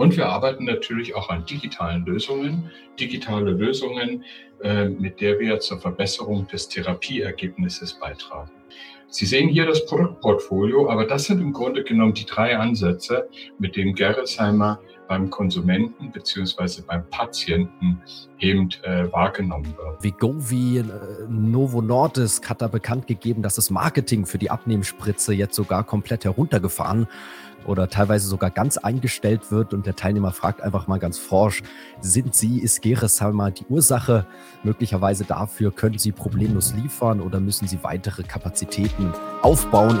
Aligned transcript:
Und 0.00 0.16
wir 0.16 0.30
arbeiten 0.30 0.64
natürlich 0.64 1.14
auch 1.14 1.28
an 1.28 1.44
digitalen 1.44 2.06
Lösungen, 2.06 2.70
digitale 2.98 3.50
Lösungen, 3.50 4.24
äh, 4.62 4.88
mit 4.88 5.20
der 5.20 5.38
wir 5.38 5.60
zur 5.60 5.78
Verbesserung 5.78 6.48
des 6.48 6.70
Therapieergebnisses 6.70 8.00
beitragen. 8.00 8.50
Sie 9.08 9.26
sehen 9.26 9.50
hier 9.50 9.66
das 9.66 9.84
Produktportfolio, 9.84 10.88
aber 10.88 11.04
das 11.04 11.24
sind 11.24 11.42
im 11.42 11.52
Grunde 11.52 11.84
genommen 11.84 12.14
die 12.14 12.24
drei 12.24 12.56
Ansätze, 12.56 13.28
mit 13.58 13.76
denen 13.76 13.94
Gerresheimer 13.94 14.80
beim 15.06 15.28
Konsumenten 15.28 16.12
beziehungsweise 16.12 16.82
beim 16.82 17.04
Patienten 17.10 18.00
eben 18.38 18.70
äh, 18.84 19.12
wahrgenommen 19.12 19.74
wird. 19.76 20.02
Vigovi 20.02 20.78
äh, 20.78 20.84
Novo 21.28 21.82
Nordisk 21.82 22.48
hat 22.48 22.62
da 22.62 22.68
bekannt 22.68 23.06
gegeben, 23.06 23.42
dass 23.42 23.56
das 23.56 23.68
Marketing 23.68 24.24
für 24.24 24.38
die 24.38 24.50
Abnehmspritze 24.50 25.34
jetzt 25.34 25.56
sogar 25.56 25.84
komplett 25.84 26.24
heruntergefahren 26.24 27.08
oder 27.66 27.88
teilweise 27.88 28.28
sogar 28.28 28.50
ganz 28.50 28.78
eingestellt 28.78 29.50
wird 29.50 29.74
und 29.74 29.86
der 29.86 29.96
Teilnehmer 29.96 30.32
fragt 30.32 30.60
einfach 30.60 30.86
mal 30.86 30.98
ganz 30.98 31.18
forsch, 31.18 31.62
sind 32.00 32.34
Sie, 32.34 32.58
ist 32.58 32.82
Geresheimer 32.82 33.50
die 33.50 33.66
Ursache 33.68 34.26
möglicherweise 34.62 35.24
dafür? 35.24 35.72
Können 35.72 35.98
Sie 35.98 36.12
problemlos 36.12 36.74
liefern 36.74 37.20
oder 37.20 37.40
müssen 37.40 37.68
Sie 37.68 37.82
weitere 37.82 38.22
Kapazitäten 38.22 39.12
aufbauen? 39.42 40.00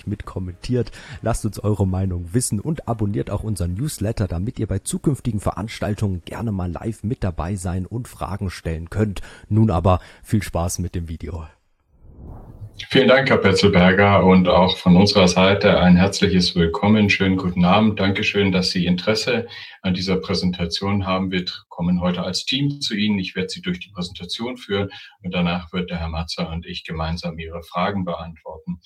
fleißig 0.00 0.06
mit 0.06 0.24
kommentiert. 0.24 0.90
Lasst 1.22 1.44
uns 1.44 1.58
eure 1.58 1.86
Meinung 1.86 2.32
wissen 2.32 2.60
und 2.60 2.88
abonniert 2.88 3.30
auch 3.30 3.42
unseren 3.42 3.74
Newsletter, 3.74 4.26
damit 4.26 4.58
ihr 4.58 4.66
bei 4.66 4.78
zukünftigen 4.78 5.40
Veranstaltungen 5.40 6.22
gerne 6.24 6.52
mal 6.52 6.70
live 6.70 7.02
mit 7.02 7.22
dabei 7.22 7.56
sein 7.56 7.86
und 7.86 8.08
Fragen 8.08 8.50
stellen 8.50 8.90
könnt. 8.90 9.20
Nun 9.48 9.70
aber 9.70 10.00
viel 10.22 10.42
Spaß 10.42 10.78
mit 10.78 10.94
dem 10.94 11.08
Video. 11.08 11.46
Vielen 12.88 13.08
Dank, 13.08 13.28
Herr 13.28 13.36
Petzelberger, 13.36 14.24
und 14.24 14.48
auch 14.48 14.78
von 14.78 14.96
unserer 14.96 15.28
Seite 15.28 15.78
ein 15.78 15.96
herzliches 15.96 16.56
Willkommen. 16.56 17.10
Schönen 17.10 17.36
guten 17.36 17.64
Abend. 17.64 18.00
Dankeschön, 18.00 18.52
dass 18.52 18.70
Sie 18.70 18.86
Interesse 18.86 19.46
an 19.82 19.92
dieser 19.92 20.16
Präsentation 20.16 21.06
haben. 21.06 21.30
Wir 21.30 21.44
kommen 21.68 22.00
heute 22.00 22.22
als 22.22 22.46
Team 22.46 22.80
zu 22.80 22.94
Ihnen. 22.94 23.18
Ich 23.18 23.36
werde 23.36 23.50
Sie 23.50 23.60
durch 23.60 23.80
die 23.80 23.90
Präsentation 23.90 24.56
führen 24.56 24.88
und 25.22 25.34
danach 25.34 25.72
wird 25.72 25.90
der 25.90 25.98
Herr 25.98 26.08
Matzer 26.08 26.50
und 26.50 26.66
ich 26.66 26.84
gemeinsam 26.84 27.38
Ihre 27.38 27.62
Fragen 27.62 28.04
beantworten. 28.04 28.80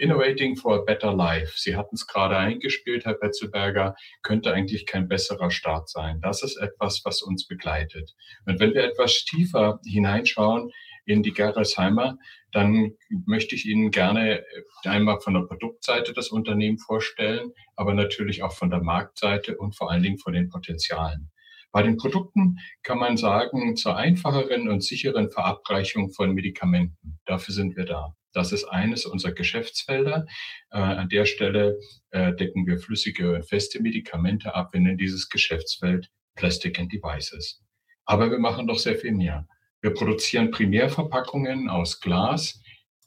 Innovating 0.00 0.56
for 0.56 0.80
a 0.80 0.82
Better 0.82 1.12
Life. 1.12 1.52
Sie 1.56 1.76
hatten 1.76 1.94
es 1.94 2.06
gerade 2.06 2.36
eingespielt, 2.36 3.04
Herr 3.04 3.14
Petzelberger, 3.14 3.94
könnte 4.22 4.52
eigentlich 4.52 4.86
kein 4.86 5.08
besserer 5.08 5.50
Start 5.50 5.90
sein. 5.90 6.20
Das 6.22 6.42
ist 6.42 6.56
etwas, 6.56 7.02
was 7.04 7.20
uns 7.20 7.46
begleitet. 7.46 8.14
Und 8.46 8.60
wenn 8.60 8.72
wir 8.72 8.82
etwas 8.82 9.24
tiefer 9.26 9.78
hineinschauen 9.84 10.70
in 11.04 11.22
die 11.22 11.32
Gerresheimer, 11.32 12.16
dann 12.52 12.92
möchte 13.26 13.54
ich 13.54 13.66
Ihnen 13.66 13.90
gerne 13.90 14.42
einmal 14.84 15.20
von 15.20 15.34
der 15.34 15.42
Produktseite 15.42 16.14
das 16.14 16.30
Unternehmen 16.30 16.78
vorstellen, 16.78 17.52
aber 17.76 17.92
natürlich 17.92 18.42
auch 18.42 18.52
von 18.52 18.70
der 18.70 18.82
Marktseite 18.82 19.58
und 19.58 19.76
vor 19.76 19.90
allen 19.90 20.02
Dingen 20.02 20.18
von 20.18 20.32
den 20.32 20.48
Potenzialen. 20.48 21.30
Bei 21.72 21.82
den 21.82 21.98
Produkten 21.98 22.56
kann 22.82 22.98
man 22.98 23.16
sagen, 23.16 23.76
zur 23.76 23.96
einfacheren 23.96 24.68
und 24.68 24.82
sicheren 24.82 25.30
Verabreichung 25.30 26.10
von 26.10 26.32
Medikamenten. 26.32 27.20
Dafür 27.26 27.54
sind 27.54 27.76
wir 27.76 27.84
da. 27.84 28.16
Das 28.32 28.52
ist 28.52 28.64
eines 28.64 29.06
unserer 29.06 29.32
Geschäftsfelder. 29.32 30.26
Äh, 30.70 30.78
an 30.78 31.08
der 31.08 31.24
Stelle 31.24 31.78
äh, 32.10 32.34
decken 32.34 32.66
wir 32.66 32.78
flüssige 32.78 33.34
und 33.34 33.48
feste 33.48 33.82
Medikamente 33.82 34.54
ab. 34.54 34.72
Wir 34.72 34.80
nennen 34.80 34.98
dieses 34.98 35.28
Geschäftsfeld 35.28 36.10
Plastic 36.36 36.78
and 36.78 36.92
Devices. 36.92 37.62
Aber 38.04 38.30
wir 38.30 38.38
machen 38.38 38.66
doch 38.66 38.78
sehr 38.78 38.96
viel 38.96 39.12
mehr. 39.12 39.46
Wir 39.82 39.94
produzieren 39.94 40.50
Primärverpackungen 40.50 41.68
aus 41.68 42.00
Glas. 42.00 42.60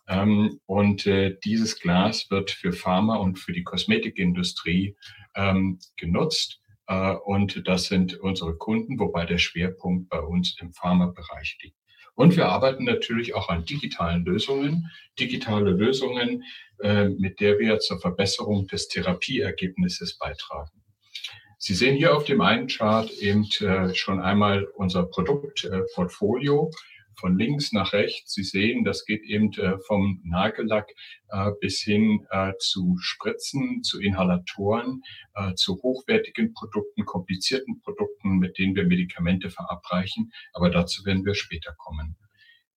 Ähm, 0.07 0.59
und 0.65 1.05
äh, 1.07 1.37
dieses 1.43 1.79
Glas 1.79 2.29
wird 2.29 2.51
für 2.51 2.73
Pharma 2.73 3.15
und 3.15 3.39
für 3.39 3.53
die 3.53 3.63
Kosmetikindustrie 3.63 4.95
ähm, 5.35 5.79
genutzt. 5.97 6.59
Äh, 6.87 7.13
und 7.13 7.67
das 7.67 7.85
sind 7.85 8.19
unsere 8.19 8.57
Kunden, 8.57 8.99
wobei 8.99 9.25
der 9.25 9.37
Schwerpunkt 9.37 10.09
bei 10.09 10.19
uns 10.19 10.57
im 10.59 10.73
Pharmabereich 10.73 11.57
liegt. 11.61 11.77
Und 12.15 12.35
wir 12.35 12.47
arbeiten 12.47 12.83
natürlich 12.83 13.33
auch 13.33 13.49
an 13.49 13.65
digitalen 13.65 14.23
Lösungen, 14.23 14.89
digitale 15.19 15.71
Lösungen, 15.71 16.43
äh, 16.79 17.09
mit 17.09 17.39
der 17.39 17.59
wir 17.59 17.79
zur 17.79 17.99
Verbesserung 17.99 18.67
des 18.67 18.87
Therapieergebnisses 18.87 20.17
beitragen. 20.17 20.71
Sie 21.57 21.73
sehen 21.73 21.95
hier 21.95 22.15
auf 22.15 22.25
dem 22.25 22.41
einen 22.41 22.67
Chart 22.67 23.09
eben 23.09 23.47
äh, 23.61 23.95
schon 23.95 24.19
einmal 24.19 24.65
unser 24.75 25.03
Produktportfolio 25.03 26.71
von 27.15 27.37
links 27.37 27.71
nach 27.71 27.93
rechts. 27.93 28.33
Sie 28.33 28.43
sehen, 28.43 28.83
das 28.83 29.05
geht 29.05 29.23
eben 29.23 29.51
äh, 29.53 29.77
vom 29.87 30.21
Nagellack 30.23 30.89
äh, 31.29 31.51
bis 31.59 31.81
hin 31.81 32.25
äh, 32.29 32.53
zu 32.59 32.97
Spritzen, 32.99 33.83
zu 33.83 33.99
Inhalatoren, 34.01 35.01
zu 35.55 35.81
hochwertigen 35.81 36.53
Produkten, 36.53 37.05
komplizierten 37.05 37.81
Produkten, 37.81 38.37
mit 38.37 38.59
denen 38.59 38.75
wir 38.75 38.85
Medikamente 38.85 39.49
verabreichen. 39.49 40.31
Aber 40.53 40.69
dazu 40.69 41.05
werden 41.05 41.25
wir 41.25 41.33
später 41.33 41.73
kommen. 41.75 42.15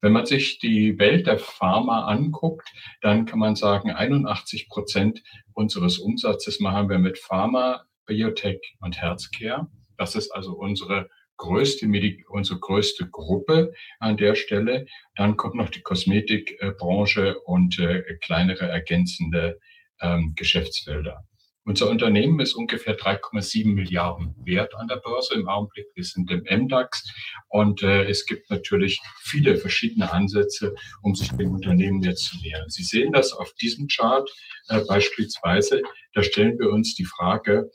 Wenn 0.01 0.13
man 0.13 0.25
sich 0.25 0.59
die 0.59 0.99
Welt 0.99 1.27
der 1.27 1.39
Pharma 1.39 2.07
anguckt, 2.07 2.69
dann 3.03 3.27
kann 3.27 3.39
man 3.39 3.57
sagen, 3.57 3.91
81 3.91 4.69
Prozent 4.69 5.23
unseres 5.53 5.99
Umsatzes 5.99 6.61
machen 6.61 6.89
wir 6.89 6.99
mit 6.99 7.19
Pharma, 7.19 7.85
Biotech 8.07 8.77
und 8.81 9.01
Healthcare. 9.01 9.69
Das 9.97 10.15
ist 10.15 10.31
also 10.31 10.53
unsere 10.53 11.11
größte 11.37 11.87
Medi 11.87 12.25
unsere 12.29 12.59
größte 12.59 13.09
Gruppe 13.09 13.73
an 13.99 14.17
der 14.17 14.35
Stelle. 14.35 14.87
Dann 15.15 15.37
kommt 15.37 15.55
noch 15.55 15.71
die 15.71 15.83
Kosmetikbranche 15.83 17.39
und 17.41 17.79
äh, 17.79 18.03
kleinere 18.21 18.69
ergänzende 18.69 19.59
ähm, 20.01 20.35
Geschäftsfelder. 20.37 21.25
Unser 21.67 21.91
Unternehmen 21.91 22.39
ist 22.39 22.55
ungefähr 22.55 22.97
3,7 22.97 23.75
Milliarden 23.75 24.37
wert 24.45 24.73
an 24.77 24.87
der 24.87 24.97
Börse 24.97 25.35
im 25.35 25.49
Augenblick. 25.49 25.87
Wir 25.97 26.05
sind 26.05 26.31
im 26.31 26.45
MDAX 26.49 27.13
und 27.49 27.83
äh, 27.83 28.05
es 28.05 28.25
gibt 28.25 28.49
natürlich 28.51 29.01
viele 29.23 29.57
verschiedene 29.57 30.13
Ansätze, 30.13 30.77
um 31.03 31.17
sich 31.17 31.29
dem 31.33 31.51
Unternehmen 31.51 32.05
jetzt 32.05 32.27
zu 32.27 32.37
nähern. 32.39 32.71
Sie 32.71 32.85
sehen 32.85 33.13
das 33.13 33.33
auf 33.33 33.53
diesem 33.55 33.89
Chart 33.89 34.31
äh, 34.69 34.81
beispielsweise. 34.87 35.83
Da 36.15 36.23
stellen 36.23 36.57
wir 36.61 36.71
uns 36.71 36.95
die 36.95 37.05
Frage, 37.05 37.69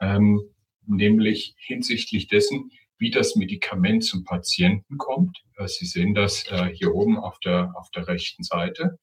ähm, 0.00 0.42
nämlich 0.84 1.54
hinsichtlich 1.58 2.26
dessen, 2.26 2.72
wie 2.98 3.10
das 3.10 3.36
Medikament 3.36 4.04
zum 4.04 4.24
Patienten 4.24 4.98
kommt. 4.98 5.38
Äh, 5.56 5.68
Sie 5.68 5.86
sehen 5.86 6.14
das 6.14 6.44
äh, 6.50 6.66
hier 6.74 6.94
oben 6.94 7.18
auf 7.18 7.38
der, 7.40 7.72
auf 7.76 7.90
der 7.90 8.08
rechten 8.08 8.42
Seite. 8.42 8.98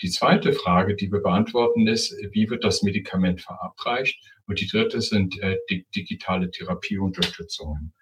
Die 0.00 0.10
zweite 0.10 0.52
Frage, 0.52 0.94
die 0.94 1.10
wir 1.10 1.20
beantworten, 1.20 1.86
ist, 1.88 2.14
wie 2.30 2.48
wird 2.48 2.62
das 2.62 2.82
Medikament 2.82 3.40
verabreicht? 3.40 4.20
Und 4.46 4.60
die 4.60 4.68
dritte 4.68 5.00
sind 5.00 5.40
äh, 5.40 5.58
digitale 5.94 6.50
Therapieunterstützungen. 6.50 7.92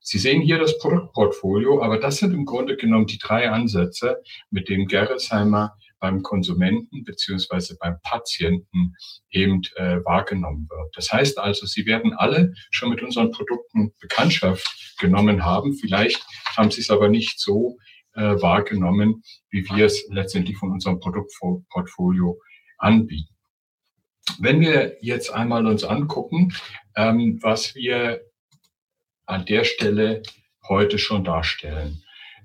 Sie 0.00 0.18
sehen 0.18 0.40
hier 0.40 0.58
das 0.58 0.78
Produktportfolio, 0.78 1.82
aber 1.82 1.98
das 1.98 2.18
sind 2.18 2.32
im 2.32 2.44
Grunde 2.44 2.76
genommen 2.76 3.06
die 3.06 3.18
drei 3.18 3.50
Ansätze, 3.50 4.22
mit 4.50 4.68
denen 4.68 4.86
Gerresheimer 4.86 5.76
beim 5.98 6.22
Konsumenten 6.22 7.04
beziehungsweise 7.04 7.76
beim 7.78 7.96
Patienten 8.02 8.94
eben 9.30 9.62
äh, 9.76 10.04
wahrgenommen 10.04 10.68
wird. 10.68 10.96
Das 10.96 11.12
heißt 11.12 11.38
also, 11.38 11.66
Sie 11.66 11.86
werden 11.86 12.12
alle 12.12 12.54
schon 12.70 12.90
mit 12.90 13.02
unseren 13.02 13.30
Produkten 13.30 13.92
Bekanntschaft 14.00 14.96
genommen 14.98 15.44
haben. 15.44 15.74
Vielleicht 15.74 16.24
haben 16.56 16.70
Sie 16.70 16.80
es 16.80 16.90
aber 16.90 17.08
nicht 17.08 17.40
so 17.40 17.78
äh, 18.14 18.40
wahrgenommen, 18.40 19.22
wie 19.50 19.68
wir 19.70 19.86
es 19.86 20.06
letztendlich 20.10 20.56
von 20.56 20.72
unserem 20.72 21.00
Produktportfolio 21.00 22.40
anbieten. 22.78 23.34
Wenn 24.38 24.60
wir 24.60 24.96
jetzt 25.00 25.30
einmal 25.30 25.66
uns 25.66 25.84
angucken, 25.84 26.52
ähm, 26.96 27.38
was 27.42 27.74
wir 27.74 28.22
an 29.26 29.44
der 29.44 29.64
Stelle 29.64 30.22
heute 30.68 30.98
schon 30.98 31.24
darstellen. 31.24 32.02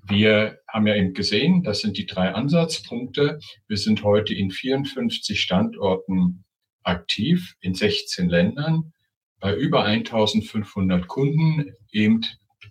Wir 0.08 0.60
haben 0.68 0.88
ja 0.88 0.96
eben 0.96 1.14
gesehen, 1.14 1.64
das 1.64 1.82
sind 1.82 1.98
die 1.98 2.06
drei 2.06 2.34
Ansatzpunkte. 2.34 3.40
Wir 3.68 3.78
sind 3.78 4.04
heute 4.04 4.34
in 4.34 4.52
54 4.52 5.40
Standorten 5.40 6.44
aktiv, 6.84 7.56
in 7.62 7.76
16 7.76 8.30
Ländern, 8.30 8.94
bei 9.40 9.56
über 9.56 9.86
1500 9.86 11.08
Kunden, 11.08 11.76
eben 11.92 12.22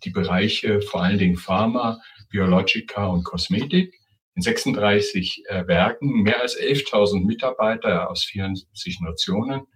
die 0.05 0.11
Bereiche 0.11 0.81
vor 0.83 1.03
allen 1.03 1.19
Dingen 1.19 1.37
Pharma, 1.37 2.01
Biologika 2.31 3.07
und 3.07 3.25
Kosmetik. 3.25 3.95
in 4.37 4.43
36 4.43 5.45
äh, 5.49 5.67
Werken, 5.67 6.23
mehr 6.23 6.41
als 6.41 6.59
11.000 6.59 7.27
Mitarbeiter 7.27 8.11
aus 8.11 8.25
74 8.25 9.01
Nationen 9.01 9.67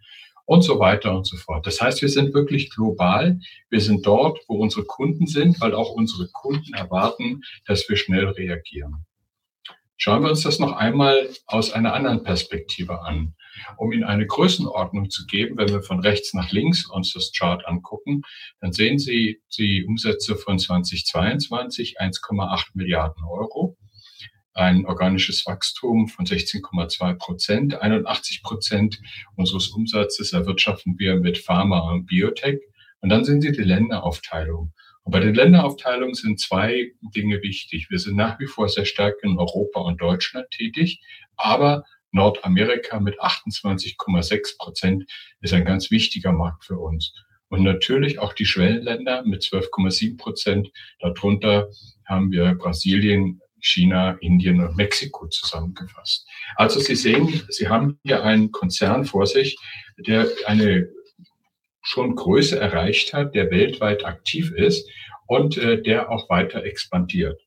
und 0.46 0.62
so 0.62 0.78
weiter 0.78 1.14
und 1.14 1.26
so 1.26 1.36
fort. 1.36 1.66
Das 1.66 1.80
heißt, 1.80 2.02
wir 2.02 2.08
sind 2.08 2.34
wirklich 2.34 2.70
global. 2.70 3.38
Wir 3.70 3.80
sind 3.80 4.06
dort, 4.06 4.38
wo 4.48 4.56
unsere 4.56 4.84
Kunden 4.84 5.26
sind, 5.26 5.60
weil 5.60 5.74
auch 5.74 5.90
unsere 5.90 6.28
Kunden 6.28 6.74
erwarten, 6.74 7.42
dass 7.66 7.88
wir 7.88 7.96
schnell 7.96 8.26
reagieren. 8.26 9.06
Schauen 9.96 10.22
wir 10.22 10.30
uns 10.30 10.42
das 10.42 10.58
noch 10.58 10.72
einmal 10.72 11.30
aus 11.46 11.72
einer 11.72 11.94
anderen 11.94 12.24
Perspektive 12.24 13.02
an. 13.02 13.34
Um 13.76 13.92
Ihnen 13.92 14.04
eine 14.04 14.26
Größenordnung 14.26 15.08
zu 15.08 15.24
geben, 15.26 15.56
wenn 15.56 15.68
wir 15.68 15.82
von 15.82 16.00
rechts 16.00 16.34
nach 16.34 16.50
links 16.50 16.86
uns 16.90 17.12
das 17.12 17.32
Chart 17.32 17.64
angucken, 17.66 18.22
dann 18.60 18.72
sehen 18.72 18.98
Sie 18.98 19.40
die 19.56 19.84
Umsätze 19.86 20.34
von 20.34 20.58
2022, 20.58 22.00
1,8 22.00 22.70
Milliarden 22.74 23.24
Euro 23.24 23.76
ein 24.54 24.86
organisches 24.86 25.46
Wachstum 25.46 26.08
von 26.08 26.24
16,2 26.24 27.14
Prozent. 27.14 27.74
81 27.80 28.42
Prozent 28.42 29.00
unseres 29.36 29.68
Umsatzes 29.68 30.32
erwirtschaften 30.32 30.98
wir 30.98 31.16
mit 31.16 31.38
Pharma 31.38 31.80
und 31.90 32.06
Biotech. 32.06 32.60
Und 33.00 33.10
dann 33.10 33.24
sind 33.24 33.42
Sie 33.42 33.52
die 33.52 33.62
Länderaufteilung. 33.62 34.72
Und 35.02 35.12
bei 35.12 35.20
den 35.20 35.34
Länderaufteilungen 35.34 36.14
sind 36.14 36.40
zwei 36.40 36.92
Dinge 37.14 37.42
wichtig. 37.42 37.88
Wir 37.90 37.98
sind 37.98 38.16
nach 38.16 38.38
wie 38.40 38.46
vor 38.46 38.68
sehr 38.68 38.86
stark 38.86 39.16
in 39.22 39.38
Europa 39.38 39.80
und 39.80 40.00
Deutschland 40.00 40.50
tätig, 40.50 41.02
aber 41.36 41.84
Nordamerika 42.12 43.00
mit 43.00 43.20
28,6 43.20 44.56
Prozent 44.56 45.04
ist 45.40 45.52
ein 45.52 45.64
ganz 45.64 45.90
wichtiger 45.90 46.32
Markt 46.32 46.64
für 46.64 46.78
uns. 46.78 47.12
Und 47.48 47.64
natürlich 47.64 48.18
auch 48.18 48.32
die 48.32 48.46
Schwellenländer 48.46 49.24
mit 49.24 49.42
12,7 49.42 50.16
Prozent. 50.16 50.70
Darunter 51.00 51.68
haben 52.06 52.30
wir 52.30 52.54
Brasilien, 52.54 53.40
China, 53.64 54.18
Indien 54.20 54.60
und 54.60 54.76
Mexiko 54.76 55.26
zusammengefasst. 55.28 56.28
Also 56.56 56.80
Sie 56.80 56.94
sehen, 56.94 57.42
Sie 57.48 57.68
haben 57.68 57.98
hier 58.04 58.22
einen 58.22 58.52
Konzern 58.52 59.06
vor 59.06 59.26
sich, 59.26 59.56
der 59.96 60.28
eine 60.46 60.88
schon 61.82 62.14
Größe 62.14 62.58
erreicht 62.58 63.14
hat, 63.14 63.34
der 63.34 63.50
weltweit 63.50 64.04
aktiv 64.04 64.52
ist 64.52 64.88
und 65.26 65.56
äh, 65.56 65.80
der 65.82 66.10
auch 66.10 66.28
weiter 66.28 66.64
expandiert. 66.64 67.40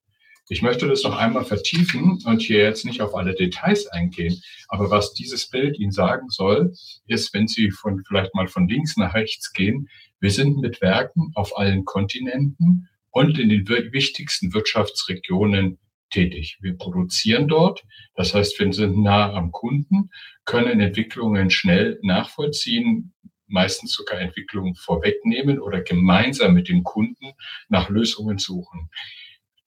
Ich 0.50 0.62
möchte 0.62 0.88
das 0.88 1.04
noch 1.04 1.18
einmal 1.18 1.46
vertiefen 1.46 2.20
und 2.26 2.42
hier 2.42 2.64
jetzt 2.64 2.86
nicht 2.86 3.02
auf 3.02 3.14
alle 3.16 3.36
Details 3.36 3.86
eingehen. 3.88 4.42
Aber 4.70 4.90
was 4.90 5.14
dieses 5.14 5.50
Bild 5.50 5.78
Ihnen 5.78 5.92
sagen 5.92 6.30
soll, 6.30 6.74
ist, 7.06 7.34
wenn 7.34 7.48
Sie 7.48 7.70
von, 7.70 8.04
vielleicht 8.08 8.34
mal 8.34 8.48
von 8.48 8.68
links 8.68 8.96
nach 8.98 9.14
rechts 9.14 9.52
gehen, 9.52 9.90
wir 10.20 10.32
sind 10.32 10.58
mit 10.58 10.82
Werken 10.82 11.32
auf 11.36 11.58
allen 11.58 11.86
Kontinenten 11.86 12.88
und 13.12 13.38
in 13.38 13.50
den 13.50 13.68
wichtigsten 13.68 14.54
Wirtschaftsregionen 14.54 15.78
tätig. 16.10 16.58
Wir 16.62 16.78
produzieren 16.78 17.48
dort, 17.48 17.84
das 18.16 18.34
heißt, 18.34 18.60
wir 18.60 18.72
sind 18.74 18.98
nah 18.98 19.34
am 19.34 19.52
Kunden, 19.52 20.10
können 20.46 20.80
Entwicklungen 20.80 21.50
schnell 21.50 22.00
nachvollziehen, 22.02 23.14
meistens 23.48 23.94
sogar 23.94 24.20
Entwicklungen 24.20 24.76
vorwegnehmen 24.76 25.60
oder 25.60 25.82
gemeinsam 25.82 26.54
mit 26.54 26.70
den 26.70 26.84
Kunden 26.84 27.34
nach 27.70 27.90
Lösungen 27.90 28.38
suchen. 28.38 28.90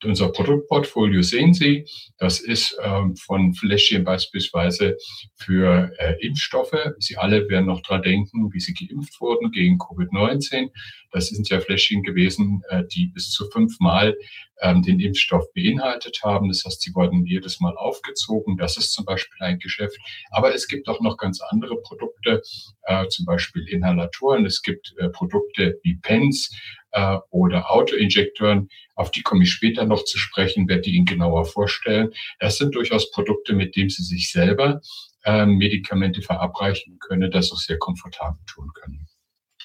Unser 0.02 0.32
Produktportfolio 0.32 1.20
sehen 1.20 1.52
Sie, 1.52 1.85
das 2.17 2.41
ist 2.41 2.76
ähm, 2.82 3.17
von 3.17 3.52
Fläschchen 3.52 4.02
beispielsweise 4.05 4.97
für 5.35 5.93
äh, 5.99 6.14
Impfstoffe. 6.26 6.76
Sie 6.99 7.19
alle 7.19 7.49
werden 7.50 7.67
noch 7.67 7.82
dran 7.82 8.02
denken, 8.02 8.50
wie 8.52 8.61
sie 8.61 8.73
geimpft 8.73 9.20
wurden 9.20 9.50
gegen 9.52 9.79
Covid-19. 9.79 10.70
Das 11.12 11.29
sind 11.29 11.49
ja 11.50 11.61
Fläschchen 11.61 12.02
gewesen, 12.02 12.62
äh, 12.70 12.85
die 12.87 13.06
bis 13.08 13.31
zu 13.31 13.50
fünfmal 13.50 14.17
ähm, 14.62 14.82
den 14.82 15.00
Impfstoff 15.00 15.52
beinhaltet 15.52 16.20
haben. 16.23 16.49
Das 16.49 16.64
heißt, 16.64 16.81
sie 16.81 16.94
wurden 16.94 17.26
jedes 17.26 17.61
Mal 17.61 17.76
aufgezogen. 17.76 18.56
Das 18.56 18.76
ist 18.76 18.93
zum 18.93 19.05
Beispiel 19.05 19.43
ein 19.43 19.58
Geschäft. 19.58 19.99
Aber 20.31 20.55
es 20.55 20.69
gibt 20.69 20.88
auch 20.88 21.00
noch 21.00 21.17
ganz 21.17 21.41
andere 21.41 21.81
Produkte, 21.82 22.43
äh, 22.85 23.06
zum 23.08 23.26
Beispiel 23.26 23.69
Inhalatoren. 23.69 24.47
Es 24.47 24.62
gibt 24.62 24.94
äh, 24.99 25.08
Produkte 25.08 25.79
wie 25.82 25.97
Pens 25.97 26.50
äh, 26.93 27.19
oder 27.31 27.71
Autoinjektoren. 27.71 28.69
Auf 28.95 29.11
die 29.11 29.23
komme 29.23 29.45
ich 29.45 29.51
später 29.51 29.85
noch 29.85 30.05
zu 30.05 30.19
sprechen, 30.19 30.69
werde 30.69 30.83
die 30.83 30.97
Ihnen 30.97 31.07
genauer 31.07 31.45
vorstellen. 31.45 32.13
Das 32.39 32.59
sind 32.59 32.75
durchaus 32.75 33.11
Produkte, 33.11 33.53
mit 33.53 33.77
denen 33.77 33.91
Sie 33.91 34.03
sich 34.03 34.31
selber 34.31 34.81
äh, 35.25 35.47
Medikamente 35.47 36.23
verabreichen 36.23 36.99
können, 36.99 37.31
das 37.31 37.53
auch 37.53 37.59
sehr 37.59 37.79
komfortabel 37.79 38.41
tun 38.47 38.71
können. 38.75 39.07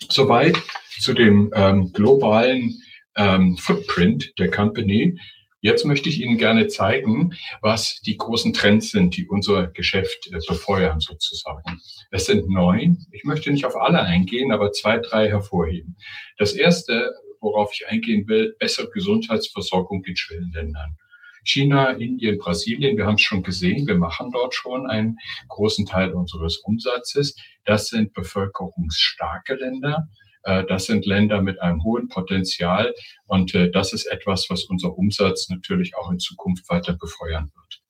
Soweit 0.09 0.61
zu 0.99 1.13
dem 1.13 1.51
ähm, 1.55 1.91
globalen 1.93 2.81
ähm, 3.15 3.57
Footprint 3.57 4.37
der 4.37 4.51
Company. 4.51 5.19
Jetzt 5.65 5.83
möchte 5.83 6.09
ich 6.09 6.21
Ihnen 6.21 6.37
gerne 6.37 6.67
zeigen, 6.67 7.33
was 7.59 7.99
die 8.01 8.17
großen 8.17 8.53
Trends 8.53 8.91
sind, 8.91 9.17
die 9.17 9.27
unser 9.27 9.65
Geschäft 9.65 10.29
äh, 10.31 10.37
befeuern 10.47 10.99
sozusagen. 10.99 11.81
Es 12.11 12.27
sind 12.27 12.47
neun. 12.47 13.07
Ich 13.11 13.23
möchte 13.23 13.51
nicht 13.51 13.65
auf 13.65 13.75
alle 13.75 13.99
eingehen, 13.99 14.51
aber 14.51 14.73
zwei, 14.73 14.99
drei 14.99 15.27
hervorheben. 15.27 15.97
Das 16.37 16.53
erste, 16.53 17.15
worauf 17.39 17.73
ich 17.73 17.87
eingehen 17.87 18.27
will, 18.27 18.55
bessere 18.59 18.91
Gesundheitsversorgung 18.91 20.03
in 20.03 20.15
Schwellenländern. 20.15 20.97
China, 21.43 21.89
Indien, 21.93 22.37
Brasilien, 22.37 22.95
wir 22.95 23.07
haben 23.07 23.15
es 23.15 23.21
schon 23.21 23.41
gesehen, 23.41 23.87
wir 23.87 23.97
machen 23.97 24.29
dort 24.31 24.53
schon 24.53 24.85
einen 24.85 25.17
großen 25.47 25.87
Teil 25.87 26.13
unseres 26.13 26.57
Umsatzes. 26.57 27.35
Das 27.63 27.87
sind 27.87 28.13
bevölkerungsstarke 28.13 29.55
Länder. 29.55 30.09
Äh, 30.45 30.63
das 30.65 30.85
sind 30.85 31.05
Länder 31.05 31.41
mit 31.41 31.61
einem 31.61 31.83
hohen 31.83 32.07
Potenzial 32.07 32.93
und 33.25 33.53
äh, 33.53 33.69
das 33.69 33.93
ist 33.93 34.05
etwas, 34.05 34.45
was 34.49 34.63
unser 34.63 34.97
Umsatz 34.97 35.49
natürlich 35.49 35.97
auch 35.97 36.09
in 36.11 36.19
Zukunft 36.19 36.69
weiter 36.69 36.93
befeuern 36.93 37.51
wird. 37.53 37.81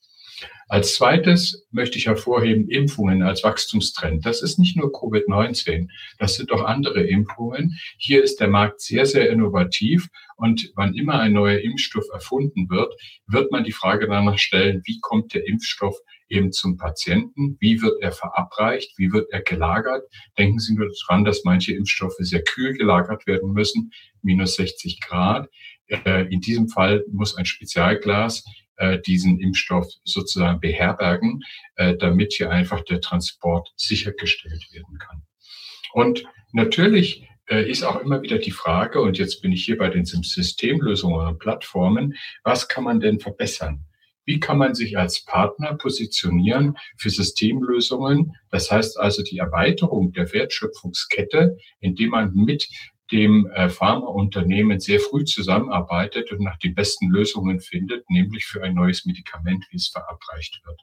Als 0.68 0.96
zweites 0.96 1.68
möchte 1.70 2.00
ich 2.00 2.08
hervorheben 2.08 2.68
Impfungen 2.70 3.22
als 3.22 3.44
Wachstumstrend. 3.44 4.26
Das 4.26 4.42
ist 4.42 4.58
nicht 4.58 4.76
nur 4.76 4.92
Covid-19, 4.92 5.90
das 6.18 6.36
sind 6.36 6.52
auch 6.52 6.64
andere 6.64 7.04
Impfungen. 7.04 7.78
Hier 7.98 8.24
ist 8.24 8.40
der 8.40 8.48
Markt 8.48 8.82
sehr, 8.82 9.06
sehr 9.06 9.30
innovativ 9.30 10.08
und 10.38 10.72
wann 10.76 10.96
immer 10.96 11.20
ein 11.20 11.34
neuer 11.34 11.60
Impfstoff 11.60 12.06
erfunden 12.12 12.68
wird, 12.70 12.94
wird 13.28 13.52
man 13.52 13.64
die 13.64 13.74
Frage 13.74 14.08
danach 14.08 14.40
stellen, 14.40 14.82
wie 14.86 15.00
kommt 15.02 15.36
der 15.36 15.48
Impfstoff 15.48 15.98
eben 16.30 16.52
zum 16.52 16.78
Patienten. 16.78 17.58
Wie 17.60 17.82
wird 17.82 18.02
er 18.02 18.12
verabreicht? 18.12 18.98
Wie 18.98 19.12
wird 19.12 19.32
er 19.32 19.42
gelagert? 19.42 20.04
Denken 20.38 20.60
Sie 20.60 20.74
nur 20.74 20.92
daran, 21.08 21.26
dass 21.26 21.44
manche 21.44 21.74
Impfstoffe 21.74 22.18
sehr 22.20 22.44
kühl 22.44 22.74
gelagert 22.74 23.28
werden 23.28 23.52
müssen, 23.54 23.92
minus 24.22 24.56
60 24.56 25.02
Grad. 25.02 25.50
Äh, 25.88 26.26
in 26.34 26.42
diesem 26.42 26.68
Fall 26.68 27.04
muss 27.12 27.36
ein 27.36 27.46
Spezialglas 27.46 28.44
äh, 28.78 29.00
diesen 29.00 29.40
Impfstoff 29.40 29.88
sozusagen 30.04 30.60
beherbergen, 30.60 31.44
äh, 31.76 31.96
damit 31.96 32.34
hier 32.34 32.50
einfach 32.50 32.84
der 32.84 33.02
Transport 33.02 33.72
sichergestellt 33.76 34.66
werden 34.72 34.98
kann. 34.98 35.24
Und 35.94 36.26
natürlich 36.52 37.28
ist 37.48 37.84
auch 37.84 38.02
immer 38.02 38.24
wieder 38.24 38.40
die 38.40 38.50
Frage, 38.50 39.00
und 39.00 39.20
jetzt 39.20 39.44
bin 39.44 39.52
ich 39.52 39.64
hier 39.64 39.78
bei 39.78 39.90
den 39.90 40.04
Systemlösungen 40.04 41.28
und 41.28 41.38
Plattformen, 41.38 42.16
was 42.44 42.68
kann 42.68 42.84
man 42.84 43.00
denn 43.00 43.20
verbessern? 43.20 43.86
Wie 44.26 44.40
kann 44.40 44.58
man 44.58 44.76
sich 44.76 44.98
als 44.98 45.24
Partner 45.24 45.76
positionieren 45.76 46.78
für 46.98 47.10
Systemlösungen? 47.10 48.34
Das 48.50 48.72
heißt 48.72 49.00
also 49.00 49.24
die 49.24 49.38
Erweiterung 49.38 50.12
der 50.12 50.32
Wertschöpfungskette, 50.34 51.58
indem 51.80 52.10
man 52.12 52.34
mit 52.34 52.68
dem 53.12 53.48
äh, 53.54 53.70
Pharmaunternehmen 53.70 54.80
sehr 54.80 55.00
früh 55.00 55.26
zusammenarbeitet 55.26 56.32
und 56.32 56.42
nach 56.42 56.58
den 56.58 56.74
besten 56.74 57.10
Lösungen 57.10 57.60
findet, 57.60 58.10
nämlich 58.10 58.46
für 58.46 58.64
ein 58.64 58.74
neues 58.74 59.06
Medikament, 59.06 59.66
wie 59.70 59.78
es 59.78 59.90
verabreicht 59.90 60.62
wird. 60.66 60.82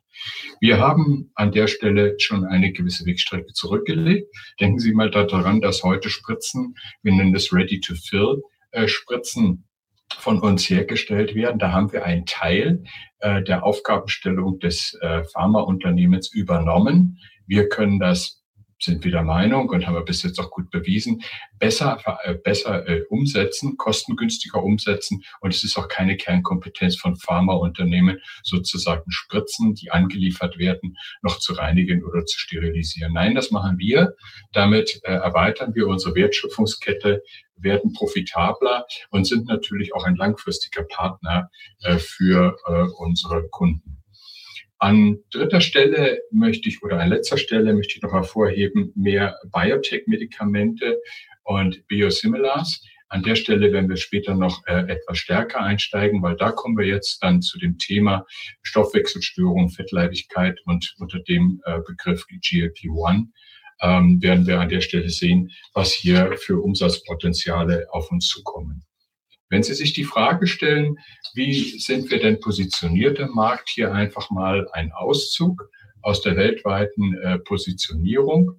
Wir 0.61 0.79
haben 0.79 1.33
an 1.35 1.51
der 1.51 1.67
Stelle 1.67 2.15
schon 2.19 2.45
eine 2.45 2.73
gewisse 2.73 3.05
Wegstrecke 3.07 3.53
zurückgelegt. 3.53 4.33
Denken 4.61 4.79
Sie 4.79 4.93
mal 4.93 5.11
daran, 5.11 5.61
dass 5.61 5.83
heute 5.83 6.11
Spritzen, 6.11 6.77
wir 7.03 7.13
nennen 7.13 7.33
das 7.33 7.53
Ready-to-Fill, 7.53 8.43
äh, 8.71 8.87
Spritzen 8.87 9.65
von 10.13 10.41
uns 10.41 10.69
hergestellt 10.69 11.35
werden. 11.35 11.59
Da 11.59 11.73
haben 11.73 11.93
wir 11.93 12.05
einen 12.05 12.27
Teil 12.27 12.85
äh, 13.21 13.43
der 13.43 13.65
Aufgabenstellung 13.65 14.59
des 14.59 14.99
äh, 15.01 15.25
Pharmaunternehmens 15.25 16.33
übernommen. 16.33 17.19
Wir 17.47 17.69
können 17.69 17.99
das 17.99 18.42
sind 18.83 19.05
wir 19.05 19.13
der 19.13 19.23
Meinung 19.23 19.69
und 19.69 19.87
haben 19.87 19.95
wir 19.95 20.05
bis 20.05 20.23
jetzt 20.23 20.39
auch 20.41 20.51
gut 20.51 20.71
bewiesen, 20.71 21.23
besser, 21.59 21.99
äh, 22.25 22.35
besser 22.35 22.89
äh, 22.89 23.03
umsetzen, 23.09 23.77
kostengünstiger 23.77 24.63
umsetzen. 24.63 25.23
Und 25.41 25.55
es 25.55 25.63
ist 25.63 25.79
auch 25.79 25.89
keine 25.89 26.17
Kernkompetenz 26.17 26.97
von 26.97 27.17
Pharmaunternehmen, 27.17 28.19
sozusagen 28.43 29.11
Spritzen, 29.11 29.75
die 29.75 29.91
angeliefert 29.91 30.59
werden, 30.59 30.97
noch 31.23 31.39
zu 31.39 31.53
reinigen 31.55 32.05
oder 32.05 32.25
zu 32.27 32.39
sterilisieren. 32.39 33.13
Nein, 33.13 33.35
das 33.35 33.51
machen 33.51 33.79
wir. 33.79 34.15
Damit 34.53 35.01
äh, 35.05 35.13
erweitern 35.13 35.75
wir 35.75 35.87
unsere 35.87 36.15
Wertschöpfungskette, 36.15 37.23
werden 37.57 37.93
profitabler 37.93 38.87
und 39.11 39.25
sind 39.25 39.47
natürlich 39.47 39.95
auch 39.95 40.05
ein 40.05 40.17
langfristiger 40.17 40.83
Partner 40.83 41.49
äh, 41.83 41.99
für 41.99 42.57
äh, 42.67 42.83
unsere 42.99 43.49
Kunden. 43.49 44.02
An 44.83 45.19
dritter 45.31 45.61
Stelle 45.61 46.23
möchte 46.33 46.69
ich 46.69 46.83
oder 46.83 46.99
an 46.99 47.11
letzter 47.11 47.37
Stelle 47.37 47.73
möchte 47.73 47.95
ich 47.95 48.03
noch 48.03 48.13
hervorheben, 48.13 48.91
mehr 48.97 49.39
Biotech-Medikamente 49.53 50.99
und 51.45 51.87
Biosimilars. 51.87 52.85
An 53.09 53.23
der 53.23 53.37
Stelle 53.37 53.73
werden 53.73 53.89
wir 53.89 53.97
später 53.97 54.35
noch 54.35 54.61
äh, 54.67 54.91
etwas 54.91 55.19
stärker 55.19 55.61
einsteigen, 55.61 56.21
weil 56.21 56.35
da 56.35 56.51
kommen 56.51 56.77
wir 56.77 56.85
jetzt 56.85 57.23
dann 57.23 57.43
zu 57.43 57.61
dem 57.61 57.79
Thema 57.79 58.27
Stoffwechselstörung, 58.63 59.69
Fettleibigkeit 59.69 60.59
und 60.65 60.97
unter 60.99 61.21
dem 61.21 61.63
äh, 61.65 61.79
Begriff 61.87 62.27
GLP-1 62.29 63.27
ähm, 63.83 64.21
werden 64.21 64.49
wir 64.49 64.59
an 64.59 64.69
der 64.69 64.81
Stelle 64.81 65.11
sehen, 65.11 65.53
was 65.75 65.93
hier 65.93 66.37
für 66.39 66.61
Umsatzpotenziale 66.61 67.87
auf 67.93 68.11
uns 68.11 68.27
zukommen. 68.27 68.83
Wenn 69.53 69.63
Sie 69.63 69.75
sich 69.75 69.93
die 69.93 70.05
Frage 70.05 70.47
stellen, 70.47 70.99
wie 71.35 71.79
sind 71.79 72.11
wir 72.11 72.19
denn 72.19 72.41
positioniert 72.41 73.19
im 73.19 73.33
Markt, 73.35 73.69
hier 73.69 73.93
einfach 73.93 74.31
mal 74.31 74.67
ein 74.73 74.93
Auszug 74.93 75.69
aus 76.01 76.23
der 76.23 76.37
weltweiten 76.37 77.19
äh, 77.19 77.39
Positionierung. 77.39 78.59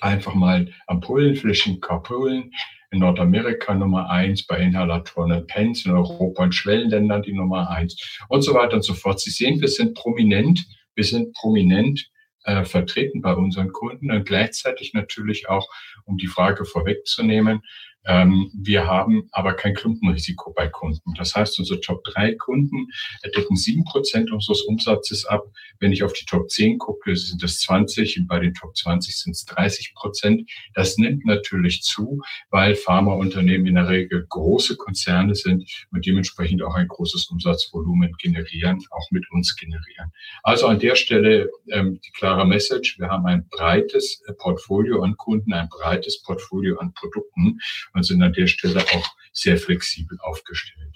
Einfach 0.00 0.34
mal 0.34 0.68
Ampullen, 0.88 1.36
Fläschchen, 1.36 1.80
Kapullen. 1.80 2.50
In 2.90 2.98
Nordamerika 2.98 3.72
Nummer 3.72 4.10
eins, 4.10 4.44
bei 4.44 4.58
Inhalatoren 4.58 5.30
und 5.30 5.46
Pens, 5.46 5.86
in 5.86 5.92
Europa 5.92 6.42
und 6.42 6.56
Schwellenländern 6.56 7.22
die 7.22 7.32
Nummer 7.32 7.70
eins 7.70 8.18
und 8.28 8.42
so 8.42 8.52
weiter 8.52 8.74
und 8.74 8.82
so 8.82 8.94
fort. 8.94 9.20
Sie 9.20 9.30
sehen, 9.30 9.60
wir 9.60 9.68
sind 9.68 9.94
prominent, 9.94 10.66
wir 10.96 11.04
sind 11.04 11.32
prominent 11.34 12.10
äh, 12.42 12.64
vertreten 12.64 13.22
bei 13.22 13.32
unseren 13.32 13.70
Kunden 13.70 14.10
und 14.10 14.26
gleichzeitig 14.26 14.92
natürlich 14.92 15.48
auch, 15.48 15.68
um 16.04 16.18
die 16.18 16.26
Frage 16.26 16.64
vorwegzunehmen, 16.64 17.62
wir 18.06 18.86
haben 18.86 19.28
aber 19.32 19.54
kein 19.54 19.74
Klumpenrisiko 19.74 20.52
bei 20.52 20.68
Kunden. 20.68 21.14
Das 21.16 21.34
heißt, 21.34 21.58
unsere 21.58 21.80
Top 21.80 22.04
3 22.04 22.34
Kunden 22.34 22.88
decken 23.24 23.56
7% 23.56 24.30
unseres 24.30 24.62
Umsatzes 24.62 25.24
ab. 25.24 25.46
Wenn 25.80 25.92
ich 25.92 26.02
auf 26.02 26.12
die 26.12 26.26
Top 26.26 26.50
10 26.50 26.78
gucke, 26.78 27.16
sind 27.16 27.42
es 27.42 27.60
20 27.60 28.20
und 28.20 28.26
bei 28.26 28.40
den 28.40 28.54
Top 28.54 28.76
20 28.76 29.16
sind 29.16 29.32
es 29.32 29.44
30 29.46 29.94
Prozent. 29.94 30.50
Das 30.74 30.98
nimmt 30.98 31.24
natürlich 31.24 31.82
zu, 31.82 32.20
weil 32.50 32.74
Pharmaunternehmen 32.74 33.66
in 33.66 33.74
der 33.76 33.88
Regel 33.88 34.26
große 34.28 34.76
Konzerne 34.76 35.34
sind 35.34 35.68
und 35.90 36.06
dementsprechend 36.06 36.62
auch 36.62 36.74
ein 36.74 36.88
großes 36.88 37.26
Umsatzvolumen 37.26 38.12
generieren, 38.18 38.84
auch 38.90 39.10
mit 39.10 39.30
uns 39.30 39.56
generieren. 39.56 40.12
Also 40.42 40.66
an 40.66 40.78
der 40.78 40.94
Stelle 40.96 41.50
ähm, 41.70 42.00
die 42.04 42.12
klare 42.12 42.46
Message. 42.46 42.98
Wir 42.98 43.08
haben 43.08 43.26
ein 43.26 43.48
breites 43.48 44.22
äh, 44.26 44.32
Portfolio 44.34 45.02
an 45.02 45.16
Kunden, 45.16 45.52
ein 45.52 45.68
breites 45.68 46.22
Portfolio 46.22 46.78
an 46.78 46.92
Produkten 46.94 47.58
und 47.94 48.04
sind 48.04 48.22
an 48.22 48.32
der 48.32 48.46
Stelle 48.46 48.80
auch 48.80 49.08
sehr 49.32 49.56
flexibel 49.56 50.18
aufgestellt. 50.20 50.94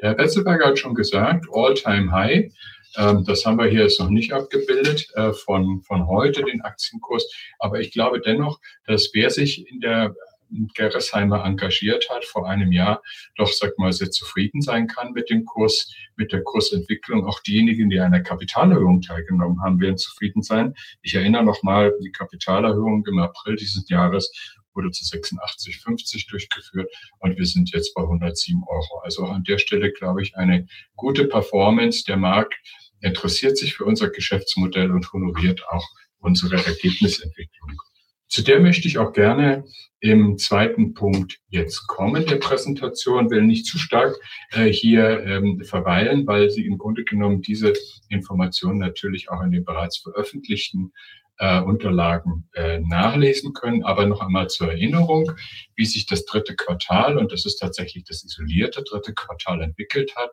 Der 0.00 0.10
Herr 0.10 0.18
Wetzelberger 0.18 0.66
hat 0.66 0.78
schon 0.78 0.94
gesagt, 0.94 1.46
All-Time 1.52 2.12
High. 2.12 2.52
Ähm, 2.96 3.24
das 3.24 3.46
haben 3.46 3.58
wir 3.58 3.66
hier 3.66 3.82
jetzt 3.82 4.00
noch 4.00 4.10
nicht 4.10 4.32
abgebildet 4.32 5.08
äh, 5.14 5.32
von, 5.32 5.82
von 5.82 6.06
heute, 6.06 6.42
den 6.42 6.60
Aktienkurs. 6.62 7.26
Aber 7.58 7.80
ich 7.80 7.92
glaube 7.92 8.20
dennoch, 8.20 8.60
dass 8.86 9.10
wer 9.14 9.30
sich 9.30 9.66
in 9.70 9.80
der 9.80 10.14
Gerresheimer 10.74 11.44
engagiert 11.44 12.08
hat 12.10 12.24
vor 12.24 12.48
einem 12.48 12.72
Jahr, 12.72 13.02
doch, 13.36 13.48
sag 13.48 13.78
mal, 13.78 13.92
sehr 13.92 14.10
zufrieden 14.10 14.60
sein 14.60 14.86
kann 14.86 15.12
mit 15.12 15.28
dem 15.28 15.44
Kurs, 15.44 15.92
mit 16.16 16.32
der 16.32 16.42
Kursentwicklung. 16.42 17.26
Auch 17.26 17.40
diejenigen, 17.40 17.90
die 17.90 17.98
an 17.98 18.12
der 18.12 18.22
Kapitalerhöhung 18.22 19.02
teilgenommen 19.02 19.60
haben, 19.62 19.80
werden 19.80 19.98
zufrieden 19.98 20.42
sein. 20.42 20.74
Ich 21.02 21.14
erinnere 21.14 21.44
nochmal, 21.44 21.92
die 22.02 22.12
Kapitalerhöhung 22.12 23.04
im 23.06 23.18
April 23.18 23.56
dieses 23.56 23.88
Jahres 23.88 24.30
wurde 24.76 24.90
zu 24.90 25.04
86,50 25.04 26.28
durchgeführt 26.30 26.92
und 27.20 27.38
wir 27.38 27.46
sind 27.46 27.72
jetzt 27.72 27.94
bei 27.94 28.02
107 28.02 28.62
Euro. 28.66 29.00
Also 29.02 29.24
an 29.24 29.44
der 29.44 29.58
Stelle, 29.58 29.90
glaube 29.92 30.22
ich, 30.22 30.36
eine 30.36 30.66
gute 30.94 31.26
Performance. 31.26 32.04
Der 32.04 32.16
Markt 32.16 32.54
interessiert 33.00 33.56
sich 33.56 33.74
für 33.74 33.84
unser 33.84 34.10
Geschäftsmodell 34.10 34.90
und 34.90 35.12
honoriert 35.12 35.66
auch 35.68 35.86
unsere 36.18 36.56
Ergebnisentwicklung. 36.56 37.80
Zu 38.28 38.42
der 38.42 38.60
möchte 38.60 38.88
ich 38.88 38.98
auch 38.98 39.12
gerne 39.12 39.64
im 40.00 40.36
zweiten 40.36 40.94
Punkt 40.94 41.38
jetzt 41.48 41.86
kommen 41.86 42.26
der 42.26 42.36
Präsentation, 42.36 43.30
will 43.30 43.42
nicht 43.42 43.66
zu 43.66 43.78
stark 43.78 44.16
äh, 44.50 44.66
hier 44.66 45.24
ähm, 45.24 45.62
verweilen, 45.64 46.26
weil 46.26 46.50
Sie 46.50 46.66
im 46.66 46.76
Grunde 46.76 47.04
genommen 47.04 47.40
diese 47.40 47.72
Informationen 48.08 48.78
natürlich 48.78 49.30
auch 49.30 49.42
in 49.42 49.52
den 49.52 49.64
bereits 49.64 49.98
veröffentlichten 49.98 50.92
äh, 51.38 51.60
Unterlagen 51.60 52.48
äh, 52.54 52.78
nachlesen 52.80 53.52
können. 53.52 53.84
Aber 53.84 54.06
noch 54.06 54.20
einmal 54.20 54.48
zur 54.48 54.68
Erinnerung, 54.68 55.32
wie 55.74 55.84
sich 55.84 56.06
das 56.06 56.24
dritte 56.24 56.56
Quartal, 56.56 57.18
und 57.18 57.32
das 57.32 57.46
ist 57.46 57.56
tatsächlich 57.56 58.04
das 58.04 58.24
isolierte 58.24 58.82
dritte 58.82 59.14
Quartal 59.14 59.62
entwickelt 59.62 60.14
hat. 60.16 60.30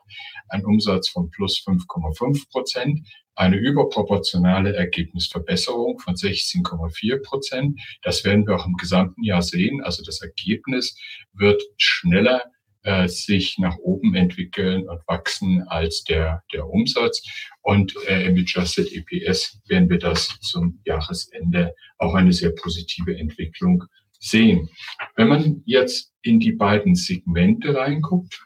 Ein 0.50 0.65
Umsatz 0.65 1.10
von 1.10 1.29
plus 1.29 1.63
5,5 1.65 2.50
Prozent, 2.50 3.07
eine 3.36 3.57
überproportionale 3.57 4.75
Ergebnisverbesserung 4.75 6.00
von 6.00 6.15
16,4 6.15 7.22
Prozent. 7.24 7.79
Das 8.03 8.24
werden 8.24 8.48
wir 8.48 8.55
auch 8.55 8.65
im 8.65 8.75
gesamten 8.75 9.24
Jahr 9.24 9.41
sehen. 9.41 9.81
Also 9.81 10.03
das 10.03 10.22
Ergebnis 10.22 10.95
wird 11.33 11.62
schneller 11.77 12.43
äh, 12.84 13.08
sich 13.08 13.58
nach 13.58 13.78
oben 13.78 14.16
entwickeln 14.16 14.88
und 14.88 15.02
wachsen 15.08 15.63
als 15.68 16.04
der, 16.04 16.44
der 16.54 16.68
Umsatz. 16.68 17.22
Und 17.62 17.96
äh, 18.08 18.25
im 18.28 18.38
Adjusted 18.38 18.92
EPS 18.92 19.62
werden 19.68 19.90
wir 19.90 20.00
das 20.00 20.38
zum 20.42 20.80
Jahresende 20.86 21.75
auch 21.98 22.13
eine 22.13 22.34
sehr 22.34 22.52
positive 22.52 23.18
Entwicklung 23.18 23.84
sehen. 24.20 24.70
Wenn 25.16 25.28
man 25.28 25.63
jetzt 25.66 26.13
in 26.22 26.40
die 26.40 26.54
beiden 26.54 26.96
Segmente 26.96 27.75
reinguckt, 27.75 28.46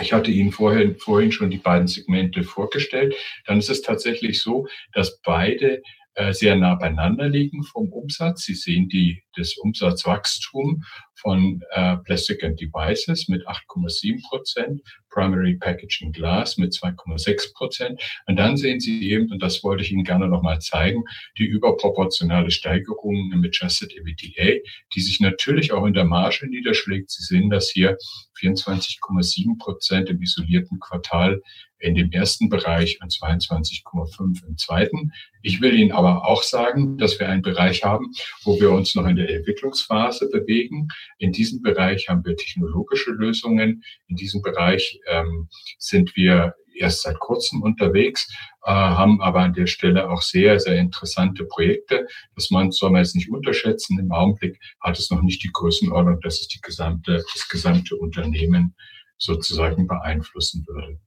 ich 0.00 0.12
hatte 0.12 0.30
Ihnen 0.30 0.52
vorher, 0.52 0.94
vorhin 0.96 1.32
schon 1.32 1.50
die 1.50 1.56
beiden 1.56 1.88
Segmente 1.88 2.44
vorgestellt, 2.44 3.14
dann 3.46 3.58
ist 3.58 3.70
es 3.70 3.80
tatsächlich 3.80 4.42
so, 4.42 4.66
dass 4.92 5.20
beide 5.22 5.82
sehr 6.32 6.56
nah 6.56 6.74
beieinander 6.74 7.28
liegen 7.28 7.62
vom 7.62 7.92
Umsatz. 7.92 8.44
Sie 8.44 8.54
sehen 8.54 8.88
die, 8.88 9.22
das 9.36 9.56
Umsatzwachstum 9.56 10.82
von 11.14 11.62
äh, 11.70 11.96
Plastic 11.98 12.42
and 12.42 12.60
Devices 12.60 13.28
mit 13.28 13.46
8,7 13.46 14.26
Prozent, 14.28 14.80
Primary 15.16 15.54
Packaging 15.54 16.12
Glass 16.12 16.58
mit 16.58 16.74
2,6 16.74 17.54
Prozent. 17.54 18.02
Und 18.26 18.36
dann 18.36 18.58
sehen 18.58 18.80
Sie 18.80 19.10
eben, 19.10 19.32
und 19.32 19.42
das 19.42 19.64
wollte 19.64 19.82
ich 19.82 19.90
Ihnen 19.90 20.04
gerne 20.04 20.28
nochmal 20.28 20.60
zeigen, 20.60 21.04
die 21.38 21.46
überproportionale 21.46 22.50
Steigerung 22.50 23.32
im 23.32 23.42
Adjusted 23.42 23.96
EBITDA, 23.96 24.60
die 24.94 25.00
sich 25.00 25.20
natürlich 25.20 25.72
auch 25.72 25.86
in 25.86 25.94
der 25.94 26.04
Marge 26.04 26.46
niederschlägt. 26.46 27.10
Sie 27.10 27.22
sehen 27.22 27.48
das 27.48 27.70
hier 27.70 27.96
24,7 28.38 29.58
Prozent 29.58 30.10
im 30.10 30.20
isolierten 30.20 30.78
Quartal 30.78 31.40
in 31.78 31.94
dem 31.94 32.10
ersten 32.10 32.48
Bereich 32.48 32.98
und 33.02 33.12
22,5 33.12 34.46
im 34.46 34.56
zweiten. 34.56 35.12
Ich 35.42 35.60
will 35.60 35.74
Ihnen 35.74 35.92
aber 35.92 36.26
auch 36.26 36.42
sagen, 36.42 36.98
dass 36.98 37.20
wir 37.20 37.28
einen 37.28 37.42
Bereich 37.42 37.84
haben, 37.84 38.12
wo 38.44 38.58
wir 38.58 38.70
uns 38.70 38.94
noch 38.94 39.06
in 39.06 39.16
der 39.16 39.30
Entwicklungsphase 39.30 40.28
bewegen. 40.30 40.88
In 41.18 41.32
diesem 41.32 41.62
Bereich 41.62 42.08
haben 42.08 42.24
wir 42.24 42.36
technologische 42.36 43.10
Lösungen. 43.10 43.84
In 44.08 44.16
diesem 44.16 44.42
Bereich 44.42 44.98
ähm, 45.06 45.48
sind 45.78 46.14
wir 46.16 46.54
erst 46.76 47.02
seit 47.02 47.18
kurzem 47.18 47.62
unterwegs, 47.62 48.28
äh, 48.64 48.70
haben 48.70 49.20
aber 49.20 49.40
an 49.40 49.54
der 49.54 49.66
Stelle 49.66 50.10
auch 50.10 50.22
sehr, 50.22 50.60
sehr 50.60 50.76
interessante 50.76 51.44
Projekte. 51.44 52.06
Das 52.34 52.50
man, 52.50 52.70
soll 52.70 52.90
man 52.90 53.02
jetzt 53.02 53.14
nicht 53.14 53.30
unterschätzen. 53.30 53.98
Im 53.98 54.12
Augenblick 54.12 54.58
hat 54.80 54.98
es 54.98 55.10
noch 55.10 55.22
nicht 55.22 55.42
die 55.42 55.50
Größenordnung, 55.52 56.20
dass 56.20 56.40
es 56.40 56.48
die 56.48 56.60
gesamte, 56.60 57.24
das 57.34 57.48
gesamte 57.48 57.96
Unternehmen 57.96 58.74
sozusagen 59.18 59.86
beeinflussen 59.86 60.64
würde. 60.66 60.98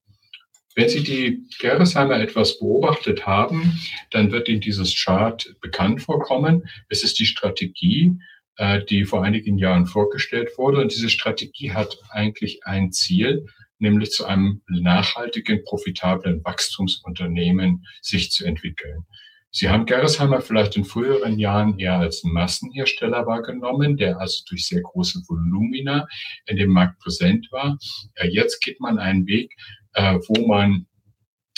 Wenn 0.75 0.89
Sie 0.89 1.03
die 1.03 1.47
Gerresheimer 1.59 2.19
etwas 2.19 2.59
beobachtet 2.59 3.25
haben, 3.25 3.79
dann 4.11 4.31
wird 4.31 4.47
Ihnen 4.47 4.61
dieses 4.61 4.95
Chart 4.95 5.55
bekannt 5.61 6.01
vorkommen. 6.01 6.69
Es 6.89 7.03
ist 7.03 7.19
die 7.19 7.25
Strategie, 7.25 8.17
äh, 8.55 8.83
die 8.85 9.03
vor 9.03 9.23
einigen 9.23 9.57
Jahren 9.57 9.87
vorgestellt 9.87 10.57
wurde. 10.57 10.81
Und 10.81 10.93
diese 10.93 11.09
Strategie 11.09 11.73
hat 11.73 11.97
eigentlich 12.09 12.65
ein 12.65 12.91
Ziel, 12.91 13.47
nämlich 13.79 14.11
zu 14.11 14.25
einem 14.25 14.61
nachhaltigen, 14.67 15.63
profitablen 15.63 16.43
Wachstumsunternehmen 16.43 17.85
sich 18.01 18.31
zu 18.31 18.45
entwickeln. 18.45 19.05
Sie 19.51 19.69
haben 19.69 19.87
Gerresheimer 19.87 20.41
vielleicht 20.41 20.77
in 20.77 20.85
früheren 20.85 21.39
Jahren 21.39 21.79
eher 21.79 21.97
als 21.97 22.23
Massenhersteller 22.23 23.25
wahrgenommen, 23.25 23.97
der 23.97 24.19
also 24.19 24.43
durch 24.47 24.67
sehr 24.67 24.81
große 24.81 25.23
Volumina 25.27 26.07
in 26.45 26.57
dem 26.57 26.69
Markt 26.69 26.99
präsent 26.99 27.47
war. 27.51 27.77
Jetzt 28.23 28.61
geht 28.61 28.79
man 28.79 28.99
einen 28.99 29.25
Weg, 29.25 29.55
äh, 29.93 30.19
wo 30.27 30.45
man 30.45 30.85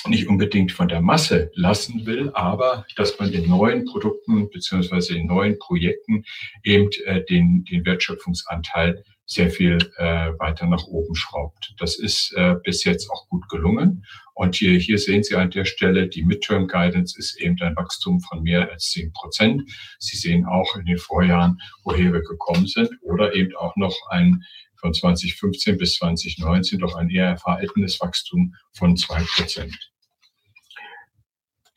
nicht 0.08 0.28
unbedingt 0.28 0.72
von 0.72 0.88
der 0.88 1.02
Masse 1.02 1.52
lassen 1.54 2.06
will, 2.06 2.32
aber 2.34 2.86
dass 2.96 3.20
man 3.20 3.32
den 3.32 3.48
neuen 3.48 3.86
Produkten 3.86 4.50
beziehungsweise 4.50 5.14
den 5.14 5.28
neuen 5.28 5.60
Projekten 5.60 6.24
eben 6.64 6.90
äh, 7.06 7.24
den, 7.26 7.66
den 7.66 7.86
Wertschöpfungsanteil 7.86 9.04
sehr 9.32 9.50
viel 9.50 9.78
äh, 9.96 10.32
weiter 10.40 10.68
nach 10.68 10.84
oben 10.88 11.16
schraubt. 11.16 11.74
Das 11.78 11.98
ist 11.98 12.34
äh, 12.36 12.56
bis 12.66 12.84
jetzt 12.84 13.10
auch 13.10 13.30
gut 13.30 13.48
gelungen. 13.48 14.06
Und 14.34 14.56
hier, 14.56 14.78
hier 14.78 14.98
sehen 14.98 15.24
Sie 15.24 15.36
an 15.36 15.52
der 15.52 15.64
Stelle, 15.64 16.10
die 16.10 16.24
Midterm 16.24 16.68
Guidance 16.68 17.18
ist 17.18 17.40
eben 17.40 17.58
ein 17.62 17.78
Wachstum 17.78 18.20
von 18.20 18.44
mehr 18.44 18.70
als 18.70 18.90
zehn 18.92 19.14
Prozent. 19.14 19.62
Sie 20.00 20.18
sehen 20.18 20.46
auch 20.46 20.76
in 20.76 20.86
den 20.86 20.98
Vorjahren, 20.98 21.58
woher 21.86 22.12
wir 22.12 22.24
gekommen 22.24 22.68
sind 22.68 22.90
oder 23.04 23.34
eben 23.34 23.56
auch 23.56 23.74
noch 23.78 23.96
ein 24.10 24.44
von 24.76 24.94
2015 24.94 25.78
bis 25.78 25.96
2019 25.96 26.80
doch 26.80 26.96
ein 26.96 27.10
eher 27.10 27.38
verhaltenes 27.38 28.02
Wachstum 28.02 28.54
von 28.74 28.98
zwei 28.98 29.22
Prozent. 29.22 29.78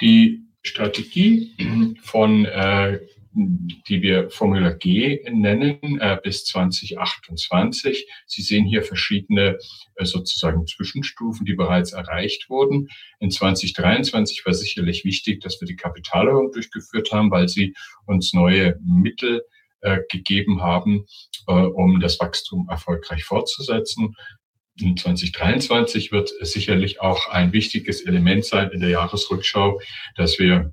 Die 0.00 0.42
Strategie 0.62 1.96
von 2.02 2.46
äh, 2.46 2.98
die 3.34 4.02
wir 4.02 4.30
Formula 4.30 4.70
G 4.70 5.20
nennen, 5.30 6.00
äh, 6.00 6.18
bis 6.22 6.44
2028. 6.44 8.06
Sie 8.26 8.42
sehen 8.42 8.64
hier 8.64 8.82
verschiedene 8.82 9.58
äh, 9.96 10.04
sozusagen 10.04 10.66
Zwischenstufen, 10.66 11.44
die 11.44 11.54
bereits 11.54 11.92
erreicht 11.92 12.48
wurden. 12.48 12.88
In 13.18 13.30
2023 13.30 14.46
war 14.46 14.54
sicherlich 14.54 15.04
wichtig, 15.04 15.40
dass 15.40 15.60
wir 15.60 15.66
die 15.66 15.76
Kapitalerhöhung 15.76 16.52
durchgeführt 16.52 17.10
haben, 17.12 17.30
weil 17.30 17.48
sie 17.48 17.74
uns 18.06 18.32
neue 18.32 18.78
Mittel 18.84 19.42
äh, 19.80 20.00
gegeben 20.08 20.62
haben, 20.62 21.06
äh, 21.48 21.52
um 21.52 22.00
das 22.00 22.20
Wachstum 22.20 22.68
erfolgreich 22.70 23.24
fortzusetzen. 23.24 24.14
In 24.80 24.96
2023 24.96 26.10
wird 26.10 26.32
sicherlich 26.40 27.00
auch 27.00 27.28
ein 27.28 27.52
wichtiges 27.52 28.00
Element 28.00 28.44
sein 28.44 28.70
in 28.70 28.80
der 28.80 28.90
Jahresrückschau, 28.90 29.80
dass 30.16 30.38
wir 30.38 30.72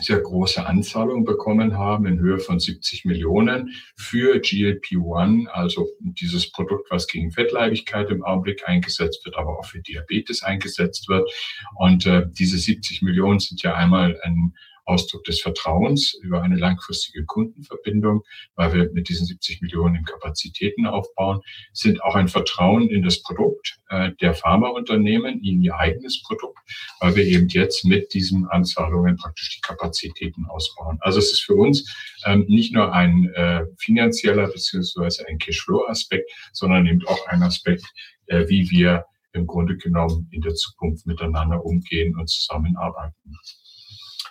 sehr 0.00 0.20
große 0.20 0.64
Anzahlungen 0.66 1.24
bekommen 1.24 1.78
haben 1.78 2.06
in 2.06 2.18
Höhe 2.18 2.38
von 2.38 2.58
70 2.58 3.04
Millionen 3.04 3.74
für 3.96 4.36
GLP-1, 4.36 5.46
also 5.46 5.88
dieses 6.00 6.50
Produkt, 6.50 6.90
was 6.90 7.06
gegen 7.06 7.30
Fettleibigkeit 7.30 8.10
im 8.10 8.24
Augenblick 8.24 8.68
eingesetzt 8.68 9.24
wird, 9.24 9.36
aber 9.36 9.58
auch 9.58 9.66
für 9.66 9.80
Diabetes 9.80 10.42
eingesetzt 10.42 11.08
wird. 11.08 11.30
Und 11.76 12.06
äh, 12.06 12.26
diese 12.30 12.58
70 12.58 13.02
Millionen 13.02 13.38
sind 13.38 13.62
ja 13.62 13.74
einmal 13.74 14.18
ein 14.22 14.54
Ausdruck 14.84 15.24
des 15.24 15.40
Vertrauens 15.40 16.14
über 16.14 16.42
eine 16.42 16.56
langfristige 16.56 17.24
Kundenverbindung, 17.24 18.22
weil 18.54 18.72
wir 18.72 18.92
mit 18.92 19.08
diesen 19.08 19.26
70 19.26 19.62
Millionen 19.62 20.04
Kapazitäten 20.04 20.86
aufbauen, 20.86 21.40
sind 21.72 22.02
auch 22.02 22.14
ein 22.14 22.28
Vertrauen 22.28 22.88
in 22.88 23.02
das 23.02 23.22
Produkt 23.22 23.78
äh, 23.88 24.12
der 24.20 24.34
Pharmaunternehmen, 24.34 25.42
in 25.42 25.62
ihr 25.62 25.76
eigenes 25.76 26.22
Produkt, 26.22 26.58
weil 27.00 27.16
wir 27.16 27.24
eben 27.24 27.48
jetzt 27.48 27.84
mit 27.84 28.12
diesen 28.14 28.46
Anzahlungen 28.48 29.16
praktisch 29.16 29.56
die 29.56 29.60
Kapazitäten 29.60 30.46
ausbauen. 30.46 30.98
Also 31.00 31.18
es 31.18 31.32
ist 31.32 31.42
für 31.42 31.54
uns 31.54 31.90
ähm, 32.26 32.44
nicht 32.48 32.74
nur 32.74 32.92
ein 32.92 33.32
äh, 33.34 33.64
finanzieller 33.78 34.48
beziehungsweise 34.48 35.26
ein 35.28 35.38
Cashflow-Aspekt, 35.38 36.30
sondern 36.52 36.86
eben 36.86 37.06
auch 37.06 37.26
ein 37.28 37.42
Aspekt, 37.42 37.84
äh, 38.26 38.48
wie 38.48 38.70
wir 38.70 39.04
im 39.32 39.46
Grunde 39.46 39.76
genommen 39.76 40.28
in 40.30 40.40
der 40.40 40.54
Zukunft 40.54 41.06
miteinander 41.06 41.64
umgehen 41.64 42.16
und 42.16 42.28
zusammenarbeiten. 42.28 43.36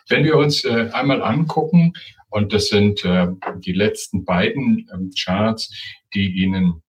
Wenn 0.10 0.24
wir 0.24 0.38
uns 0.38 0.66
äh, 0.66 0.90
einmal 0.92 1.22
angucken, 1.22 1.94
und 2.30 2.52
das 2.52 2.68
sind 2.68 3.06
äh, 3.06 3.28
die 3.60 3.74
letzten 3.74 4.26
beiden 4.26 4.90
ähm, 4.92 5.12
Charts, 5.16 5.72
die 6.16 6.32
Ihnen 6.32 6.82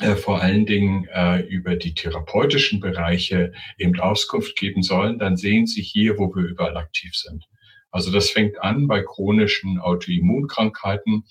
äh, 0.00 0.16
vor 0.16 0.40
allen 0.40 0.66
Dingen 0.66 1.06
äh, 1.12 1.40
über 1.42 1.76
die 1.76 1.94
therapeutischen 1.94 2.80
Bereiche 2.80 3.52
eben 3.78 3.98
Auskunft 4.00 4.56
geben 4.56 4.82
sollen, 4.82 5.18
dann 5.18 5.36
sehen 5.36 5.66
Sie 5.66 5.82
hier, 5.82 6.18
wo 6.18 6.34
wir 6.34 6.42
überall 6.42 6.76
aktiv 6.76 7.14
sind. 7.14 7.46
Also 7.90 8.10
das 8.10 8.30
fängt 8.30 8.60
an 8.62 8.86
bei 8.86 9.02
chronischen 9.02 9.78
Autoimmunkrankheiten. 9.78 11.24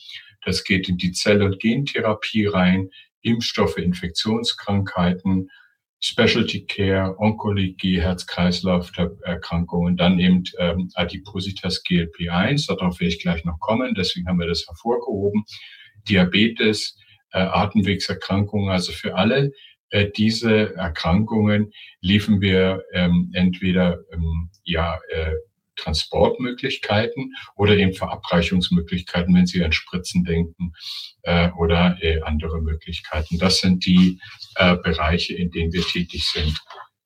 Das 0.45 0.63
geht 0.63 0.89
in 0.89 0.98
die 0.98 1.12
Zell- 1.12 1.41
und 1.41 1.59
Gentherapie 1.59 2.45
rein, 2.45 2.89
Impfstoffe, 3.21 3.77
Infektionskrankheiten, 3.77 5.50
Specialty 6.01 6.65
Care, 6.65 7.15
Onkologie, 7.19 8.01
Herz-Kreislauf-Erkrankungen, 8.01 9.97
dann 9.97 10.19
eben 10.19 10.43
ähm, 10.57 10.89
Adipositas 10.95 11.83
GLP1, 11.83 12.67
darauf 12.67 12.99
will 12.99 13.09
ich 13.09 13.21
gleich 13.21 13.43
noch 13.43 13.59
kommen, 13.59 13.93
deswegen 13.95 14.27
haben 14.27 14.39
wir 14.39 14.47
das 14.47 14.65
hervorgehoben, 14.67 15.43
Diabetes, 16.07 16.97
äh, 17.33 17.39
Atemwegserkrankungen, 17.39 18.69
also 18.69 18.91
für 18.93 19.15
alle 19.15 19.51
äh, 19.89 20.09
diese 20.15 20.75
Erkrankungen 20.75 21.71
liefen 22.01 22.41
wir 22.41 22.83
ähm, 22.93 23.31
entweder 23.33 23.99
ähm, 24.13 24.49
ja 24.63 24.99
äh, 25.09 25.33
Transportmöglichkeiten 25.79 27.33
oder 27.55 27.75
eben 27.77 27.93
Verabreichungsmöglichkeiten, 27.93 29.33
wenn 29.36 29.48
Sie 29.48 29.63
an 29.63 29.71
Spritzen 29.71 30.24
denken 30.24 30.74
äh, 31.24 31.50
oder 31.51 31.98
äh, 32.01 32.21
andere 32.21 32.62
Möglichkeiten. 32.62 33.38
Das 33.39 33.59
sind 33.59 33.86
die 33.86 34.19
äh, 34.55 34.75
Bereiche, 34.77 35.36
in 35.36 35.51
denen 35.51 35.74
wir 35.74 35.83
tätig 35.83 36.25
sind. 36.25 36.59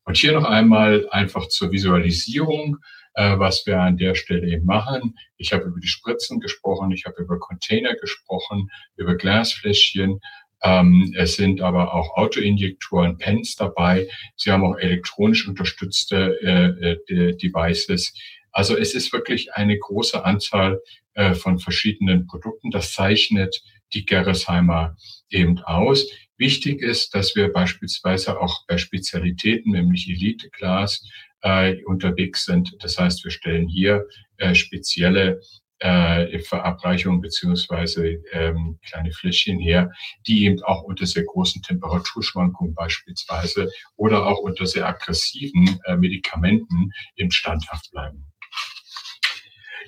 Und 0.06 0.18
hier 0.18 0.34
noch 0.34 0.46
einmal 0.46 1.08
einfach 1.12 1.48
zur 1.48 1.72
Visualisierung, 1.72 2.78
äh, 3.14 3.38
was 3.38 3.66
wir 3.66 3.80
an 3.80 3.98
der 3.98 4.16
Stelle 4.16 4.48
eben 4.48 4.66
machen. 4.66 5.16
Ich 5.38 5.54
habe 5.54 5.66
über 5.66 5.80
die 5.80 5.88
Spritzen 5.88 6.40
gesprochen, 6.40 6.92
ich 6.92 7.06
habe 7.06 7.22
über 7.22 7.40
Container 7.40 7.96
gesprochen, 7.96 8.70
über 8.96 9.16
Glasfläschchen. 9.16 10.20
Ähm, 10.64 11.14
es 11.18 11.36
sind 11.36 11.62
aber 11.62 11.94
auch 11.94 12.16
Autoinjektoren, 12.16 13.18
Pens 13.18 13.56
dabei. 13.56 14.08
Sie 14.36 14.52
haben 14.52 14.64
auch 14.64 14.78
elektronisch 14.78 15.48
unterstützte 15.48 16.40
äh, 16.42 17.14
äh, 17.14 17.36
Devices. 17.36 18.14
Also 18.54 18.78
es 18.78 18.94
ist 18.94 19.12
wirklich 19.12 19.54
eine 19.54 19.78
große 19.78 20.24
Anzahl 20.24 20.80
äh, 21.16 21.34
von 21.34 21.60
verschiedenen 21.60 22.28
Produkten. 22.28 22.72
Das 22.72 22.94
zeichnet 22.94 23.62
die 23.94 24.06
Gerresheimer 24.06 24.96
eben 25.30 25.60
aus. 25.60 26.08
Wichtig 26.38 26.82
ist, 26.82 27.14
dass 27.14 27.36
wir 27.36 27.52
beispielsweise 27.52 28.40
auch 28.40 28.66
bei 28.68 28.78
Spezialitäten, 28.78 29.72
nämlich 29.72 30.10
Elite-Class, 30.10 31.04
äh, 31.42 31.84
unterwegs 31.84 32.46
sind. 32.46 32.76
Das 32.80 32.98
heißt, 32.98 33.24
wir 33.24 33.32
stellen 33.32 33.68
hier 33.68 34.06
äh, 34.38 34.56
spezielle 34.56 35.42
äh, 35.80 36.40
Verabreichungen 36.40 37.20
beziehungsweise 37.20 38.22
ähm, 38.32 38.80
kleine 38.86 39.12
Fläschchen 39.12 39.60
her, 39.60 39.92
die 40.26 40.46
eben 40.46 40.64
auch 40.64 40.84
unter 40.84 41.06
sehr 41.06 41.26
großen 41.26 41.62
Temperaturschwankungen 41.62 42.74
beispielsweise 42.74 43.70
oder 43.98 44.26
auch 44.26 44.40
unter 44.40 44.66
sehr 44.66 44.88
aggressiven 44.88 45.80
äh, 45.86 45.98
Medikamenten 45.98 46.92
im 47.16 47.32
standhaft 47.32 47.92
bleiben. 47.92 48.33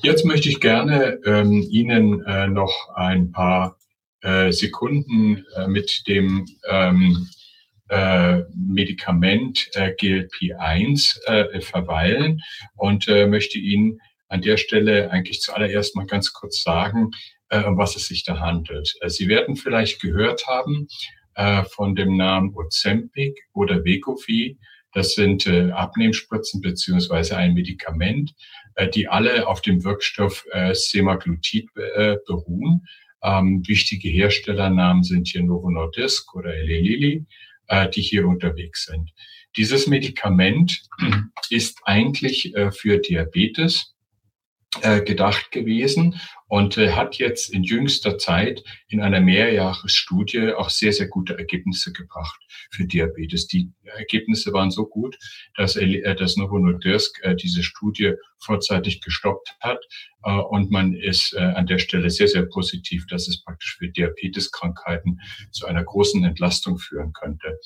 Jetzt 0.01 0.25
möchte 0.25 0.49
ich 0.49 0.60
gerne 0.60 1.19
ähm, 1.25 1.65
Ihnen 1.69 2.23
äh, 2.25 2.47
noch 2.47 2.89
ein 2.95 3.31
paar 3.31 3.77
äh, 4.21 4.51
Sekunden 4.51 5.45
äh, 5.55 5.67
mit 5.67 6.08
dem 6.08 6.45
ähm, 6.69 7.27
äh, 7.88 8.41
Medikament 8.55 9.69
äh, 9.73 9.91
GLP-1 9.91 11.23
äh, 11.27 11.62
verweilen 11.62 12.41
und 12.75 13.08
möchte 13.08 13.60
Ihnen 13.60 13.99
an 14.27 14.41
der 14.41 14.58
Stelle 14.58 15.12
eigentlich 15.12 15.41
zuallererst 15.41 15.95
mal 15.95 16.08
ganz 16.08 16.34
kurz 16.34 16.63
sagen, 16.63 17.12
um 17.51 17.77
was 17.77 17.95
es 17.95 18.08
sich 18.08 18.23
da 18.23 18.39
handelt. 18.39 18.91
Sie 19.05 19.27
werden 19.27 19.55
vielleicht 19.55 20.01
gehört 20.01 20.47
haben 20.47 20.88
von 21.69 21.95
dem 21.95 22.17
Namen 22.17 22.55
Ozempic 22.55 23.39
oder 23.53 23.86
Wegovy. 23.86 24.58
Das 24.93 25.13
sind 25.13 25.47
Abnehmspritzen 25.47 26.60
beziehungsweise 26.62 27.38
ein 27.38 27.53
Medikament, 27.53 28.34
die 28.93 29.07
alle 29.07 29.47
auf 29.47 29.61
dem 29.61 29.83
Wirkstoff 29.83 30.45
äh, 30.51 30.73
Semaglutid 30.73 31.69
äh, 31.75 32.17
beruhen. 32.25 32.85
Ähm, 33.23 33.63
wichtige 33.67 34.09
Herstellernamen 34.09 35.03
sind 35.03 35.27
hier 35.27 35.43
Novo 35.43 35.69
Nordisk 35.71 36.35
oder 36.35 36.53
Eli 36.53 36.79
Lilly, 36.79 37.25
äh, 37.67 37.89
die 37.89 38.01
hier 38.01 38.27
unterwegs 38.27 38.85
sind. 38.85 39.11
Dieses 39.57 39.88
Medikament 39.88 40.83
ist 41.49 41.79
eigentlich 41.85 42.55
äh, 42.55 42.71
für 42.71 42.99
Diabetes 42.99 43.95
äh, 44.81 45.01
gedacht 45.01 45.51
gewesen 45.51 46.19
und 46.47 46.77
äh, 46.77 46.91
hat 46.91 47.15
jetzt 47.17 47.53
in 47.53 47.63
jüngster 47.63 48.17
Zeit 48.17 48.61
in 48.89 49.01
einer 49.01 49.21
Mehrjahresstudie 49.21 50.51
auch 50.53 50.69
sehr, 50.69 50.91
sehr 50.91 51.07
gute 51.07 51.38
Ergebnisse 51.38 51.93
gebracht 51.93 52.39
für 52.71 52.85
Diabetes. 52.85 53.47
Die 53.47 53.71
Ergebnisse 53.83 54.51
waren 54.51 54.71
so 54.71 54.85
gut, 54.85 55.17
dass, 55.55 55.77
äh, 55.77 56.15
dass 56.15 56.35
Novo 56.35 56.59
Nordisk 56.59 57.23
äh, 57.23 57.35
diese 57.35 57.63
Studie 57.63 58.13
vorzeitig 58.45 59.01
gestoppt 59.01 59.55
hat 59.60 59.79
äh, 60.23 60.31
und 60.31 60.71
man 60.71 60.93
ist 60.93 61.34
äh, 61.34 61.39
an 61.39 61.67
der 61.67 61.79
Stelle 61.79 62.10
sehr, 62.10 62.27
sehr 62.27 62.45
positiv, 62.45 63.05
dass 63.08 63.27
es 63.27 63.43
praktisch 63.43 63.77
für 63.77 63.89
Diabeteskrankheiten 63.89 65.19
zu 65.51 65.65
einer 65.65 65.84
großen 65.84 66.23
Entlastung 66.23 66.77
führen 66.77 67.13
könnte. 67.13 67.60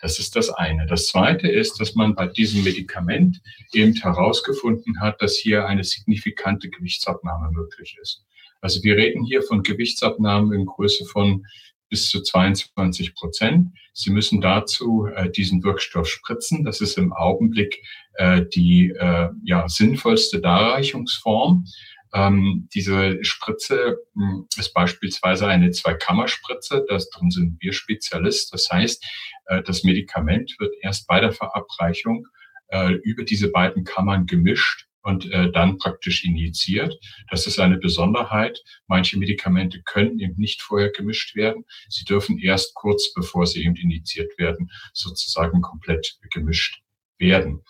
Das 0.00 0.18
ist 0.18 0.36
das 0.36 0.50
eine. 0.50 0.86
Das 0.86 1.08
zweite 1.08 1.48
ist, 1.48 1.80
dass 1.80 1.94
man 1.94 2.14
bei 2.14 2.26
diesem 2.26 2.64
Medikament 2.64 3.40
eben 3.72 3.94
herausgefunden 3.94 5.00
hat, 5.00 5.20
dass 5.22 5.36
hier 5.36 5.66
eine 5.66 5.84
signifikante 5.84 6.68
Gewichtsabnahme 6.68 7.50
möglich 7.52 7.96
ist. 8.00 8.24
Also 8.60 8.82
wir 8.82 8.96
reden 8.96 9.24
hier 9.24 9.42
von 9.42 9.62
Gewichtsabnahmen 9.62 10.52
in 10.52 10.66
Größe 10.66 11.06
von 11.06 11.46
bis 11.90 12.08
zu 12.08 12.22
22 12.22 13.14
Prozent. 13.14 13.68
Sie 13.92 14.10
müssen 14.10 14.40
dazu 14.40 15.06
äh, 15.14 15.28
diesen 15.28 15.62
Wirkstoff 15.62 16.08
spritzen. 16.08 16.64
Das 16.64 16.80
ist 16.80 16.96
im 16.96 17.12
Augenblick 17.12 17.82
äh, 18.14 18.42
die 18.54 18.90
äh, 18.90 19.28
ja, 19.44 19.68
sinnvollste 19.68 20.40
Darreichungsform. 20.40 21.66
Ähm, 22.12 22.68
diese 22.74 23.22
Spritze 23.24 23.98
mh, 24.14 24.32
hm, 24.32 24.46
ist 24.56 24.72
beispielsweise 24.72 25.46
eine 25.46 25.70
Zweikammerspritze. 25.70 26.84
Das 26.88 27.10
drin 27.10 27.30
sind 27.30 27.56
wir 27.60 27.72
Spezialist. 27.72 28.52
Das 28.52 28.70
heißt, 28.70 29.04
äh, 29.46 29.62
das 29.62 29.84
Medikament 29.84 30.56
wird 30.58 30.74
erst 30.80 31.06
bei 31.06 31.20
der 31.20 31.32
Verabreichung 31.32 32.26
äh, 32.68 32.92
über 33.02 33.24
diese 33.24 33.50
beiden 33.50 33.84
Kammern 33.84 34.26
gemischt 34.26 34.86
und 35.02 35.30
äh, 35.30 35.50
dann 35.50 35.78
praktisch 35.78 36.24
injiziert. 36.24 36.98
Das 37.30 37.46
ist 37.46 37.58
eine 37.58 37.78
Besonderheit. 37.78 38.62
Manche 38.86 39.18
Medikamente 39.18 39.82
können 39.82 40.18
eben 40.20 40.34
nicht 40.36 40.62
vorher 40.62 40.90
gemischt 40.90 41.34
werden. 41.34 41.64
Sie 41.88 42.04
dürfen 42.04 42.38
erst 42.38 42.74
kurz 42.74 43.12
bevor 43.12 43.46
sie 43.46 43.64
eben 43.64 43.76
injiziert 43.76 44.38
werden, 44.38 44.70
sozusagen 44.92 45.60
komplett 45.60 46.18
gemischt 46.32 46.80
werden. 47.20 47.62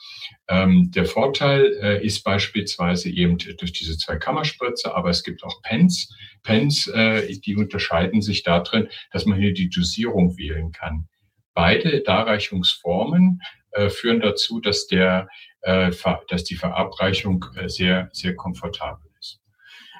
Ähm, 0.48 0.90
der 0.92 1.04
Vorteil 1.04 1.76
äh, 1.82 2.04
ist 2.04 2.22
beispielsweise 2.22 3.10
eben 3.10 3.36
durch 3.38 3.72
diese 3.72 3.98
zwei 3.98 4.16
Kammerspritze, 4.16 4.94
aber 4.94 5.10
es 5.10 5.22
gibt 5.22 5.42
auch 5.42 5.60
Pens. 5.62 6.08
Pens, 6.42 6.86
äh, 6.86 7.36
die 7.38 7.56
unterscheiden 7.56 8.22
sich 8.22 8.42
darin, 8.42 8.88
dass 9.10 9.26
man 9.26 9.38
hier 9.38 9.52
die 9.52 9.68
Dosierung 9.68 10.38
wählen 10.38 10.72
kann. 10.72 11.08
Beide 11.52 12.00
Darreichungsformen 12.02 13.42
führen 13.90 14.20
dazu, 14.20 14.60
dass, 14.60 14.86
der, 14.86 15.28
äh, 15.62 15.90
dass 16.28 16.44
die 16.44 16.56
Verabreichung 16.56 17.44
äh, 17.56 17.68
sehr, 17.68 18.08
sehr 18.12 18.34
komfortabel 18.34 19.10
ist. 19.18 19.40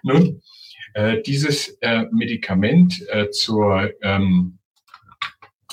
Nun, 0.02 0.42
äh, 0.94 1.22
dieses 1.22 1.78
äh, 1.80 2.06
Medikament 2.10 3.06
äh, 3.08 3.30
zur, 3.30 3.92
ähm, 4.02 4.58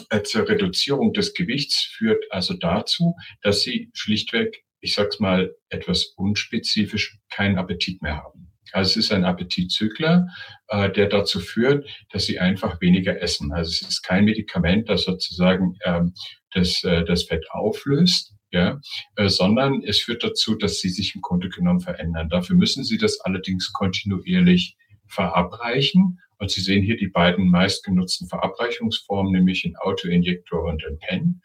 äh, 0.10 0.22
zur 0.22 0.48
Reduzierung 0.48 1.14
des 1.14 1.34
Gewichts 1.34 1.82
führt 1.82 2.24
also 2.32 2.54
dazu, 2.54 3.16
dass 3.42 3.62
Sie 3.62 3.90
schlichtweg, 3.94 4.64
ich 4.80 4.94
sag's 4.94 5.20
mal 5.20 5.56
etwas 5.70 6.06
unspezifisch, 6.18 7.18
keinen 7.30 7.58
Appetit 7.58 8.02
mehr 8.02 8.18
haben. 8.18 8.48
Also 8.74 8.92
es 8.92 9.06
ist 9.06 9.12
ein 9.12 9.26
Appetitzügler, 9.26 10.28
äh, 10.68 10.92
der 10.92 11.08
dazu 11.08 11.40
führt, 11.40 11.88
dass 12.12 12.26
sie 12.26 12.40
einfach 12.40 12.82
weniger 12.82 13.22
essen. 13.22 13.52
Also 13.54 13.70
es 13.70 13.82
ist 13.82 14.02
kein 14.04 14.26
Medikament, 14.26 14.90
das 14.90 15.04
sozusagen 15.04 15.78
ähm, 15.84 16.14
das, 16.58 16.84
äh, 16.84 17.06
das 17.06 17.24
Fett 17.24 17.46
auflöst, 17.52 18.34
ja, 18.52 18.80
äh, 19.16 19.30
sondern 19.30 19.84
es 19.84 20.00
führt 20.00 20.24
dazu, 20.24 20.56
dass 20.56 20.80
sie 20.80 20.90
sich 20.90 21.16
im 21.16 21.22
Grunde 21.22 21.50
genommen 21.50 21.82
verändern. 21.82 22.30
Dafür 22.30 22.56
müssen 22.56 22.84
sie 22.84 22.98
das 22.98 23.20
allerdings 23.22 23.72
kontinuierlich 23.74 24.78
verabreichen. 25.06 26.20
Und 26.40 26.52
Sie 26.52 26.62
sehen 26.62 26.84
hier 26.84 26.98
die 26.98 27.08
beiden 27.08 27.50
meistgenutzten 27.50 28.28
Verabreichungsformen, 28.28 29.32
nämlich 29.32 29.66
ein 29.66 29.76
Autoinjektor 29.78 30.66
und 30.66 30.86
ein 30.86 31.00
Pen. 31.00 31.42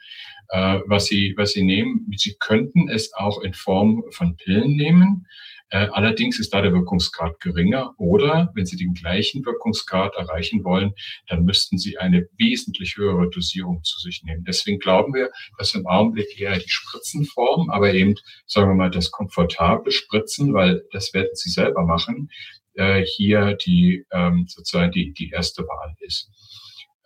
Äh, 0.49 0.81
was, 0.87 1.07
Sie, 1.07 1.35
was 1.37 1.53
Sie 1.53 1.63
nehmen, 1.63 2.07
Sie 2.17 2.37
könnten 2.39 2.91
es 2.91 3.13
auch 3.15 3.43
in 3.43 3.55
Form 3.55 4.05
von 4.11 4.37
Pillen 4.37 4.77
nehmen. 4.77 5.27
Äh, 5.73 5.89
allerdings 5.93 6.39
ist 6.39 6.53
da 6.53 6.61
der 6.61 6.75
Wirkungsgrad 6.75 7.41
geringer. 7.41 7.95
Oder 7.97 8.51
wenn 8.55 8.67
Sie 8.67 8.77
den 8.77 8.93
gleichen 8.93 9.45
Wirkungsgrad 9.47 10.15
erreichen 10.17 10.65
wollen, 10.65 10.93
dann 11.29 11.45
müssten 11.45 11.79
Sie 11.79 11.97
eine 11.97 12.29
wesentlich 12.37 12.99
höhere 12.99 13.31
Dosierung 13.31 13.83
zu 13.83 13.99
sich 14.01 14.23
nehmen. 14.23 14.45
Deswegen 14.45 14.79
glauben 14.79 15.15
wir, 15.15 15.31
dass 15.57 15.75
im 15.75 15.87
Augenblick 15.87 16.39
eher 16.39 16.59
die 16.59 16.69
Spritzenform, 16.69 17.71
aber 17.71 17.95
eben, 17.95 18.17
sagen 18.47 18.69
wir 18.69 18.75
mal, 18.75 18.91
das 18.91 19.11
komfortable 19.11 19.91
Spritzen, 19.91 20.53
weil 20.53 20.85
das 20.93 21.15
werden 21.15 21.31
Sie 21.33 21.49
selber 21.49 21.87
machen, 21.87 22.31
äh, 22.75 23.03
hier 23.03 23.55
die 23.55 24.05
ähm, 24.13 24.45
sozusagen 24.49 24.93
die, 24.93 25.15
die 25.15 25.31
erste 25.31 25.63
Wahl 25.63 25.95
ist. 26.01 26.31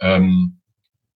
Ähm, 0.00 0.60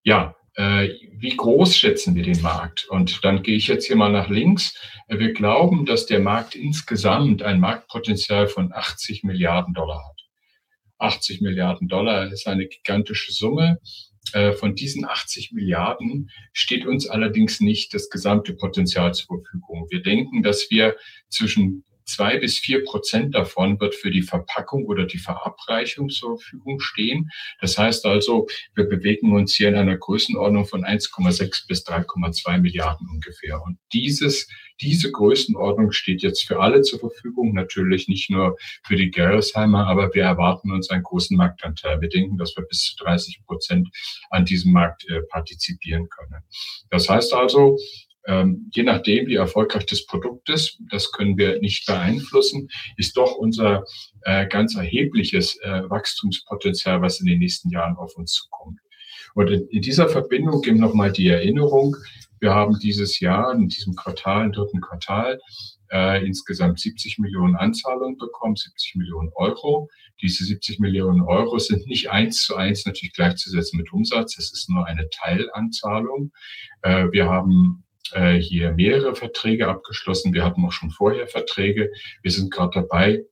ja, 0.02 0.36
wie 0.58 1.36
groß 1.36 1.76
schätzen 1.76 2.14
wir 2.16 2.24
den 2.24 2.42
Markt? 2.42 2.86
Und 2.88 3.24
dann 3.24 3.42
gehe 3.42 3.56
ich 3.56 3.68
jetzt 3.68 3.86
hier 3.86 3.96
mal 3.96 4.10
nach 4.10 4.28
links. 4.28 4.74
Äh, 5.06 5.18
wir 5.18 5.32
glauben, 5.32 5.86
dass 5.86 6.06
der 6.06 6.20
Markt 6.20 6.54
insgesamt 6.54 7.42
ein 7.42 7.60
Marktpotenzial 7.60 8.48
von 8.48 8.72
80 8.72 9.24
Milliarden 9.24 9.74
Dollar 9.74 10.04
hat. 10.08 10.20
80 10.98 11.40
Milliarden 11.40 11.88
Dollar 11.88 12.32
ist 12.32 12.48
eine 12.48 12.66
gigantische 12.66 13.32
Summe. 13.32 13.78
Äh, 14.32 14.52
von 14.52 14.74
diesen 14.74 15.04
80 15.04 15.52
Milliarden 15.52 16.30
steht 16.52 16.86
uns 16.86 17.08
allerdings 17.08 17.60
nicht 17.60 17.94
das 17.94 18.10
gesamte 18.10 18.54
Potenzial 18.54 19.14
zur 19.14 19.42
Verfügung. 19.42 19.86
Wir 19.90 20.02
denken, 20.02 20.42
dass 20.42 20.70
wir 20.70 20.96
zwischen 21.28 21.84
zwei 22.08 22.38
bis 22.38 22.58
vier 22.58 22.84
Prozent 22.84 23.34
davon 23.34 23.78
wird 23.80 23.94
für 23.94 24.10
die 24.10 24.22
Verpackung 24.22 24.86
oder 24.86 25.04
die 25.04 25.18
Verabreichung 25.18 26.08
zur 26.08 26.38
Verfügung 26.38 26.80
stehen. 26.80 27.30
Das 27.60 27.78
heißt 27.78 28.06
also, 28.06 28.48
wir 28.74 28.84
bewegen 28.84 29.34
uns 29.34 29.54
hier 29.54 29.68
in 29.68 29.76
einer 29.76 29.96
Größenordnung 29.96 30.66
von 30.66 30.84
1,6 30.84 31.66
bis 31.68 31.86
3,2 31.86 32.58
Milliarden 32.58 33.08
ungefähr. 33.10 33.62
Und 33.62 33.78
dieses, 33.92 34.48
diese 34.80 35.10
Größenordnung 35.10 35.92
steht 35.92 36.22
jetzt 36.22 36.46
für 36.46 36.60
alle 36.60 36.82
zur 36.82 37.00
Verfügung, 37.00 37.52
natürlich 37.52 38.08
nicht 38.08 38.30
nur 38.30 38.56
für 38.84 38.96
die 38.96 39.10
Gerresheimer, 39.10 39.86
aber 39.86 40.14
wir 40.14 40.22
erwarten 40.22 40.72
uns 40.72 40.90
einen 40.90 41.02
großen 41.02 41.36
Marktanteil. 41.36 42.00
Wir 42.00 42.08
denken, 42.08 42.38
dass 42.38 42.56
wir 42.56 42.64
bis 42.64 42.84
zu 42.84 43.04
30 43.04 43.44
Prozent 43.44 43.88
an 44.30 44.44
diesem 44.44 44.72
Markt 44.72 45.08
äh, 45.08 45.20
partizipieren 45.22 46.08
können. 46.08 46.42
Das 46.90 47.08
heißt 47.08 47.34
also, 47.34 47.78
ähm, 48.26 48.70
je 48.74 48.82
nachdem, 48.82 49.26
wie 49.26 49.36
erfolgreich 49.36 49.86
das 49.86 50.04
Produkt 50.06 50.48
ist, 50.50 50.78
das 50.90 51.12
können 51.12 51.38
wir 51.38 51.60
nicht 51.60 51.86
beeinflussen, 51.86 52.68
ist 52.96 53.16
doch 53.16 53.36
unser 53.36 53.84
äh, 54.22 54.46
ganz 54.46 54.74
erhebliches 54.74 55.56
äh, 55.62 55.88
Wachstumspotenzial, 55.88 57.00
was 57.00 57.20
in 57.20 57.26
den 57.26 57.38
nächsten 57.38 57.70
Jahren 57.70 57.96
auf 57.96 58.16
uns 58.16 58.32
zukommt. 58.32 58.80
Und 59.34 59.50
in, 59.50 59.66
in 59.68 59.82
dieser 59.82 60.08
Verbindung 60.08 60.62
eben 60.64 60.78
nochmal 60.78 61.12
die 61.12 61.28
Erinnerung, 61.28 61.96
wir 62.40 62.54
haben 62.54 62.78
dieses 62.78 63.18
Jahr, 63.20 63.52
in 63.52 63.68
diesem 63.68 63.94
Quartal, 63.94 64.46
im 64.46 64.52
dritten 64.52 64.80
Quartal, 64.80 65.40
äh, 65.90 66.24
insgesamt 66.24 66.78
70 66.78 67.18
Millionen 67.18 67.56
Anzahlungen 67.56 68.16
bekommen, 68.16 68.56
70 68.56 68.96
Millionen 68.96 69.30
Euro. 69.34 69.88
Diese 70.20 70.44
70 70.44 70.80
Millionen 70.80 71.22
Euro 71.22 71.58
sind 71.58 71.86
nicht 71.86 72.10
eins 72.10 72.42
zu 72.42 72.56
eins 72.56 72.84
natürlich 72.84 73.14
gleichzusetzen 73.14 73.78
mit 73.78 73.92
Umsatz. 73.92 74.38
Es 74.38 74.52
ist 74.52 74.68
nur 74.68 74.86
eine 74.86 75.08
Teilanzahlung. 75.10 76.32
Äh, 76.82 77.06
wir 77.10 77.26
haben 77.26 77.84
äh, 78.14 78.40
hier 78.40 78.72
mehrere 78.72 79.14
Verträge 79.14 79.68
abgeschlossen. 79.68 80.32
Wir 80.32 80.44
hatten 80.44 80.64
auch 80.64 80.72
schon 80.72 80.90
vorher 80.90 81.26
Verträge. 81.26 81.90
Wir 82.22 82.30
sind 82.30 82.50
gerade 82.50 82.80
dabei, 82.82 83.24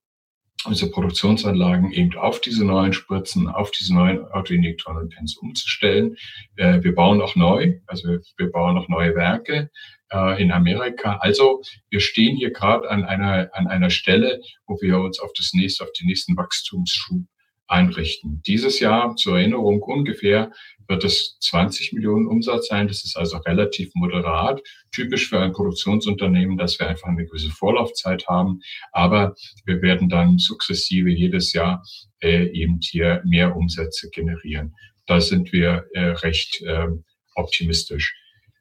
unsere 0.65 0.91
Produktionsanlagen 0.91 1.93
eben 1.93 2.17
auf 2.17 2.41
diese 2.41 2.65
neuen 2.65 2.93
Spritzen, 2.93 3.49
auf 3.49 3.71
diese 3.71 3.95
neuen 3.95 4.25
Autoinjektoren 4.27 4.99
und 4.99 5.15
Pens 5.15 5.37
umzustellen. 5.37 6.17
Äh, 6.57 6.83
wir 6.83 6.95
bauen 6.95 7.21
auch 7.21 7.37
neu, 7.37 7.75
also 7.87 8.19
wir 8.37 8.51
bauen 8.51 8.77
auch 8.79 8.89
neue 8.89 9.15
Werke 9.15 9.71
äh, 10.11 10.43
in 10.43 10.53
Amerika. 10.53 11.19
Also 11.19 11.63
wir 11.91 12.01
stehen 12.01 12.37
hier 12.37 12.51
gerade 12.51 12.91
an 12.91 13.05
einer, 13.05 13.51
an 13.53 13.67
einer 13.67 13.91
Stelle, 13.91 14.41
wo 14.67 14.81
wir 14.81 14.99
uns 14.99 15.21
auf 15.21 15.33
das 15.37 15.53
nächste, 15.53 15.85
auf 15.85 15.93
den 15.93 16.07
nächsten 16.07 16.37
Wachstumsschub 16.37 17.23
einrichten. 17.69 18.43
Dieses 18.47 18.81
Jahr 18.81 19.17
zur 19.17 19.39
Erinnerung 19.39 19.83
ungefähr 19.83 20.53
wird 20.89 21.05
es 21.05 21.39
20 21.41 21.93
Millionen 21.93 22.27
Umsatz 22.27 22.69
sein. 22.69 22.89
Das 22.89 23.05
ist 23.05 23.17
also 23.17 23.39
relativ 23.39 23.91
moderat, 23.95 24.63
typisch 24.93 25.29
für 25.29 25.41
ein 25.41 25.53
Produktionsunternehmen, 25.53 26.57
dass 26.57 26.79
wir 26.79 26.89
einfach 26.89 27.09
eine 27.09 27.27
gewisse 27.27 27.51
Vorlaufzeit 27.51 28.27
haben. 28.29 28.61
Aber 28.93 29.35
wir 29.65 29.83
werden 29.83 30.09
dann 30.09 30.39
sukzessive 30.39 31.11
jedes 31.11 31.53
Jahr 31.53 31.83
äh, 32.23 32.47
eben 32.51 32.79
hier 32.81 33.23
mehr 33.25 33.57
Umsätze 33.57 34.11
generieren. 34.11 34.75
Da 35.07 35.21
sind 35.21 35.53
wir 35.53 35.87
äh, 35.95 36.01
recht 36.01 36.63
äh, 36.63 36.87
optimistisch. 37.35 38.15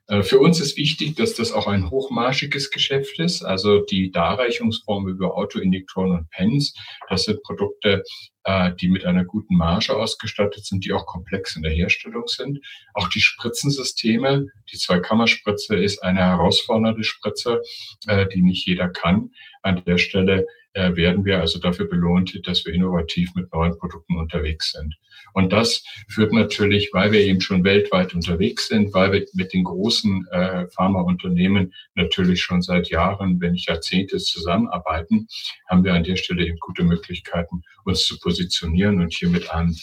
Äh, 0.07 0.23
für 0.23 0.39
uns 0.39 0.59
ist 0.59 0.77
wichtig, 0.77 1.15
dass 1.15 1.33
das 1.33 1.51
auch 1.51 1.67
ein 1.67 1.89
hochmarschiges 1.89 2.71
Geschäft 2.71 3.19
ist. 3.19 3.43
Also 3.43 3.79
die 3.79 4.11
Darreichungsform 4.11 5.07
über 5.07 5.35
Autoinjektoren 5.35 6.11
und 6.11 6.29
Pens, 6.29 6.75
das 7.09 7.23
sind 7.23 7.41
Produkte, 7.43 8.03
äh, 8.43 8.71
die 8.79 8.87
mit 8.89 9.05
einer 9.05 9.25
guten 9.25 9.55
Marge 9.55 9.95
ausgestattet 9.95 10.65
sind, 10.65 10.85
die 10.85 10.93
auch 10.93 11.05
komplex 11.05 11.55
in 11.55 11.63
der 11.63 11.71
Herstellung 11.71 12.27
sind. 12.27 12.59
Auch 12.93 13.09
die 13.09 13.21
Spritzensysteme, 13.21 14.47
die 14.71 14.77
Zweikammerspritze 14.77 15.75
ist 15.75 16.03
eine 16.03 16.19
herausfordernde 16.19 17.03
Spritze, 17.03 17.61
äh, 18.07 18.27
die 18.27 18.41
nicht 18.41 18.67
jeder 18.67 18.89
kann. 18.89 19.31
An 19.63 19.83
der 19.85 19.97
Stelle 19.97 20.45
werden 20.75 21.25
wir 21.25 21.39
also 21.39 21.59
dafür 21.59 21.87
belohnt, 21.87 22.39
dass 22.45 22.65
wir 22.65 22.73
innovativ 22.73 23.33
mit 23.35 23.51
neuen 23.53 23.77
Produkten 23.77 24.17
unterwegs 24.17 24.71
sind. 24.71 24.95
Und 25.33 25.51
das 25.51 25.83
führt 26.07 26.33
natürlich, 26.33 26.89
weil 26.93 27.11
wir 27.11 27.21
eben 27.21 27.41
schon 27.41 27.63
weltweit 27.63 28.13
unterwegs 28.13 28.67
sind, 28.67 28.93
weil 28.93 29.11
wir 29.11 29.25
mit 29.33 29.53
den 29.53 29.63
großen 29.63 30.27
äh, 30.31 30.67
Pharmaunternehmen 30.69 31.73
natürlich 31.95 32.41
schon 32.41 32.61
seit 32.61 32.89
Jahren, 32.89 33.39
wenn 33.41 33.53
nicht 33.53 33.67
Jahrzehnte 33.67 34.17
zusammenarbeiten, 34.17 35.27
haben 35.69 35.83
wir 35.83 35.93
an 35.93 36.03
der 36.03 36.15
Stelle 36.15 36.45
eben 36.45 36.57
gute 36.59 36.83
Möglichkeiten, 36.83 37.63
uns 37.83 38.05
zu 38.05 38.19
positionieren 38.19 39.01
und 39.01 39.13
hier 39.13 39.29
mit 39.29 39.49
einem, 39.51 39.75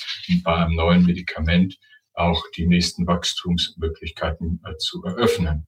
bei 0.42 0.54
einem 0.54 0.74
neuen 0.74 1.04
Medikament 1.04 1.78
auch 2.14 2.44
die 2.56 2.66
nächsten 2.66 3.06
Wachstumsmöglichkeiten 3.06 4.60
äh, 4.64 4.76
zu 4.78 5.02
eröffnen. 5.04 5.66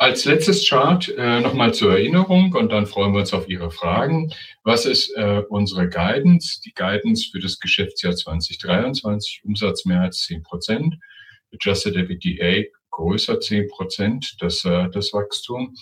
Als 0.00 0.24
letztes 0.24 0.66
Chart 0.66 1.12
äh, 1.18 1.40
nochmal 1.40 1.74
zur 1.74 1.92
Erinnerung 1.92 2.54
und 2.54 2.72
dann 2.72 2.86
freuen 2.86 3.12
wir 3.12 3.20
uns 3.20 3.34
auf 3.34 3.50
Ihre 3.50 3.70
Fragen. 3.70 4.32
Was 4.64 4.86
ist 4.86 5.14
äh, 5.14 5.42
unsere 5.50 5.90
Guidance? 5.90 6.58
Die 6.64 6.72
Guidance 6.72 7.28
für 7.30 7.38
das 7.38 7.60
Geschäftsjahr 7.60 8.16
2023, 8.16 9.42
Umsatz 9.44 9.84
mehr 9.84 10.00
als 10.00 10.22
10 10.22 10.42
Prozent, 10.42 10.96
Adjusted 11.52 11.96
EBITDA 11.96 12.70
größer 12.90 13.40
10 13.40 13.68
Prozent, 13.68 14.36
das, 14.40 14.64
äh, 14.64 14.88
das 14.88 15.12
Wachstum. 15.12 15.74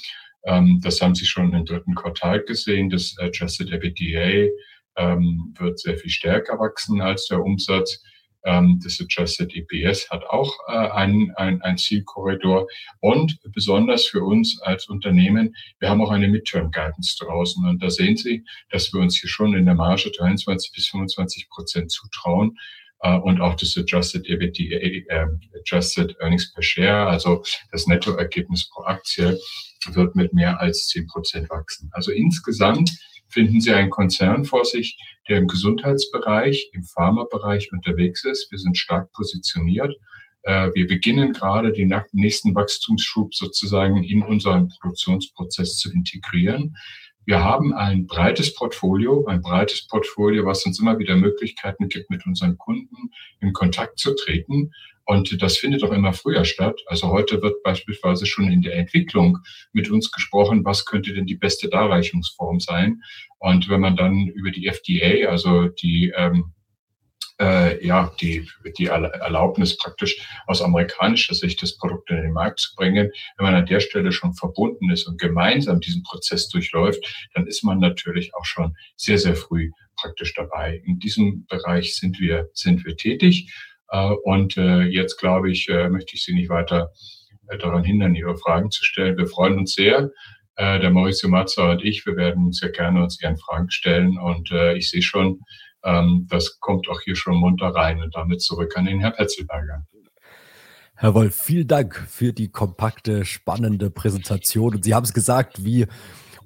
Ähm, 0.47 0.81
das 0.83 1.01
haben 1.01 1.15
Sie 1.15 1.25
schon 1.25 1.55
im 1.55 1.65
dritten 1.65 1.95
Quartal 1.95 2.43
gesehen. 2.43 2.91
Das 2.91 3.15
Adjusted 3.21 3.71
EBITDA 3.71 4.51
ähm, 4.97 5.55
wird 5.57 5.79
sehr 5.79 5.97
viel 5.97 6.11
stärker 6.11 6.59
wachsen 6.59 7.01
als 7.01 7.29
der 7.29 7.41
Umsatz. 7.41 8.03
Ähm, 8.49 8.81
das 8.83 8.99
Adjusted 8.99 9.53
EPS 9.55 10.09
hat 10.09 10.25
auch 10.25 10.51
äh, 10.69 10.73
einen, 10.73 11.31
ein, 11.37 11.61
ein 11.61 11.77
Zielkorridor. 11.77 12.67
Und 13.01 13.39
besonders 13.53 14.07
für 14.07 14.25
uns 14.25 14.59
als 14.63 14.89
Unternehmen, 14.89 15.55
wir 15.81 15.91
haben 15.91 16.01
auch 16.03 16.11
eine 16.11 16.29
Midterm 16.29 16.71
Guidance 16.71 17.17
draußen. 17.21 17.67
Und 17.69 17.83
da 17.83 17.91
sehen 17.91 18.17
Sie, 18.17 18.45
dass 18.71 18.93
wir 18.93 19.01
uns 19.01 19.19
hier 19.19 19.29
schon 19.29 19.55
in 19.55 19.67
der 19.67 19.75
Marge 19.75 20.11
23 20.17 20.73
bis 20.73 20.89
25 20.89 21.49
Prozent 21.51 21.91
zutrauen. 21.91 22.57
äh, 23.03 23.17
und 23.17 23.41
auch 23.41 23.55
das 23.55 23.77
Adjusted 23.77 24.27
EBITDA, 24.27 24.77
äh, 25.09 25.27
Adjusted 25.61 26.17
Earnings 26.21 26.53
per 26.53 26.63
Share, 26.63 27.07
also 27.07 27.45
das 27.71 27.87
Nettoergebnis 27.87 28.69
pro 28.71 28.83
Aktie, 28.85 29.39
wird 29.93 30.17
mit 30.17 30.33
mehr 30.33 30.61
als 30.61 30.89
zehn 30.89 31.07
Prozent 31.07 31.51
wachsen. 31.51 31.91
Also 31.93 32.13
insgesamt 32.13 32.91
finden 33.29 33.61
Sie 33.61 33.73
einen 33.73 33.91
Konzern 33.91 34.45
vor 34.45 34.65
sich, 34.65 34.99
der 35.29 35.39
im 35.39 35.47
Gesundheitsbereich, 35.47 36.71
im 36.73 36.83
Pharmabereich 36.83 37.71
unterwegs 37.73 38.25
ist. 38.25 38.51
Wir 38.51 38.59
sind 38.59 38.77
stark 38.77 39.13
positioniert. 39.13 39.95
Äh, 40.43 40.71
wir 40.75 40.87
beginnen 40.87 41.33
gerade 41.33 41.73
den 41.73 41.95
nächsten 42.13 42.55
Wachstumsschub 42.55 43.35
sozusagen 43.35 44.03
in 44.03 44.23
unseren 44.23 44.69
Produktionsprozess 44.69 45.77
zu 45.77 45.93
integrieren. 45.93 46.77
Wir 47.27 47.45
haben 47.45 47.75
ein 47.75 48.07
breites 48.07 48.55
Portfolio, 48.55 49.27
ein 49.27 49.43
breites 49.43 49.87
Portfolio, 49.87 50.47
was 50.47 50.65
uns 50.65 50.81
immer 50.81 50.99
wieder 50.99 51.15
Möglichkeiten 51.15 51.89
gibt, 51.89 52.09
mit 52.09 52.25
unseren 52.25 52.57
Kunden 52.57 53.11
in 53.41 53.53
Kontakt 53.53 53.99
zu 53.99 54.15
treten. 54.15 54.71
Und 55.09 55.41
das 55.41 55.57
findet 55.57 55.83
auch 55.85 55.93
immer 55.93 56.13
früher 56.13 56.45
statt. 56.45 56.83
Also 56.87 57.09
heute 57.09 57.41
wird 57.41 57.63
beispielsweise 57.63 58.27
schon 58.27 58.53
in 58.53 58.61
der 58.61 58.75
Entwicklung 58.77 59.39
mit 59.73 59.91
uns 59.91 60.13
gesprochen, 60.13 60.67
was 60.67 60.85
könnte 60.85 61.15
denn 61.15 61.25
die 61.25 61.39
beste 61.39 61.71
Darreichungsform 61.71 62.61
sein. 62.61 63.01
Und 63.39 63.71
wenn 63.71 63.81
man 63.81 63.97
dann 63.97 64.27
über 64.27 64.51
die 64.51 64.67
FDA, 64.67 65.31
also 65.31 65.69
die 65.69 66.13
ähm, 66.15 66.53
äh, 67.41 67.83
ja, 67.87 68.13
die, 68.21 68.47
die 68.77 68.87
Erlaubnis 68.87 69.79
praktisch 69.79 70.29
aus 70.47 70.61
amerikanischer 70.61 71.35
Sicht 71.35 71.63
das 71.63 71.79
Produkt 71.79 72.11
in 72.11 72.17
den 72.21 72.33
Markt 72.33 72.61
zu 72.61 72.75
bringen. 72.75 73.11
Wenn 73.39 73.47
man 73.47 73.55
an 73.55 73.65
der 73.65 73.81
Stelle 73.81 74.13
schon 74.13 74.35
verbunden 74.35 74.91
ist 74.91 75.07
und 75.07 75.19
gemeinsam 75.19 75.81
diesen 75.81 76.03
Prozess 76.03 76.51
durchläuft, 76.51 77.31
dann 77.33 77.47
ist 77.47 77.65
man 77.65 77.79
natürlich 77.79 78.35
auch 78.35 78.45
schon 78.45 78.77
sehr, 78.97 79.17
sehr 79.17 79.37
früh 79.37 79.71
praktisch 79.97 80.35
dabei. 80.35 80.83
In 80.85 80.99
diesem 80.99 81.47
Bereich 81.47 81.97
sind 81.97 82.21
wir, 82.21 82.51
sind 82.53 82.85
wir 82.85 82.97
tätig. 82.97 83.51
Äh, 83.91 84.11
und 84.25 84.57
äh, 84.57 84.83
jetzt, 84.83 85.19
glaube 85.19 85.51
ich, 85.51 85.69
äh, 85.69 85.89
möchte 85.89 86.15
ich 86.15 86.25
Sie 86.25 86.35
nicht 86.35 86.49
weiter 86.49 86.93
daran 87.61 87.83
hindern, 87.83 88.15
Ihre 88.15 88.37
Fragen 88.37 88.71
zu 88.71 88.85
stellen. 88.85 89.17
Wir 89.17 89.27
freuen 89.27 89.59
uns 89.59 89.73
sehr. 89.73 90.11
Der 90.59 90.91
Maurizio 90.91 91.31
Mazza 91.31 91.71
und 91.71 91.83
ich, 91.83 92.05
wir 92.05 92.17
werden 92.17 92.53
sehr 92.53 92.69
gerne 92.69 93.03
uns 93.03 93.23
Ihren 93.23 93.39
Fragen 93.39 93.71
stellen. 93.71 94.19
Und 94.19 94.51
ich 94.51 94.91
sehe 94.91 95.01
schon, 95.01 95.41
ähm, 95.83 96.27
das 96.29 96.61
kommt 96.61 96.91
auch 96.91 97.01
hier 97.01 97.17
schon 97.17 97.37
munter 97.37 97.69
rein 97.69 98.03
und 98.03 98.15
damit 98.15 98.43
zurück 98.43 98.77
an 98.77 98.85
den 98.85 99.01
Herrn 99.01 99.15
Petzelberger. 99.15 99.87
Herr 100.95 101.15
Wolf, 101.15 101.37
vielen 101.37 101.69
Dank 101.69 101.97
für 102.09 102.35
die 102.35 102.51
kompakte, 102.51 103.25
spannende 103.25 103.89
Präsentation. 103.89 104.75
Und 104.75 104.85
Sie 104.85 104.95
haben 104.95 105.05
es 105.05 105.15
gesagt, 105.15 105.65
wie 105.65 105.87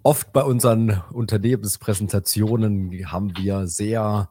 oft 0.05 0.33
bei 0.33 0.43
unseren 0.43 1.03
Unternehmenspräsentationen 1.11 3.11
haben 3.11 3.37
wir 3.37 3.67
sehr 3.67 4.31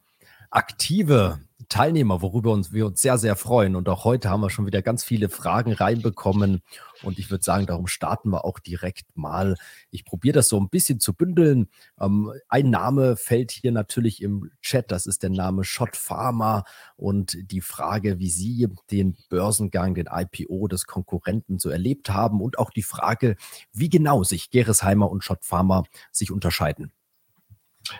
aktive 0.52 1.39
Teilnehmer, 1.72 2.22
worüber 2.22 2.52
uns, 2.52 2.74
wir 2.74 2.86
uns 2.86 3.02
sehr, 3.02 3.18
sehr 3.18 3.38
freuen. 3.38 3.78
Und 3.78 3.88
auch 3.88 4.04
heute 4.04 4.30
haben 4.30 4.42
wir 4.42 4.50
schon 4.50 4.66
wieder 4.66 4.82
ganz 4.82 5.06
viele 5.06 5.30
Fragen 5.30 5.72
reinbekommen. 5.72 6.62
Und 7.02 7.18
ich 7.18 7.32
würde 7.32 7.46
sagen, 7.46 7.66
darum 7.66 7.88
starten 7.88 8.30
wir 8.30 8.44
auch 8.44 8.60
direkt 8.60 9.06
mal. 9.16 9.56
Ich 9.90 10.04
probiere 10.04 10.34
das 10.34 10.50
so 10.50 10.60
ein 10.60 10.68
bisschen 10.68 11.00
zu 11.00 11.14
bündeln. 11.14 11.70
Ähm, 12.00 12.34
ein 12.50 12.70
Name 12.70 13.16
fällt 13.16 13.52
hier 13.52 13.72
natürlich 13.72 14.22
im 14.22 14.52
Chat. 14.62 14.92
Das 14.92 15.06
ist 15.06 15.24
der 15.24 15.30
Name 15.30 15.64
Shot 15.64 15.96
Pharma 15.96 16.66
und 16.98 17.38
die 17.52 17.62
Frage, 17.62 18.20
wie 18.20 18.30
Sie 18.30 18.68
den 18.92 19.16
Börsengang, 19.30 19.96
den 19.96 20.10
IPO 20.12 20.68
des 20.68 20.88
Konkurrenten 20.88 21.58
so 21.58 21.70
erlebt 21.70 22.10
haben 22.10 22.42
und 22.42 22.60
auch 22.60 22.72
die 22.72 22.84
Frage, 22.84 23.38
wie 23.72 23.90
genau 23.90 24.24
sich 24.24 24.50
Geresheimer 24.50 25.10
und 25.10 25.24
Shot 25.24 25.46
Pharma 25.46 25.86
sich 26.12 26.32
unterscheiden. 26.32 26.92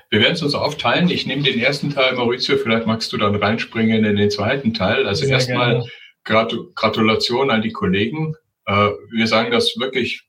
Wir 0.10 0.22
werden 0.22 0.34
es 0.34 0.44
uns 0.44 0.56
aufteilen. 0.56 1.10
Ich 1.10 1.26
nehme 1.26 1.44
den 1.44 1.60
ersten 1.60 1.90
Teil, 1.92 2.16
Maurizio, 2.16 2.58
vielleicht 2.58 2.88
magst 2.88 3.12
du 3.14 3.18
dann 3.18 3.36
reinspringen 3.36 4.04
in 4.06 4.16
den 4.16 4.30
zweiten 4.30 4.74
Teil. 4.74 5.08
Also 5.08 5.26
Sehr 5.26 5.36
erstmal 5.36 5.84
Gratulation 6.24 7.50
an 7.50 7.62
die 7.62 7.72
Kollegen. 7.72 8.36
Äh, 8.66 8.90
wir 9.12 9.28
sagen 9.28 9.52
das 9.52 9.78
wirklich 9.78 10.24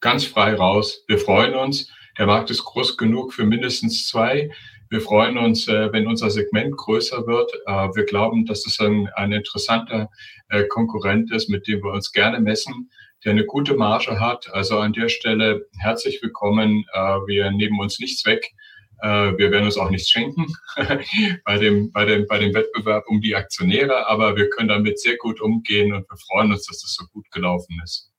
ganz 0.00 0.24
frei 0.24 0.54
raus. 0.54 1.04
Wir 1.08 1.18
freuen 1.18 1.54
uns. 1.54 1.90
Der 2.18 2.26
Markt 2.26 2.50
ist 2.50 2.64
groß 2.64 2.96
genug 2.96 3.32
für 3.32 3.44
mindestens 3.44 4.06
zwei. 4.06 4.50
Wir 4.90 5.00
freuen 5.00 5.38
uns, 5.38 5.68
äh, 5.68 5.92
wenn 5.92 6.06
unser 6.06 6.30
Segment 6.30 6.76
größer 6.76 7.26
wird. 7.26 7.52
Äh, 7.66 7.88
wir 7.94 8.04
glauben, 8.04 8.44
dass 8.44 8.66
es 8.66 8.78
ein, 8.80 9.08
ein 9.14 9.32
interessanter 9.32 10.08
Konkurrent 10.68 11.32
ist, 11.32 11.48
mit 11.48 11.66
dem 11.66 11.82
wir 11.82 11.94
uns 11.94 12.12
gerne 12.12 12.38
messen, 12.38 12.90
der 13.24 13.32
eine 13.32 13.46
gute 13.46 13.72
Marge 13.72 14.20
hat. 14.20 14.52
Also 14.52 14.78
an 14.80 14.92
der 14.92 15.08
Stelle 15.08 15.64
herzlich 15.78 16.20
willkommen. 16.20 16.84
Wir 17.26 17.50
nehmen 17.50 17.80
uns 17.80 17.98
nichts 17.98 18.26
weg. 18.26 18.52
Äh, 19.02 19.36
wir 19.36 19.50
werden 19.50 19.64
uns 19.64 19.76
auch 19.76 19.90
nichts 19.90 20.10
schenken 20.10 20.46
bei, 21.44 21.58
dem, 21.58 21.90
bei, 21.90 22.04
dem, 22.04 22.26
bei 22.28 22.38
dem 22.38 22.54
Wettbewerb 22.54 23.04
um 23.08 23.20
die 23.20 23.34
Aktionäre, 23.34 24.06
aber 24.06 24.36
wir 24.36 24.48
können 24.48 24.68
damit 24.68 25.00
sehr 25.00 25.16
gut 25.16 25.40
umgehen 25.40 25.92
und 25.92 26.08
wir 26.08 26.16
freuen 26.28 26.52
uns, 26.52 26.66
dass 26.66 26.80
das 26.80 26.94
so 26.94 27.04
gut 27.12 27.28
gelaufen 27.32 27.80
ist. 27.82 28.12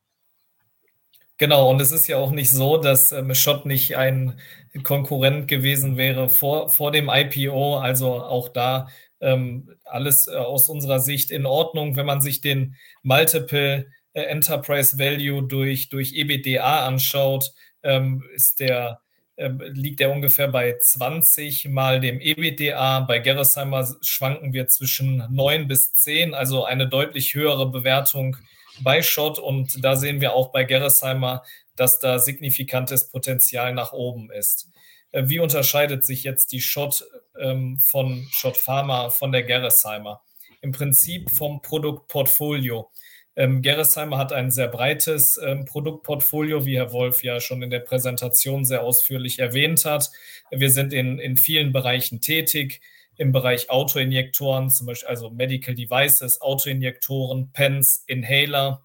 Genau, 1.37 1.69
und 1.69 1.81
es 1.81 1.91
ist 1.91 2.07
ja 2.07 2.17
auch 2.17 2.31
nicht 2.31 2.51
so, 2.51 2.77
dass 2.77 3.13
ähm, 3.13 3.33
Schott 3.33 3.65
nicht 3.65 3.95
ein 3.95 4.39
Konkurrent 4.83 5.47
gewesen 5.47 5.95
wäre 5.97 6.27
vor, 6.27 6.69
vor 6.69 6.91
dem 6.91 7.09
IPO. 7.09 7.77
Also 7.77 8.21
auch 8.21 8.49
da 8.49 8.87
ähm, 9.21 9.69
alles 9.85 10.27
äh, 10.27 10.35
aus 10.35 10.69
unserer 10.69 10.99
Sicht 10.99 11.31
in 11.31 11.45
Ordnung. 11.45 11.95
Wenn 11.95 12.05
man 12.05 12.21
sich 12.21 12.41
den 12.41 12.75
Multiple 13.03 13.87
äh, 14.13 14.21
Enterprise 14.21 14.99
Value 14.99 15.43
durch, 15.43 15.89
durch 15.89 16.13
EBDA 16.13 16.85
anschaut, 16.85 17.51
ähm, 17.83 18.23
ist 18.35 18.59
der 18.59 19.02
liegt 19.37 19.99
er 20.01 20.11
ungefähr 20.11 20.47
bei 20.47 20.77
20 20.79 21.69
mal 21.69 21.99
dem 21.99 22.19
EBITDA. 22.19 23.01
Bei 23.01 23.19
Gerresheimer 23.19 23.87
schwanken 24.01 24.53
wir 24.53 24.67
zwischen 24.67 25.25
9 25.31 25.67
bis 25.67 25.93
10, 25.93 26.33
also 26.33 26.65
eine 26.65 26.87
deutlich 26.87 27.33
höhere 27.33 27.69
Bewertung 27.69 28.37
bei 28.81 29.01
Schott. 29.01 29.39
Und 29.39 29.83
da 29.83 29.95
sehen 29.95 30.21
wir 30.21 30.33
auch 30.33 30.51
bei 30.51 30.63
Gerresheimer, 30.63 31.43
dass 31.75 31.99
da 31.99 32.19
signifikantes 32.19 33.09
Potenzial 33.09 33.73
nach 33.73 33.93
oben 33.93 34.31
ist. 34.31 34.69
Äh, 35.11 35.23
wie 35.27 35.39
unterscheidet 35.39 36.05
sich 36.05 36.23
jetzt 36.23 36.51
die 36.51 36.61
Schott 36.61 37.03
ähm, 37.39 37.79
von 37.79 38.27
Schott 38.31 38.57
Pharma 38.57 39.09
von 39.09 39.31
der 39.31 39.43
Gerresheimer? 39.43 40.21
Im 40.61 40.71
Prinzip 40.71 41.29
vom 41.31 41.61
Produktportfolio. 41.61 42.91
Ähm, 43.35 43.61
Gerresheimer 43.61 44.17
hat 44.17 44.31
ein 44.31 44.51
sehr 44.51 44.67
breites 44.67 45.37
ähm, 45.37 45.65
Produktportfolio, 45.65 46.65
wie 46.65 46.77
Herr 46.77 46.91
Wolf 46.91 47.23
ja 47.23 47.39
schon 47.39 47.63
in 47.63 47.71
der 47.71 47.79
Präsentation 47.79 48.63
sehr 48.63 48.83
ausführlich 48.83 49.39
erwähnt 49.39 49.85
hat. 49.85 50.11
Wir 50.51 50.69
sind 50.69 50.93
in, 50.93 51.17
in 51.17 51.37
vielen 51.37 51.71
Bereichen 51.71 52.21
tätig, 52.21 52.81
im 53.17 53.31
Bereich 53.31 53.69
Autoinjektoren, 53.69 54.69
zum 54.69 54.87
Beispiel 54.87 55.09
also 55.09 55.31
Medical 55.31 55.73
Devices, 55.73 56.41
Autoinjektoren, 56.41 57.51
Pens, 57.51 58.03
Inhaler, 58.07 58.83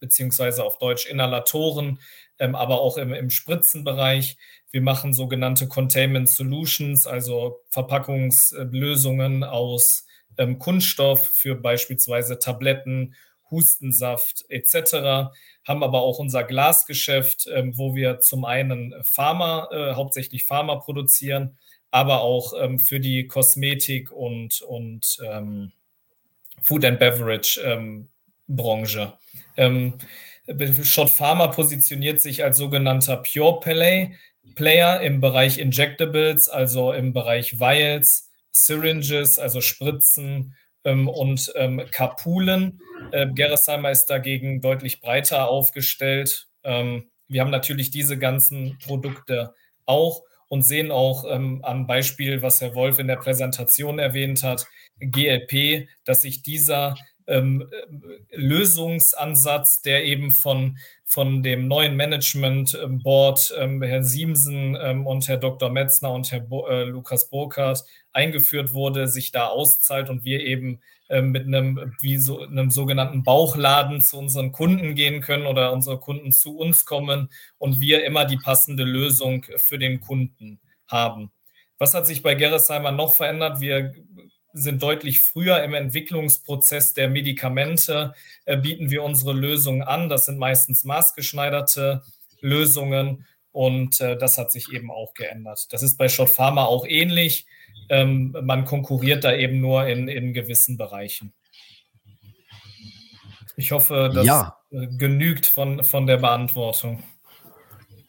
beziehungsweise 0.00 0.64
auf 0.64 0.78
Deutsch 0.78 1.06
Inhalatoren, 1.06 1.98
ähm, 2.38 2.54
aber 2.54 2.80
auch 2.80 2.96
im, 2.96 3.12
im 3.12 3.30
Spritzenbereich. 3.30 4.38
Wir 4.70 4.82
machen 4.82 5.12
sogenannte 5.12 5.68
Containment 5.68 6.28
Solutions, 6.28 7.06
also 7.06 7.60
Verpackungslösungen 7.70 9.44
aus 9.44 10.06
ähm, 10.38 10.58
Kunststoff 10.58 11.28
für 11.28 11.54
beispielsweise 11.54 12.38
Tabletten 12.38 13.14
Hustensaft 13.50 14.44
etc., 14.48 15.32
haben 15.64 15.82
aber 15.82 16.00
auch 16.00 16.18
unser 16.18 16.44
Glasgeschäft, 16.44 17.46
ähm, 17.52 17.76
wo 17.76 17.94
wir 17.94 18.20
zum 18.20 18.44
einen 18.44 18.94
Pharma, 19.02 19.68
äh, 19.70 19.94
hauptsächlich 19.94 20.44
Pharma 20.44 20.76
produzieren, 20.76 21.58
aber 21.90 22.20
auch 22.22 22.54
ähm, 22.58 22.78
für 22.78 23.00
die 23.00 23.26
Kosmetik 23.26 24.10
und, 24.10 24.62
und 24.62 25.18
ähm, 25.24 25.72
Food 26.62 26.84
and 26.84 26.98
Beverage 26.98 27.96
Branche. 28.48 29.12
Schott 30.82 31.10
Pharma 31.10 31.48
positioniert 31.48 32.20
sich 32.20 32.42
als 32.42 32.56
sogenannter 32.56 33.18
Pure 33.18 33.60
Play 33.60 34.16
Player 34.54 35.00
im 35.00 35.20
Bereich 35.20 35.58
Injectables, 35.58 36.48
also 36.48 36.92
im 36.92 37.12
Bereich 37.12 37.60
Vials, 37.60 38.30
Syringes, 38.50 39.38
also 39.38 39.60
Spritzen 39.60 40.56
und 40.84 41.52
ähm, 41.56 41.82
Kapulen. 41.90 42.80
Äh, 43.12 43.28
Gerresheimer 43.32 43.90
ist 43.90 44.06
dagegen 44.06 44.60
deutlich 44.60 45.00
breiter 45.00 45.48
aufgestellt. 45.48 46.48
Ähm, 46.64 47.10
wir 47.28 47.40
haben 47.40 47.50
natürlich 47.50 47.90
diese 47.90 48.18
ganzen 48.18 48.78
Produkte 48.78 49.54
auch 49.86 50.22
und 50.48 50.62
sehen 50.62 50.90
auch 50.90 51.24
ähm, 51.28 51.60
am 51.62 51.86
Beispiel, 51.86 52.42
was 52.42 52.60
Herr 52.60 52.74
Wolf 52.74 52.98
in 52.98 53.06
der 53.06 53.16
Präsentation 53.16 53.98
erwähnt 53.98 54.42
hat, 54.42 54.66
GLP, 54.98 55.88
dass 56.04 56.22
sich 56.22 56.42
dieser 56.42 56.96
ähm, 57.28 57.68
Lösungsansatz, 58.32 59.82
der 59.82 60.04
eben 60.04 60.32
von, 60.32 60.78
von 61.04 61.42
dem 61.42 61.68
neuen 61.68 61.96
Management 61.96 62.78
ähm, 62.82 63.02
Board, 63.02 63.54
ähm, 63.56 63.82
Herr 63.82 64.02
Siemsen 64.02 64.76
ähm, 64.80 65.06
und 65.06 65.28
Herr 65.28 65.36
Dr. 65.36 65.70
Metzner 65.70 66.12
und 66.12 66.32
Herr 66.32 66.40
Bo 66.40 66.66
äh, 66.66 66.84
Lukas 66.84 67.30
Burkhardt 67.30 67.84
eingeführt 68.12 68.72
wurde, 68.72 69.06
sich 69.08 69.30
da 69.30 69.46
auszahlt 69.46 70.10
und 70.10 70.24
wir 70.24 70.40
eben 70.40 70.80
ähm, 71.10 71.30
mit 71.30 71.46
einem, 71.46 71.94
wie 72.00 72.18
so, 72.18 72.40
einem 72.40 72.70
sogenannten 72.70 73.22
Bauchladen 73.22 74.00
zu 74.00 74.18
unseren 74.18 74.52
Kunden 74.52 74.94
gehen 74.94 75.20
können 75.20 75.46
oder 75.46 75.72
unsere 75.72 75.98
Kunden 75.98 76.32
zu 76.32 76.56
uns 76.56 76.84
kommen 76.84 77.30
und 77.58 77.80
wir 77.80 78.04
immer 78.04 78.24
die 78.24 78.36
passende 78.36 78.84
Lösung 78.84 79.44
für 79.56 79.78
den 79.78 80.00
Kunden 80.00 80.60
haben. 80.86 81.30
Was 81.78 81.94
hat 81.94 82.06
sich 82.06 82.22
bei 82.22 82.34
Gerresheimer 82.34 82.90
noch 82.90 83.14
verändert? 83.14 83.60
Wir 83.60 83.94
sind 84.62 84.82
deutlich 84.82 85.20
früher 85.20 85.62
im 85.62 85.74
Entwicklungsprozess 85.74 86.94
der 86.94 87.08
Medikamente, 87.08 88.14
äh, 88.44 88.56
bieten 88.56 88.90
wir 88.90 89.02
unsere 89.02 89.32
Lösungen 89.32 89.82
an. 89.82 90.08
Das 90.08 90.26
sind 90.26 90.38
meistens 90.38 90.84
maßgeschneiderte 90.84 92.02
Lösungen 92.40 93.26
und 93.52 94.00
äh, 94.00 94.16
das 94.16 94.38
hat 94.38 94.52
sich 94.52 94.72
eben 94.72 94.90
auch 94.90 95.14
geändert. 95.14 95.66
Das 95.70 95.82
ist 95.82 95.96
bei 95.96 96.08
Shot 96.08 96.30
Pharma 96.30 96.64
auch 96.64 96.86
ähnlich. 96.86 97.46
Ähm, 97.88 98.36
man 98.42 98.64
konkurriert 98.64 99.24
da 99.24 99.34
eben 99.34 99.60
nur 99.60 99.86
in, 99.86 100.08
in 100.08 100.32
gewissen 100.32 100.76
Bereichen. 100.76 101.32
Ich 103.56 103.72
hoffe, 103.72 104.10
das 104.14 104.24
ja. 104.24 104.56
genügt 104.70 105.46
von, 105.46 105.82
von 105.82 106.06
der 106.06 106.18
Beantwortung. 106.18 107.02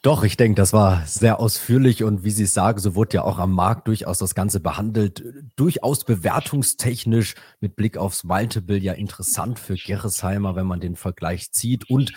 Doch, 0.02 0.24
ich 0.24 0.38
denke, 0.38 0.54
das 0.54 0.72
war 0.72 1.06
sehr 1.06 1.40
ausführlich 1.40 2.04
und 2.04 2.24
wie 2.24 2.30
Sie 2.30 2.46
sagen, 2.46 2.78
so 2.78 2.94
wurde 2.94 3.16
ja 3.16 3.22
auch 3.22 3.38
am 3.38 3.52
Markt 3.52 3.86
durchaus 3.86 4.16
das 4.16 4.34
Ganze 4.34 4.58
behandelt. 4.58 5.22
Durchaus 5.56 6.04
bewertungstechnisch 6.04 7.34
mit 7.60 7.76
Blick 7.76 7.98
aufs 7.98 8.24
Multiple 8.24 8.78
ja 8.78 8.94
interessant 8.94 9.58
für 9.58 9.74
Gerresheimer, 9.74 10.56
wenn 10.56 10.66
man 10.66 10.80
den 10.80 10.96
Vergleich 10.96 11.52
zieht. 11.52 11.90
Und 11.90 12.12
äh, 12.12 12.14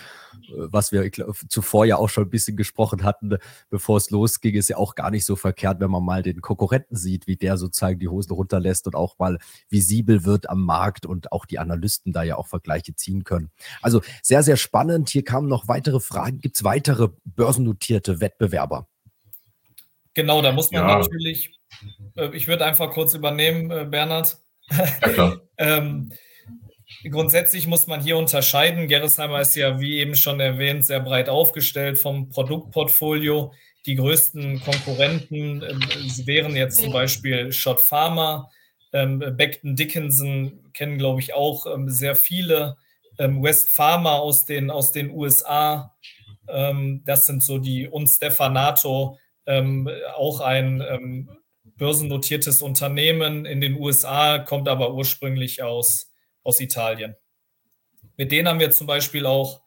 was 0.54 0.92
wir 0.92 1.10
glaub, 1.10 1.36
zuvor 1.50 1.84
ja 1.84 1.98
auch 1.98 2.08
schon 2.08 2.24
ein 2.24 2.30
bisschen 2.30 2.56
gesprochen 2.56 3.04
hatten, 3.04 3.36
bevor 3.68 3.98
es 3.98 4.08
losging, 4.08 4.54
ist 4.54 4.70
ja 4.70 4.78
auch 4.78 4.94
gar 4.94 5.10
nicht 5.10 5.26
so 5.26 5.36
verkehrt, 5.36 5.80
wenn 5.80 5.90
man 5.90 6.02
mal 6.02 6.22
den 6.22 6.40
Konkurrenten 6.40 6.96
sieht, 6.96 7.26
wie 7.26 7.36
der 7.36 7.58
sozusagen 7.58 7.98
die 7.98 8.08
Hosen 8.08 8.32
runterlässt 8.32 8.86
und 8.86 8.94
auch 8.96 9.18
mal 9.18 9.36
visibel 9.68 10.24
wird 10.24 10.48
am 10.48 10.64
Markt 10.64 11.04
und 11.04 11.32
auch 11.32 11.44
die 11.44 11.58
Analysten 11.58 12.14
da 12.14 12.22
ja 12.22 12.36
auch 12.36 12.46
Vergleiche 12.46 12.94
ziehen 12.94 13.24
können. 13.24 13.50
Also 13.82 14.00
sehr, 14.22 14.42
sehr 14.42 14.56
spannend. 14.56 15.10
Hier 15.10 15.22
kamen 15.22 15.48
noch 15.48 15.68
weitere 15.68 16.00
Fragen. 16.00 16.38
Gibt 16.38 16.56
es 16.56 16.64
weitere 16.64 17.08
Börsen? 17.26 17.73
Börsennotierte 17.74 18.20
Wettbewerber. 18.20 18.88
Genau, 20.14 20.42
da 20.42 20.52
muss 20.52 20.70
man 20.70 20.88
ja. 20.88 20.98
natürlich, 20.98 21.50
äh, 22.16 22.34
ich 22.34 22.46
würde 22.46 22.64
einfach 22.64 22.90
kurz 22.90 23.14
übernehmen, 23.14 23.70
äh, 23.70 23.84
Bernhard. 23.84 24.38
Ja, 24.70 24.86
klar. 25.08 25.40
ähm, 25.58 26.12
grundsätzlich 27.10 27.66
muss 27.66 27.86
man 27.86 28.00
hier 28.00 28.16
unterscheiden. 28.16 28.86
Gerresheimer 28.86 29.40
ist 29.40 29.56
ja, 29.56 29.80
wie 29.80 29.98
eben 29.98 30.14
schon 30.14 30.40
erwähnt, 30.40 30.84
sehr 30.84 31.00
breit 31.00 31.28
aufgestellt 31.28 31.98
vom 31.98 32.28
Produktportfolio. 32.28 33.52
Die 33.86 33.96
größten 33.96 34.60
Konkurrenten 34.60 35.62
äh, 35.62 35.74
wären 36.26 36.54
jetzt 36.54 36.78
zum 36.78 36.92
Beispiel 36.92 37.52
Schott 37.52 37.80
Pharma, 37.80 38.50
ähm, 38.92 39.18
Beckton 39.36 39.74
Dickinson 39.74 40.70
kennen, 40.72 40.98
glaube 40.98 41.20
ich, 41.20 41.34
auch 41.34 41.66
ähm, 41.66 41.90
sehr 41.90 42.14
viele. 42.14 42.76
Ähm, 43.18 43.42
West 43.42 43.70
Pharma 43.70 44.12
aus 44.14 44.46
den, 44.46 44.70
aus 44.70 44.92
den 44.92 45.10
USA, 45.10 45.94
das 46.46 47.26
sind 47.26 47.42
so 47.42 47.58
die, 47.58 47.88
und 47.88 48.06
Stefanato, 48.06 49.18
ähm, 49.46 49.88
auch 50.14 50.40
ein 50.40 50.82
ähm, 50.86 51.30
börsennotiertes 51.64 52.62
Unternehmen 52.62 53.46
in 53.46 53.60
den 53.60 53.74
USA, 53.74 54.38
kommt 54.38 54.68
aber 54.68 54.94
ursprünglich 54.94 55.62
aus, 55.62 56.12
aus 56.42 56.60
Italien. 56.60 57.16
Mit 58.16 58.32
denen 58.32 58.48
haben 58.48 58.60
wir 58.60 58.70
zum 58.70 58.86
Beispiel 58.86 59.26
auch 59.26 59.62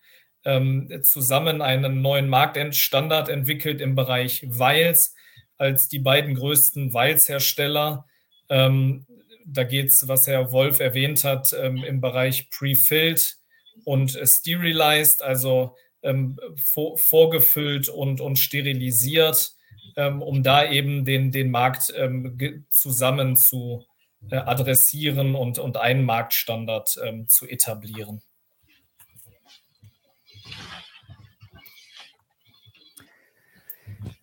ähm, 0.46 1.02
zusammen 1.04 1.62
einen 1.62 2.02
neuen 2.02 2.30
Marktstandard 2.30 3.30
entwickelt 3.30 3.82
im 3.82 3.96
Bereich 3.96 4.46
Weils 4.48 5.16
als 5.58 5.88
die 5.88 6.00
beiden 6.00 6.36
größten 6.36 6.94
Weils-Hersteller. 6.94 8.06
Ähm, 8.50 9.06
da 9.46 9.64
geht 9.64 9.90
es, 9.90 10.08
was 10.08 10.28
Herr 10.28 10.52
Wolf 10.52 10.80
erwähnt 10.80 11.24
hat, 11.24 11.54
ähm, 11.54 11.84
im 11.84 12.00
Bereich 12.00 12.50
Pre-Filled 12.52 13.38
und 13.84 14.12
Sterilized, 14.24 15.22
also 15.22 15.76
ähm, 16.04 16.40
vor, 16.56 16.98
vorgefüllt 16.98 17.90
und, 17.90 18.22
und 18.22 18.38
sterilisiert, 18.38 19.54
ähm, 19.96 20.22
um 20.22 20.44
da 20.44 20.70
eben 20.70 21.06
den, 21.06 21.32
den 21.32 21.52
Markt 21.52 21.94
ähm, 21.96 22.66
zusammen 22.70 23.36
zu 23.36 23.86
äh, 24.30 24.38
adressieren 24.38 25.36
und, 25.36 25.60
und 25.60 25.78
einen 25.78 26.04
Marktstandard 26.04 27.00
ähm, 27.04 27.28
zu 27.28 27.48
etablieren. 27.48 28.22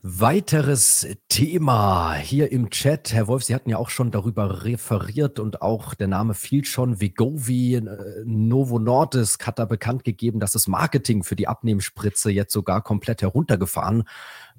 Weiteres 0.06 1.06
Thema 1.30 2.12
hier 2.12 2.52
im 2.52 2.68
Chat. 2.68 3.14
Herr 3.14 3.26
Wolf, 3.26 3.44
Sie 3.44 3.54
hatten 3.54 3.70
ja 3.70 3.78
auch 3.78 3.88
schon 3.88 4.10
darüber 4.10 4.62
referiert 4.62 5.40
und 5.40 5.62
auch 5.62 5.94
der 5.94 6.08
Name 6.08 6.34
fiel 6.34 6.66
schon. 6.66 7.00
Vigovi 7.00 7.76
äh, 7.76 8.22
Novo 8.26 8.78
Nordisk 8.78 9.46
hat 9.46 9.58
da 9.58 9.64
bekannt 9.64 10.04
gegeben, 10.04 10.40
dass 10.40 10.52
das 10.52 10.68
Marketing 10.68 11.22
für 11.22 11.36
die 11.36 11.48
Abnehmspritze 11.48 12.30
jetzt 12.30 12.52
sogar 12.52 12.82
komplett 12.82 13.22
heruntergefahren 13.22 14.04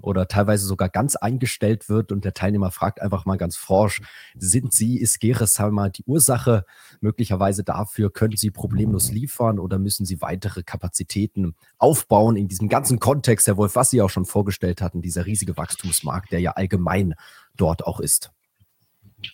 oder 0.01 0.27
teilweise 0.27 0.65
sogar 0.65 0.89
ganz 0.89 1.15
eingestellt 1.15 1.89
wird 1.89 2.12
und 2.12 2.25
der 2.25 2.34
Teilnehmer 2.34 2.71
fragt 2.71 3.01
einfach 3.01 3.25
mal 3.25 3.38
ganz 3.38 3.55
forsch, 3.55 4.01
sind 4.36 4.73
Sie, 4.73 4.99
ist 4.99 5.19
Geresheimer 5.19 5.89
die 5.89 6.03
Ursache 6.05 6.65
möglicherweise 7.01 7.63
dafür? 7.63 8.12
Können 8.12 8.38
Sie 8.38 8.51
problemlos 8.51 9.12
liefern 9.12 9.60
oder 9.60 9.79
müssen 9.79 10.05
Sie 10.05 10.21
weitere 10.21 10.63
Kapazitäten 10.63 11.55
aufbauen 11.77 12.36
in 12.36 12.47
diesem 12.47 12.69
ganzen 12.69 12.99
Kontext, 12.99 13.47
Herr 13.47 13.58
Wolf, 13.58 13.75
was 13.75 13.89
Sie 13.89 14.01
auch 14.01 14.10
schon 14.10 14.25
vorgestellt 14.25 14.81
hatten, 14.81 15.01
dieser 15.01 15.25
riesige 15.25 15.58
Wachstumsmarkt, 15.58 16.31
der 16.31 16.39
ja 16.39 16.51
allgemein 16.51 17.15
dort 17.55 17.86
auch 17.86 17.99
ist? 17.99 18.31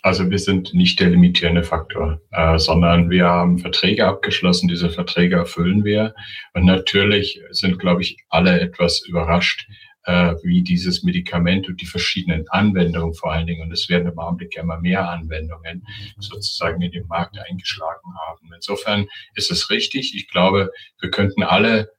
Also 0.03 0.29
wir 0.29 0.39
sind 0.39 0.73
nicht 0.73 0.99
der 0.99 1.09
limitierende 1.09 1.63
Faktor, 1.63 2.21
äh, 2.31 2.57
sondern 2.57 3.09
wir 3.09 3.27
haben 3.27 3.59
Verträge 3.59 4.05
abgeschlossen. 4.07 4.67
Diese 4.67 4.89
Verträge 4.89 5.35
erfüllen 5.35 5.83
wir. 5.83 6.13
Und 6.53 6.65
natürlich 6.65 7.41
sind, 7.49 7.79
glaube 7.79 8.01
ich, 8.01 8.17
alle 8.29 8.59
etwas 8.59 9.01
überrascht, 9.05 9.67
äh, 10.03 10.35
wie 10.43 10.63
dieses 10.63 11.03
Medikament 11.03 11.67
und 11.67 11.81
die 11.81 11.85
verschiedenen 11.85 12.47
Anwendungen 12.49 13.13
vor 13.13 13.31
allen 13.31 13.47
Dingen, 13.47 13.61
und 13.61 13.71
es 13.71 13.89
werden 13.89 14.11
im 14.11 14.19
Augenblick 14.19 14.55
immer 14.57 14.79
mehr 14.79 15.09
Anwendungen 15.09 15.85
sozusagen 16.19 16.81
in 16.81 16.91
den 16.91 17.07
Markt 17.07 17.37
eingeschlagen 17.39 18.13
haben. 18.27 18.51
Insofern 18.53 19.07
ist 19.35 19.51
es 19.51 19.69
richtig. 19.69 20.15
Ich 20.15 20.27
glaube, 20.27 20.71
wir 20.99 21.11
könnten 21.11 21.43
alle 21.43 21.91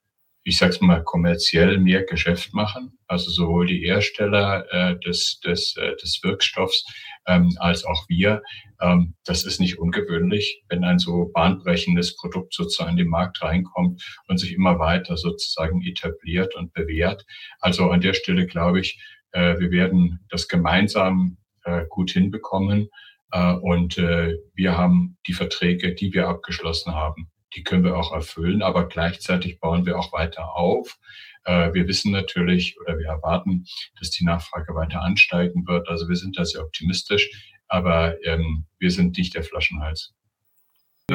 ich 0.45 0.59
sag's 0.59 0.81
mal, 0.81 1.03
kommerziell 1.05 1.79
mehr 1.79 2.05
Geschäft 2.05 2.53
machen. 2.53 2.99
Also 3.07 3.31
sowohl 3.31 3.67
die 3.67 3.79
Hersteller 3.79 4.67
äh, 4.73 4.99
des, 5.01 5.41
des, 5.41 5.77
äh, 5.77 5.95
des 5.97 6.21
Wirkstoffs 6.23 6.85
ähm, 7.27 7.57
als 7.59 7.85
auch 7.85 8.09
wir. 8.09 8.43
Ähm, 8.81 9.15
das 9.25 9.45
ist 9.45 9.61
nicht 9.61 9.79
ungewöhnlich, 9.79 10.65
wenn 10.69 10.85
ein 10.85 10.99
so 10.99 11.31
bahnbrechendes 11.33 12.17
Produkt 12.17 12.55
sozusagen 12.55 12.93
in 12.93 12.97
den 12.97 13.09
Markt 13.09 13.43
reinkommt 13.43 14.03
und 14.27 14.39
sich 14.39 14.53
immer 14.53 14.79
weiter 14.79 15.17
sozusagen 15.17 15.83
etabliert 15.83 16.55
und 16.57 16.73
bewährt. 16.73 17.25
Also 17.61 17.91
an 17.91 18.01
der 18.01 18.15
Stelle 18.15 18.47
glaube 18.47 18.81
ich, 18.81 19.01
äh, 19.33 19.59
wir 19.59 19.71
werden 19.71 20.21
das 20.29 20.49
gemeinsam 20.49 21.37
äh, 21.65 21.85
gut 21.89 22.11
hinbekommen. 22.11 22.89
Äh, 23.31 23.55
und 23.55 23.99
äh, 23.99 24.37
wir 24.55 24.77
haben 24.77 25.17
die 25.27 25.33
Verträge, 25.33 25.95
die 25.95 26.13
wir 26.13 26.29
abgeschlossen 26.29 26.95
haben, 26.95 27.32
die 27.55 27.63
können 27.63 27.85
wir 27.85 27.97
auch 27.97 28.13
erfüllen, 28.13 28.63
aber 28.63 28.89
gleichzeitig 28.89 29.61
bauen 29.61 29.87
wir 29.87 29.99
auch 29.99 30.13
weiter 30.13 30.55
auf. 30.55 30.99
Äh, 31.45 31.73
wir 31.75 31.89
wissen 31.89 32.13
natürlich 32.13 32.79
oder 32.81 32.99
wir 32.99 33.07
erwarten, 33.07 33.67
dass 33.99 34.11
die 34.11 34.25
Nachfrage 34.25 34.75
weiter 34.75 35.03
ansteigen 35.03 35.67
wird. 35.67 35.89
Also 35.89 36.09
wir 36.09 36.17
sind 36.17 36.39
da 36.39 36.45
sehr 36.45 36.63
optimistisch, 36.63 37.31
aber 37.69 38.17
ähm, 38.25 38.65
wir 38.79 38.91
sind 38.91 39.17
nicht 39.17 39.35
der 39.35 39.43
Flaschenhals. 39.43 40.15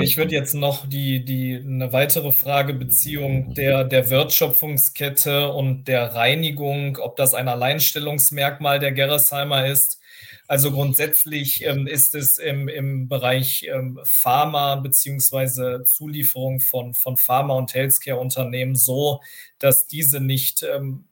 Ich 0.01 0.17
würde 0.17 0.35
jetzt 0.35 0.53
noch 0.53 0.87
die, 0.87 1.23
die, 1.23 1.55
eine 1.55 1.91
weitere 1.93 2.31
Frage 2.31 2.73
Beziehung 2.73 3.53
der, 3.53 3.83
der 3.83 4.09
Wertschöpfungskette 4.09 5.49
und 5.49 5.85
der 5.85 6.13
Reinigung, 6.13 6.97
ob 6.97 7.15
das 7.15 7.33
ein 7.33 7.47
Alleinstellungsmerkmal 7.47 8.79
der 8.79 8.91
Gerresheimer 8.91 9.65
ist. 9.65 9.99
Also 10.47 10.71
grundsätzlich 10.71 11.63
ähm, 11.65 11.87
ist 11.87 12.15
es 12.15 12.37
im, 12.37 12.67
im 12.67 13.07
Bereich 13.07 13.67
ähm, 13.69 13.99
Pharma 14.03 14.75
beziehungsweise 14.75 15.83
Zulieferung 15.85 16.59
von, 16.59 16.93
von 16.93 17.17
Pharma- 17.17 17.55
und 17.55 17.73
Healthcare-Unternehmen 17.73 18.75
so, 18.75 19.21
dass 19.59 19.87
diese 19.87 20.19
nicht 20.19 20.63
ähm, 20.63 21.05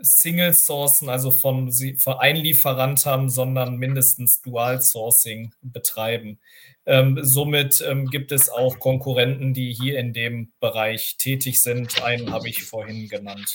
Single 0.00 0.52
Sourcen, 0.52 1.08
also 1.08 1.30
von, 1.30 1.72
von 1.98 2.14
ein 2.14 2.36
Lieferant 2.36 3.06
haben, 3.06 3.30
sondern 3.30 3.76
mindestens 3.76 4.42
Dual 4.42 4.82
Sourcing 4.82 5.52
betreiben. 5.62 6.38
Ähm, 6.86 7.18
somit 7.22 7.82
ähm, 7.86 8.06
gibt 8.08 8.32
es 8.32 8.50
auch 8.50 8.78
Konkurrenten, 8.78 9.54
die 9.54 9.72
hier 9.72 9.98
in 9.98 10.12
dem 10.12 10.52
Bereich 10.60 11.16
tätig 11.16 11.62
sind. 11.62 12.02
Einen 12.02 12.30
habe 12.32 12.48
ich 12.48 12.64
vorhin 12.64 13.08
genannt. 13.08 13.54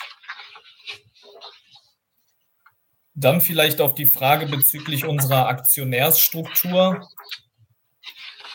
Dann 3.20 3.42
vielleicht 3.42 3.82
auf 3.82 3.96
die 3.96 4.06
Frage 4.06 4.46
bezüglich 4.46 5.04
unserer 5.04 5.48
Aktionärsstruktur. 5.48 7.06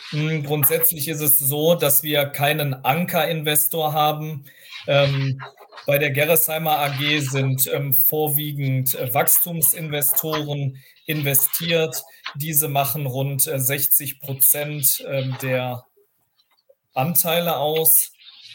Hm, 0.09 0.43
grundsätzlich 0.43 1.07
ist 1.07 1.21
es 1.21 1.37
so, 1.37 1.75
dass 1.75 2.01
wir 2.01 2.25
keinen 2.25 2.73
Ankerinvestor 2.73 3.93
haben. 3.93 4.45
Ähm, 4.87 5.39
bei 5.85 5.99
der 5.99 6.09
Gerresheimer 6.09 6.79
AG 6.79 7.19
sind 7.19 7.67
ähm, 7.67 7.93
vorwiegend 7.93 8.95
äh, 8.95 9.13
Wachstumsinvestoren 9.13 10.81
investiert. 11.05 12.01
Diese 12.33 12.67
machen 12.67 13.05
rund 13.05 13.45
äh, 13.45 13.59
60 13.59 14.19
Prozent 14.19 15.05
äh, 15.07 15.29
der 15.43 15.85
Anteile 16.95 17.57
aus. 17.57 18.13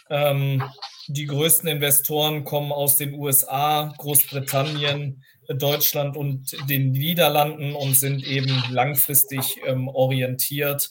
Ähm, 0.09 0.65
die 1.07 1.27
größten 1.27 1.69
Investoren 1.69 2.45
kommen 2.45 2.73
aus 2.73 2.97
den 2.97 3.15
USA, 3.15 3.95
Großbritannien, 3.99 5.23
Deutschland 5.59 6.17
und 6.17 6.57
den 6.69 6.93
Niederlanden 6.93 7.75
und 7.75 7.95
sind 7.95 8.25
eben 8.25 8.63
langfristig 8.71 9.61
ähm, 9.65 9.89
orientiert. 9.89 10.91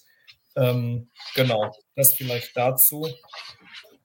Ähm, 0.56 1.10
genau, 1.36 1.72
das 1.96 2.14
vielleicht 2.14 2.56
dazu. 2.56 3.08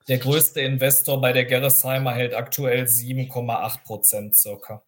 Der 0.07 0.19
größte 0.19 0.61
Investor 0.61 1.19
bei 1.19 1.33
der 1.33 1.45
Gerresheimer 1.45 2.13
hält 2.13 2.35
aktuell 2.35 2.83
7,8 2.83 3.83
Prozent 3.83 4.35
circa. 4.35 4.83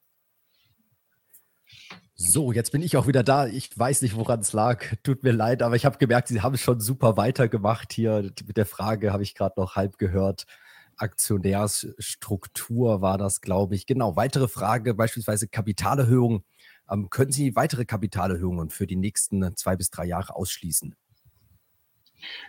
So, 2.20 2.52
jetzt 2.52 2.72
bin 2.72 2.82
ich 2.82 2.98
auch 2.98 3.06
wieder 3.06 3.24
da. 3.24 3.46
Ich 3.46 3.78
weiß 3.78 4.02
nicht, 4.02 4.16
woran 4.16 4.40
es 4.40 4.52
lag. 4.52 4.84
Tut 5.04 5.24
mir 5.24 5.34
leid, 5.34 5.62
aber 5.62 5.76
ich 5.76 5.86
habe 5.86 6.00
gemerkt, 6.00 6.30
Sie 6.30 6.42
haben 6.42 6.58
schon 6.58 6.80
super 6.80 7.16
weitergemacht 7.16 7.94
hier. 7.94 8.32
Mit 8.48 8.58
der 8.58 8.66
Frage 8.66 9.14
habe 9.14 9.22
ich 9.22 9.36
gerade 9.36 9.60
noch 9.60 9.76
halb 9.76 10.00
gehört. 10.00 10.48
Aktionärsstruktur 10.98 13.02
war 13.02 13.18
das, 13.18 13.42
glaube 13.42 13.76
ich. 13.76 13.86
Genau, 13.86 14.16
weitere 14.16 14.48
Frage, 14.48 14.94
beispielsweise 14.94 15.48
Kapitalerhöhung. 15.48 16.44
Ähm, 16.90 17.10
können 17.10 17.32
Sie 17.32 17.56
weitere 17.56 17.86
Kapitalerhöhungen 17.86 18.70
für 18.70 18.88
die 18.88 18.96
nächsten 18.96 19.56
zwei 19.56 19.76
bis 19.76 19.90
drei 19.90 20.06
Jahre 20.06 20.36
ausschließen? 20.36 20.96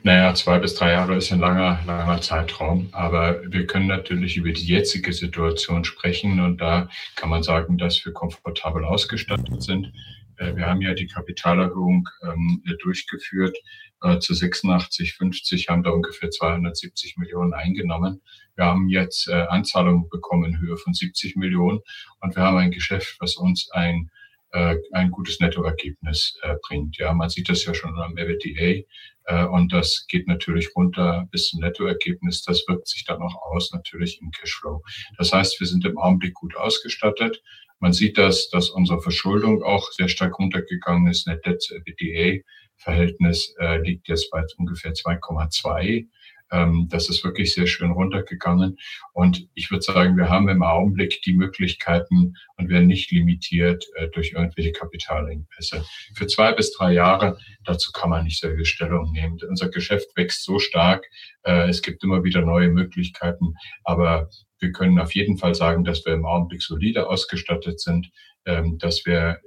Naja, 0.02 0.34
zwei 0.34 0.58
bis 0.58 0.74
drei 0.74 0.92
Jahre 0.92 1.16
ist 1.16 1.32
ein 1.32 1.40
langer, 1.40 1.80
langer 1.86 2.20
Zeitraum, 2.20 2.88
aber 2.92 3.42
wir 3.50 3.66
können 3.66 3.86
natürlich 3.86 4.36
über 4.36 4.50
die 4.50 4.66
jetzige 4.66 5.12
Situation 5.12 5.84
sprechen 5.84 6.40
und 6.40 6.58
da 6.58 6.88
kann 7.16 7.28
man 7.28 7.42
sagen, 7.42 7.76
dass 7.76 8.04
wir 8.04 8.12
komfortabel 8.12 8.84
ausgestattet 8.84 9.62
sind. 9.62 9.92
Äh, 10.38 10.56
wir 10.56 10.66
haben 10.66 10.80
ja 10.80 10.94
die 10.94 11.06
Kapitalerhöhung 11.06 12.08
ähm, 12.22 12.62
durchgeführt. 12.82 13.56
Äh, 14.02 14.18
zu 14.20 14.34
86, 14.34 15.14
50 15.14 15.68
haben 15.68 15.82
da 15.82 15.90
ungefähr 15.90 16.30
270 16.30 17.16
Millionen 17.16 17.52
eingenommen. 17.52 18.22
Wir 18.54 18.66
haben 18.66 18.88
jetzt 18.88 19.28
äh, 19.28 19.32
Anzahlungen 19.48 20.08
bekommen 20.08 20.44
in 20.44 20.60
Höhe 20.60 20.76
von 20.76 20.94
70 20.94 21.36
Millionen 21.36 21.80
und 22.20 22.36
wir 22.36 22.42
haben 22.42 22.58
ein 22.58 22.70
Geschäft, 22.70 23.16
was 23.20 23.36
uns 23.36 23.70
ein 23.70 24.10
äh, 24.52 24.76
ein 24.92 25.10
gutes 25.10 25.40
Nettoergebnis 25.40 26.38
äh, 26.42 26.54
bringt. 26.66 26.96
Ja, 26.96 27.12
man 27.12 27.28
sieht 27.28 27.48
das 27.48 27.64
ja 27.64 27.74
schon 27.74 27.98
am 27.98 28.16
EBITDA 28.16 28.84
äh, 29.26 29.44
und 29.44 29.72
das 29.72 30.06
geht 30.08 30.26
natürlich 30.26 30.74
runter 30.74 31.28
bis 31.30 31.48
zum 31.48 31.60
Nettoergebnis. 31.60 32.44
Das 32.44 32.66
wirkt 32.66 32.88
sich 32.88 33.04
dann 33.04 33.20
auch 33.20 33.36
aus 33.42 33.72
natürlich 33.72 34.20
im 34.22 34.30
Cashflow. 34.30 34.82
Das 35.18 35.32
heißt, 35.32 35.60
wir 35.60 35.66
sind 35.66 35.84
im 35.84 35.98
Augenblick 35.98 36.34
gut 36.34 36.56
ausgestattet. 36.56 37.42
Man 37.78 37.92
sieht 37.92 38.16
das, 38.18 38.48
dass 38.48 38.70
unsere 38.70 39.02
Verschuldung 39.02 39.62
auch 39.62 39.92
sehr 39.92 40.08
stark 40.08 40.38
runtergegangen 40.38 41.08
ist. 41.08 41.26
Net 41.26 41.44
Debt 41.44 41.60
zu 41.60 41.74
EBITDA 41.76 42.42
Verhältnis 42.78 43.54
äh, 43.58 43.78
liegt 43.78 44.08
jetzt 44.08 44.30
bei 44.30 44.42
ungefähr 44.56 44.92
2,2. 44.92 46.06
Ähm, 46.50 46.88
das 46.90 47.08
ist 47.08 47.24
wirklich 47.24 47.52
sehr 47.52 47.66
schön 47.66 47.90
runtergegangen. 47.90 48.78
Und 49.12 49.48
ich 49.54 49.70
würde 49.70 49.82
sagen, 49.82 50.16
wir 50.16 50.28
haben 50.28 50.48
im 50.48 50.62
Augenblick 50.62 51.20
die 51.22 51.34
Möglichkeiten 51.34 52.34
und 52.56 52.68
werden 52.68 52.86
nicht 52.86 53.10
limitiert 53.10 53.84
äh, 53.96 54.08
durch 54.08 54.32
irgendwelche 54.32 54.72
Kapitalengpässe. 54.72 55.84
Für 56.14 56.26
zwei 56.26 56.52
bis 56.52 56.72
drei 56.72 56.92
Jahre, 56.92 57.38
dazu 57.64 57.92
kann 57.92 58.10
man 58.10 58.24
nicht 58.24 58.40
solche 58.40 58.64
Stellung 58.64 59.12
nehmen. 59.12 59.38
Unser 59.48 59.68
Geschäft 59.68 60.08
wächst 60.16 60.44
so 60.44 60.58
stark. 60.58 61.06
Äh, 61.42 61.68
es 61.68 61.82
gibt 61.82 62.02
immer 62.02 62.24
wieder 62.24 62.40
neue 62.40 62.68
Möglichkeiten. 62.68 63.54
Aber 63.84 64.30
wir 64.60 64.72
können 64.72 64.98
auf 64.98 65.14
jeden 65.14 65.38
Fall 65.38 65.54
sagen, 65.54 65.84
dass 65.84 66.04
wir 66.04 66.14
im 66.14 66.26
Augenblick 66.26 66.62
solide 66.62 67.08
ausgestattet 67.08 67.80
sind, 67.80 68.10
ähm, 68.46 68.78
dass 68.78 69.04
wir 69.04 69.40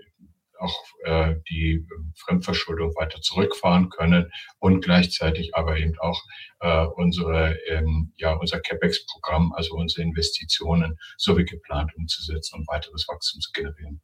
auch 0.61 0.83
äh, 1.03 1.35
die 1.49 1.85
Fremdverschuldung 2.15 2.95
weiter 2.95 3.21
zurückfahren 3.21 3.89
können 3.89 4.31
und 4.59 4.83
gleichzeitig 4.83 5.55
aber 5.55 5.77
eben 5.77 5.97
auch 5.99 6.21
äh, 6.59 6.85
unsere, 6.85 7.57
ähm, 7.67 8.13
ja, 8.17 8.33
unser 8.33 8.59
CapEx-Programm, 8.59 9.53
also 9.53 9.75
unsere 9.75 10.03
Investitionen 10.03 10.97
so 11.17 11.37
wie 11.37 11.45
geplant 11.45 11.93
umzusetzen 11.95 12.59
und 12.59 12.67
weiteres 12.67 13.07
Wachstum 13.07 13.41
zu 13.41 13.51
generieren. 13.51 14.01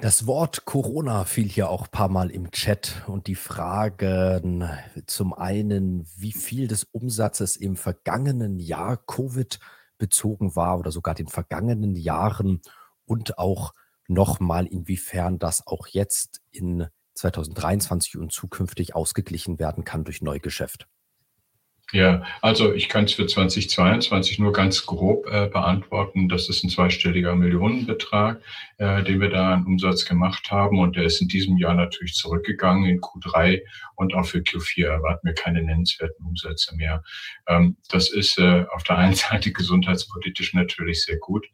Das 0.00 0.26
Wort 0.26 0.64
Corona 0.64 1.24
fiel 1.24 1.48
hier 1.48 1.70
auch 1.70 1.84
ein 1.84 1.90
paar 1.92 2.08
Mal 2.08 2.30
im 2.30 2.50
Chat 2.50 3.04
und 3.06 3.28
die 3.28 3.36
Fragen 3.36 4.68
zum 5.06 5.32
einen, 5.32 6.04
wie 6.16 6.32
viel 6.32 6.66
des 6.66 6.82
Umsatzes 6.82 7.54
im 7.56 7.76
vergangenen 7.76 8.58
Jahr 8.58 8.96
Covid 8.96 9.60
bezogen 9.96 10.56
war 10.56 10.80
oder 10.80 10.90
sogar 10.90 11.14
den 11.14 11.28
vergangenen 11.28 11.94
Jahren 11.94 12.60
und 13.06 13.38
auch 13.38 13.72
nochmal, 14.08 14.66
inwiefern 14.66 15.38
das 15.38 15.66
auch 15.66 15.86
jetzt 15.86 16.42
in 16.50 16.86
2023 17.14 18.16
und 18.16 18.32
zukünftig 18.32 18.94
ausgeglichen 18.94 19.58
werden 19.58 19.84
kann 19.84 20.04
durch 20.04 20.20
Neugeschäft. 20.20 20.86
Ja, 21.92 22.24
also 22.40 22.72
ich 22.72 22.88
kann 22.88 23.04
es 23.04 23.12
für 23.12 23.26
2022 23.26 24.38
nur 24.38 24.52
ganz 24.52 24.86
grob 24.86 25.26
äh, 25.26 25.48
beantworten. 25.48 26.28
Das 26.28 26.48
ist 26.48 26.64
ein 26.64 26.70
zweistelliger 26.70 27.36
Millionenbetrag, 27.36 28.40
äh, 28.78 29.02
den 29.04 29.20
wir 29.20 29.28
da 29.28 29.52
an 29.52 29.66
Umsatz 29.66 30.06
gemacht 30.06 30.50
haben. 30.50 30.78
Und 30.80 30.96
der 30.96 31.04
ist 31.04 31.20
in 31.20 31.28
diesem 31.28 31.58
Jahr 31.58 31.74
natürlich 31.74 32.14
zurückgegangen 32.14 32.86
in 32.86 33.00
Q3 33.00 33.60
und 33.96 34.14
auch 34.14 34.24
für 34.24 34.38
Q4 34.38 34.86
erwarten 34.86 35.26
wir 35.26 35.34
keine 35.34 35.62
nennenswerten 35.62 36.24
Umsätze 36.26 36.74
mehr. 36.74 37.04
Ähm, 37.46 37.76
das 37.90 38.10
ist 38.10 38.38
äh, 38.38 38.64
auf 38.74 38.82
der 38.82 38.96
einen 38.96 39.14
Seite 39.14 39.52
gesundheitspolitisch 39.52 40.54
natürlich 40.54 41.04
sehr 41.04 41.18
gut 41.18 41.46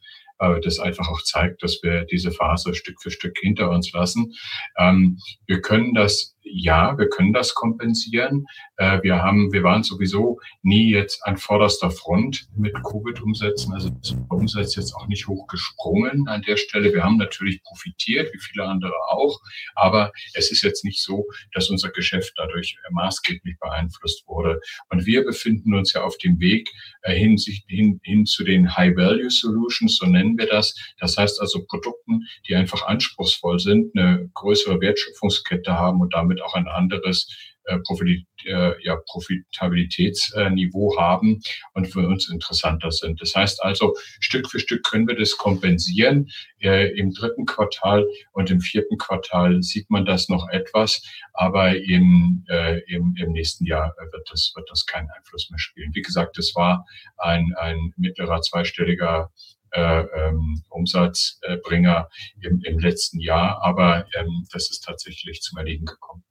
das 0.62 0.78
einfach 0.78 1.08
auch 1.08 1.22
zeigt, 1.22 1.62
dass 1.62 1.82
wir 1.82 2.04
diese 2.04 2.32
Phase 2.32 2.74
Stück 2.74 3.00
für 3.00 3.10
Stück 3.10 3.38
hinter 3.38 3.70
uns 3.70 3.92
lassen. 3.92 4.34
Ähm, 4.78 5.18
wir 5.46 5.60
können 5.60 5.94
das 5.94 6.36
ja, 6.42 6.96
wir 6.98 7.08
können 7.08 7.32
das 7.32 7.54
kompensieren. 7.54 8.46
Äh, 8.76 9.02
wir 9.02 9.22
haben, 9.22 9.52
wir 9.52 9.62
waren 9.62 9.82
sowieso 9.82 10.40
nie 10.62 10.90
jetzt 10.90 11.20
an 11.26 11.36
vorderster 11.36 11.90
Front 11.90 12.48
mit 12.56 12.74
Covid-Umsätzen. 12.82 13.72
Also 13.72 13.90
ist 14.00 14.16
Umsatz 14.28 14.76
jetzt 14.76 14.94
auch 14.94 15.06
nicht 15.06 15.26
hochgesprungen 15.28 16.28
an 16.28 16.42
der 16.42 16.56
Stelle. 16.56 16.92
Wir 16.92 17.04
haben 17.04 17.16
natürlich 17.16 17.62
profitiert, 17.62 18.32
wie 18.32 18.38
viele 18.38 18.64
andere 18.64 18.94
auch. 19.10 19.40
Aber 19.74 20.12
es 20.34 20.50
ist 20.50 20.62
jetzt 20.62 20.84
nicht 20.84 21.02
so, 21.02 21.26
dass 21.52 21.70
unser 21.70 21.90
Geschäft 21.90 22.32
dadurch 22.36 22.76
maßgeblich 22.90 23.58
beeinflusst 23.58 24.26
wurde. 24.26 24.60
Und 24.88 25.06
wir 25.06 25.24
befinden 25.24 25.74
uns 25.74 25.92
ja 25.92 26.02
auf 26.02 26.18
dem 26.18 26.40
Weg 26.40 26.70
äh, 27.02 27.14
hin, 27.14 27.36
hin, 27.68 28.00
hin 28.02 28.26
zu 28.26 28.44
den 28.44 28.76
High-Value-Solutions, 28.76 29.96
so 29.96 30.06
nennen 30.06 30.38
wir 30.38 30.46
das. 30.46 30.74
Das 30.98 31.16
heißt 31.16 31.40
also 31.40 31.64
Produkten, 31.66 32.26
die 32.46 32.54
einfach 32.54 32.86
anspruchsvoll 32.86 33.58
sind, 33.58 33.96
eine 33.96 34.30
größere 34.34 34.80
Wertschöpfungskette 34.80 35.72
haben 35.72 36.00
und 36.00 36.14
damit 36.14 36.39
damit 36.40 36.42
auch 36.42 36.54
ein 36.54 36.68
anderes 36.68 37.28
äh, 37.64 37.76
äh, 37.76 38.96
Profitabilitätsniveau 39.06 40.98
haben 40.98 41.42
und 41.74 41.86
für 41.86 42.06
uns 42.06 42.30
interessanter 42.30 42.90
sind. 42.90 43.20
Das 43.20 43.34
heißt 43.34 43.62
also, 43.62 43.94
Stück 44.18 44.50
für 44.50 44.58
Stück 44.58 44.82
können 44.82 45.06
wir 45.06 45.16
das 45.16 45.36
kompensieren. 45.36 46.30
Äh, 46.60 46.96
Im 46.98 47.12
dritten 47.12 47.44
Quartal 47.46 48.06
und 48.32 48.50
im 48.50 48.60
vierten 48.60 48.96
Quartal 48.98 49.62
sieht 49.62 49.90
man 49.90 50.04
das 50.06 50.28
noch 50.28 50.48
etwas, 50.48 51.02
aber 51.32 51.76
im, 51.76 52.44
im, 52.86 53.14
im 53.16 53.32
nächsten 53.32 53.64
Jahr 53.64 53.94
wird 54.12 54.30
das, 54.30 54.52
wird 54.54 54.68
das 54.70 54.84
keinen 54.86 55.08
Einfluss 55.10 55.48
mehr 55.50 55.58
spielen. 55.58 55.94
Wie 55.94 56.02
gesagt, 56.02 56.38
es 56.38 56.54
war 56.54 56.84
ein, 57.18 57.54
ein 57.56 57.92
mittlerer 57.96 58.40
zweistelliger 58.42 59.30
äh, 59.72 60.00
ähm, 60.00 60.62
Umsatzbringer 60.68 62.08
im, 62.40 62.60
im 62.62 62.78
letzten 62.78 63.20
Jahr, 63.20 63.62
aber 63.62 64.06
ähm, 64.14 64.46
das 64.52 64.70
ist 64.70 64.84
tatsächlich 64.84 65.42
zum 65.42 65.58
Erliegen 65.58 65.86
gekommen. 65.86 66.24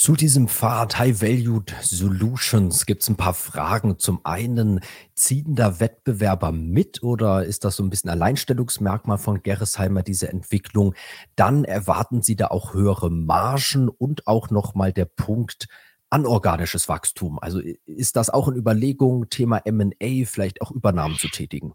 Zu 0.00 0.14
diesem 0.14 0.48
Pfad 0.48 0.98
High 0.98 1.20
Valued 1.20 1.74
Solutions 1.82 2.86
gibt 2.86 3.02
es 3.02 3.10
ein 3.10 3.18
paar 3.18 3.34
Fragen. 3.34 3.98
Zum 3.98 4.24
einen, 4.24 4.80
ziehen 5.14 5.56
da 5.56 5.78
Wettbewerber 5.78 6.52
mit 6.52 7.02
oder 7.02 7.44
ist 7.44 7.66
das 7.66 7.76
so 7.76 7.82
ein 7.82 7.90
bisschen 7.90 8.08
Alleinstellungsmerkmal 8.08 9.18
von 9.18 9.42
Gerresheimer, 9.42 10.02
diese 10.02 10.30
Entwicklung? 10.30 10.94
Dann 11.36 11.64
erwarten 11.66 12.22
Sie 12.22 12.34
da 12.34 12.46
auch 12.46 12.72
höhere 12.72 13.10
Margen 13.10 13.90
und 13.90 14.26
auch 14.26 14.48
nochmal 14.48 14.94
der 14.94 15.04
Punkt, 15.04 15.66
anorganisches 16.08 16.88
Wachstum. 16.88 17.38
Also 17.38 17.60
ist 17.84 18.16
das 18.16 18.30
auch 18.30 18.48
in 18.48 18.56
Überlegung, 18.56 19.28
Thema 19.28 19.60
MA, 19.70 20.24
vielleicht 20.24 20.62
auch 20.62 20.70
Übernahmen 20.70 21.16
zu 21.16 21.28
tätigen? 21.28 21.74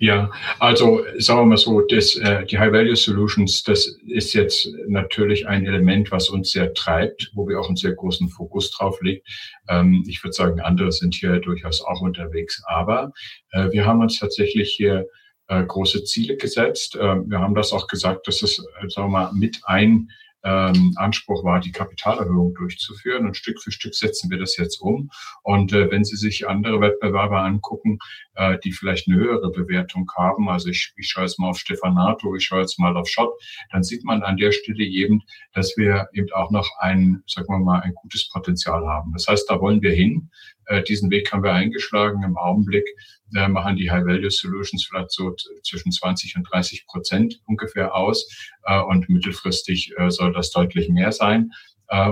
Ja, 0.00 0.30
also 0.60 1.04
sagen 1.18 1.40
wir 1.40 1.46
mal 1.46 1.56
so, 1.56 1.80
das, 1.80 2.14
äh, 2.16 2.46
die 2.46 2.58
High-Value 2.58 2.94
Solutions, 2.94 3.64
das 3.64 3.98
ist 4.06 4.32
jetzt 4.32 4.68
natürlich 4.86 5.48
ein 5.48 5.66
Element, 5.66 6.12
was 6.12 6.28
uns 6.28 6.52
sehr 6.52 6.72
treibt, 6.72 7.32
wo 7.34 7.48
wir 7.48 7.58
auch 7.58 7.66
einen 7.66 7.76
sehr 7.76 7.94
großen 7.94 8.28
Fokus 8.28 8.70
drauf 8.70 9.00
legen. 9.02 9.22
Ähm, 9.68 10.04
ich 10.06 10.22
würde 10.22 10.34
sagen, 10.34 10.60
andere 10.60 10.92
sind 10.92 11.16
hier 11.16 11.40
durchaus 11.40 11.82
auch 11.82 12.00
unterwegs, 12.00 12.62
aber 12.66 13.12
äh, 13.50 13.70
wir 13.72 13.86
haben 13.86 14.00
uns 14.00 14.20
tatsächlich 14.20 14.70
hier 14.70 15.06
äh, 15.48 15.64
große 15.64 16.04
Ziele 16.04 16.36
gesetzt. 16.36 16.94
Äh, 16.94 17.28
wir 17.28 17.40
haben 17.40 17.56
das 17.56 17.72
auch 17.72 17.88
gesagt, 17.88 18.28
dass 18.28 18.42
es, 18.42 18.58
äh, 18.58 18.88
sagen 18.88 19.08
wir 19.08 19.18
mal, 19.18 19.32
mit 19.32 19.60
ein 19.64 20.10
ähm, 20.44 20.94
Anspruch 20.96 21.44
war, 21.44 21.60
die 21.60 21.72
Kapitalerhöhung 21.72 22.54
durchzuführen. 22.54 23.26
Und 23.26 23.36
Stück 23.36 23.60
für 23.60 23.72
Stück 23.72 23.94
setzen 23.94 24.30
wir 24.30 24.38
das 24.38 24.56
jetzt 24.56 24.80
um. 24.80 25.10
Und 25.42 25.72
äh, 25.72 25.90
wenn 25.90 26.04
Sie 26.04 26.16
sich 26.16 26.48
andere 26.48 26.80
Wettbewerber 26.80 27.40
angucken, 27.40 27.98
äh, 28.34 28.58
die 28.64 28.72
vielleicht 28.72 29.08
eine 29.08 29.16
höhere 29.16 29.50
Bewertung 29.50 30.10
haben, 30.16 30.48
also 30.48 30.68
ich, 30.68 30.92
ich 30.96 31.08
schaue 31.08 31.24
jetzt 31.24 31.38
mal 31.38 31.48
auf 31.48 31.58
Stefanato, 31.58 32.34
ich 32.34 32.44
schaue 32.44 32.60
jetzt 32.60 32.78
mal 32.78 32.96
auf 32.96 33.08
Schott, 33.08 33.32
dann 33.72 33.82
sieht 33.82 34.04
man 34.04 34.22
an 34.22 34.36
der 34.36 34.52
Stelle 34.52 34.84
eben, 34.84 35.22
dass 35.52 35.76
wir 35.76 36.08
eben 36.12 36.32
auch 36.32 36.50
noch 36.50 36.68
ein, 36.78 37.22
sagen 37.26 37.48
wir 37.48 37.58
mal, 37.58 37.80
ein 37.80 37.94
gutes 37.94 38.28
Potenzial 38.28 38.86
haben. 38.86 39.12
Das 39.12 39.26
heißt, 39.26 39.50
da 39.50 39.60
wollen 39.60 39.82
wir 39.82 39.92
hin. 39.92 40.30
Äh, 40.68 40.82
diesen 40.82 41.10
Weg 41.10 41.32
haben 41.32 41.42
wir 41.42 41.52
eingeschlagen. 41.52 42.22
Im 42.22 42.36
Augenblick 42.36 42.86
äh, 43.34 43.48
machen 43.48 43.76
die 43.76 43.90
High-Value-Solutions 43.90 44.86
vielleicht 44.86 45.10
so 45.10 45.34
zwischen 45.62 45.90
20 45.90 46.36
und 46.36 46.44
30 46.50 46.86
Prozent 46.86 47.40
ungefähr 47.46 47.94
aus. 47.94 48.28
Äh, 48.64 48.80
und 48.80 49.08
mittelfristig 49.08 49.92
soll 50.08 50.32
das 50.32 50.50
deutlich 50.50 50.88
mehr 50.88 51.12
sein. 51.12 51.50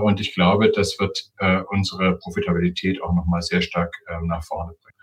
Und 0.01 0.21
ich 0.21 0.33
glaube, 0.33 0.71
das 0.71 0.99
wird 0.99 1.33
unsere 1.69 2.17
Profitabilität 2.17 3.03
auch 3.03 3.13
nochmal 3.13 3.43
sehr 3.43 3.61
stark 3.61 3.95
ähm, 4.09 4.27
nach 4.27 4.43
vorne 4.43 4.73
bringen. 4.73 4.97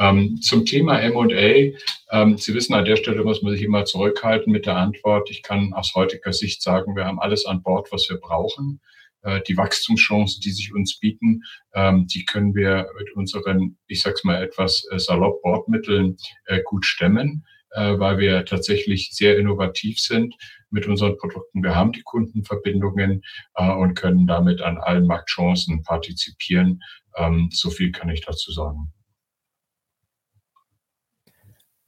Ähm, 0.00 0.40
zum 0.40 0.66
Thema 0.66 1.00
M&A, 1.00 1.72
ähm, 2.10 2.36
Sie 2.36 2.52
wissen, 2.52 2.74
an 2.74 2.84
der 2.84 2.96
Stelle 2.96 3.22
muss 3.22 3.42
man 3.42 3.52
sich 3.52 3.62
immer 3.62 3.84
zurückhalten 3.84 4.52
mit 4.52 4.66
der 4.66 4.76
Antwort. 4.76 5.30
Ich 5.30 5.44
kann 5.44 5.72
aus 5.72 5.94
heutiger 5.94 6.32
Sicht 6.32 6.62
sagen, 6.62 6.96
wir 6.96 7.04
haben 7.04 7.20
alles 7.20 7.46
an 7.46 7.62
Bord, 7.62 7.92
was 7.92 8.08
wir 8.10 8.16
brauchen. 8.16 8.80
Äh, 9.22 9.40
die 9.48 9.56
Wachstumschancen, 9.56 10.40
die 10.40 10.50
sich 10.50 10.72
uns 10.72 10.98
bieten, 10.98 11.42
ähm, 11.74 12.06
die 12.06 12.24
können 12.24 12.54
wir 12.54 12.88
mit 12.98 13.12
unseren, 13.14 13.76
ich 13.86 14.02
sag's 14.02 14.24
mal 14.24 14.42
etwas 14.42 14.86
äh, 14.90 14.98
salopp 14.98 15.42
Bordmitteln 15.42 16.16
äh, 16.46 16.60
gut 16.64 16.84
stemmen, 16.84 17.44
weil 17.70 18.16
wir 18.16 18.46
tatsächlich 18.46 19.10
sehr 19.12 19.36
innovativ 19.36 20.00
sind 20.00 20.34
mit 20.70 20.86
unseren 20.86 21.18
Produkten. 21.18 21.62
Wir 21.62 21.74
haben 21.74 21.92
die 21.92 22.00
Kundenverbindungen 22.00 23.22
und 23.54 23.94
können 23.94 24.26
damit 24.26 24.62
an 24.62 24.78
allen 24.78 25.06
Marktchancen 25.06 25.82
partizipieren. 25.82 26.80
Ähm, 27.16 27.50
so 27.52 27.68
viel 27.68 27.92
kann 27.92 28.08
ich 28.08 28.22
dazu 28.22 28.52
sagen. 28.52 28.90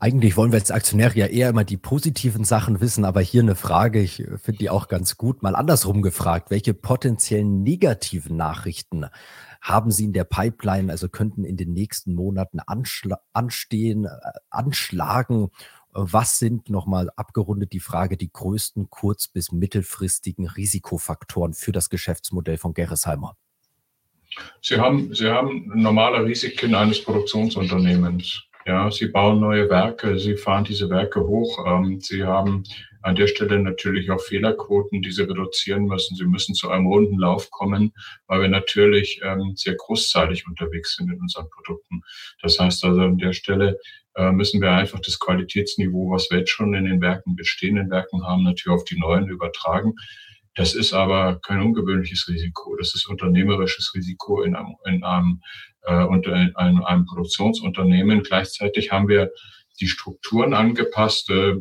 Eigentlich 0.02 0.38
wollen 0.38 0.50
wir 0.50 0.58
als 0.58 0.70
Aktionäre 0.70 1.14
ja 1.14 1.26
eher 1.26 1.50
immer 1.50 1.62
die 1.62 1.76
positiven 1.76 2.42
Sachen 2.42 2.80
wissen, 2.80 3.04
aber 3.04 3.20
hier 3.20 3.42
eine 3.42 3.54
Frage, 3.54 4.00
ich 4.00 4.24
finde 4.42 4.58
die 4.58 4.70
auch 4.70 4.88
ganz 4.88 5.18
gut, 5.18 5.42
mal 5.42 5.54
andersrum 5.54 6.00
gefragt. 6.00 6.50
Welche 6.50 6.72
potenziellen 6.72 7.62
negativen 7.62 8.34
Nachrichten 8.34 9.04
haben 9.60 9.90
Sie 9.90 10.04
in 10.04 10.14
der 10.14 10.24
Pipeline, 10.24 10.90
also 10.90 11.10
könnten 11.10 11.44
in 11.44 11.58
den 11.58 11.74
nächsten 11.74 12.14
Monaten 12.14 12.60
anstehen, 13.34 14.06
äh, 14.06 14.08
anschlagen? 14.48 15.50
Was 15.92 16.38
sind 16.38 16.70
nochmal 16.70 17.10
abgerundet 17.16 17.74
die 17.74 17.80
Frage, 17.80 18.16
die 18.16 18.32
größten 18.32 18.88
kurz- 18.88 19.28
bis 19.28 19.52
mittelfristigen 19.52 20.48
Risikofaktoren 20.48 21.52
für 21.52 21.72
das 21.72 21.90
Geschäftsmodell 21.90 22.56
von 22.56 22.72
Gerresheimer? 22.72 23.36
Sie 24.62 24.78
haben, 24.78 25.14
Sie 25.14 25.28
haben 25.28 25.70
normale 25.74 26.24
Risiken 26.24 26.74
eines 26.74 27.04
Produktionsunternehmens. 27.04 28.46
Ja, 28.66 28.90
sie 28.90 29.06
bauen 29.06 29.40
neue 29.40 29.70
Werke, 29.70 30.18
sie 30.18 30.36
fahren 30.36 30.64
diese 30.64 30.90
Werke 30.90 31.26
hoch. 31.26 31.64
Ähm, 31.66 32.00
sie 32.00 32.24
haben 32.24 32.64
an 33.02 33.16
der 33.16 33.26
Stelle 33.26 33.58
natürlich 33.58 34.10
auch 34.10 34.20
Fehlerquoten, 34.20 35.00
die 35.00 35.10
sie 35.10 35.22
reduzieren 35.22 35.86
müssen. 35.86 36.16
Sie 36.16 36.26
müssen 36.26 36.54
zu 36.54 36.68
einem 36.70 36.86
runden 36.86 37.18
Lauf 37.18 37.50
kommen, 37.50 37.92
weil 38.26 38.42
wir 38.42 38.48
natürlich 38.48 39.20
ähm, 39.24 39.54
sehr 39.56 39.74
großzahlig 39.74 40.46
unterwegs 40.46 40.96
sind 40.96 41.10
in 41.10 41.20
unseren 41.20 41.48
Produkten. 41.48 42.02
Das 42.42 42.58
heißt 42.58 42.84
also 42.84 43.00
an 43.00 43.18
der 43.18 43.32
Stelle 43.32 43.78
äh, 44.16 44.32
müssen 44.32 44.60
wir 44.60 44.72
einfach 44.72 45.00
das 45.00 45.18
Qualitätsniveau, 45.18 46.10
was 46.10 46.30
wir 46.30 46.40
jetzt 46.40 46.50
schon 46.50 46.74
in 46.74 46.84
den 46.84 47.00
Werken, 47.00 47.36
bestehenden 47.36 47.90
Werken 47.90 48.26
haben, 48.26 48.44
natürlich 48.44 48.76
auf 48.76 48.84
die 48.84 48.98
neuen 48.98 49.28
übertragen. 49.28 49.94
Das 50.60 50.74
ist 50.74 50.92
aber 50.92 51.40
kein 51.40 51.62
ungewöhnliches 51.62 52.28
Risiko. 52.28 52.76
Das 52.76 52.94
ist 52.94 53.08
unternehmerisches 53.08 53.94
Risiko 53.94 54.42
in 54.42 54.54
einem, 54.54 54.76
in 54.84 55.02
einem 55.02 55.40
äh, 55.84 56.04
unter 56.04 56.34
einem, 56.34 56.84
einem 56.84 57.06
Produktionsunternehmen. 57.06 58.22
Gleichzeitig 58.22 58.92
haben 58.92 59.08
wir 59.08 59.30
die 59.80 59.86
Strukturen 59.88 60.52
angepasst, 60.52 61.30
äh, 61.30 61.54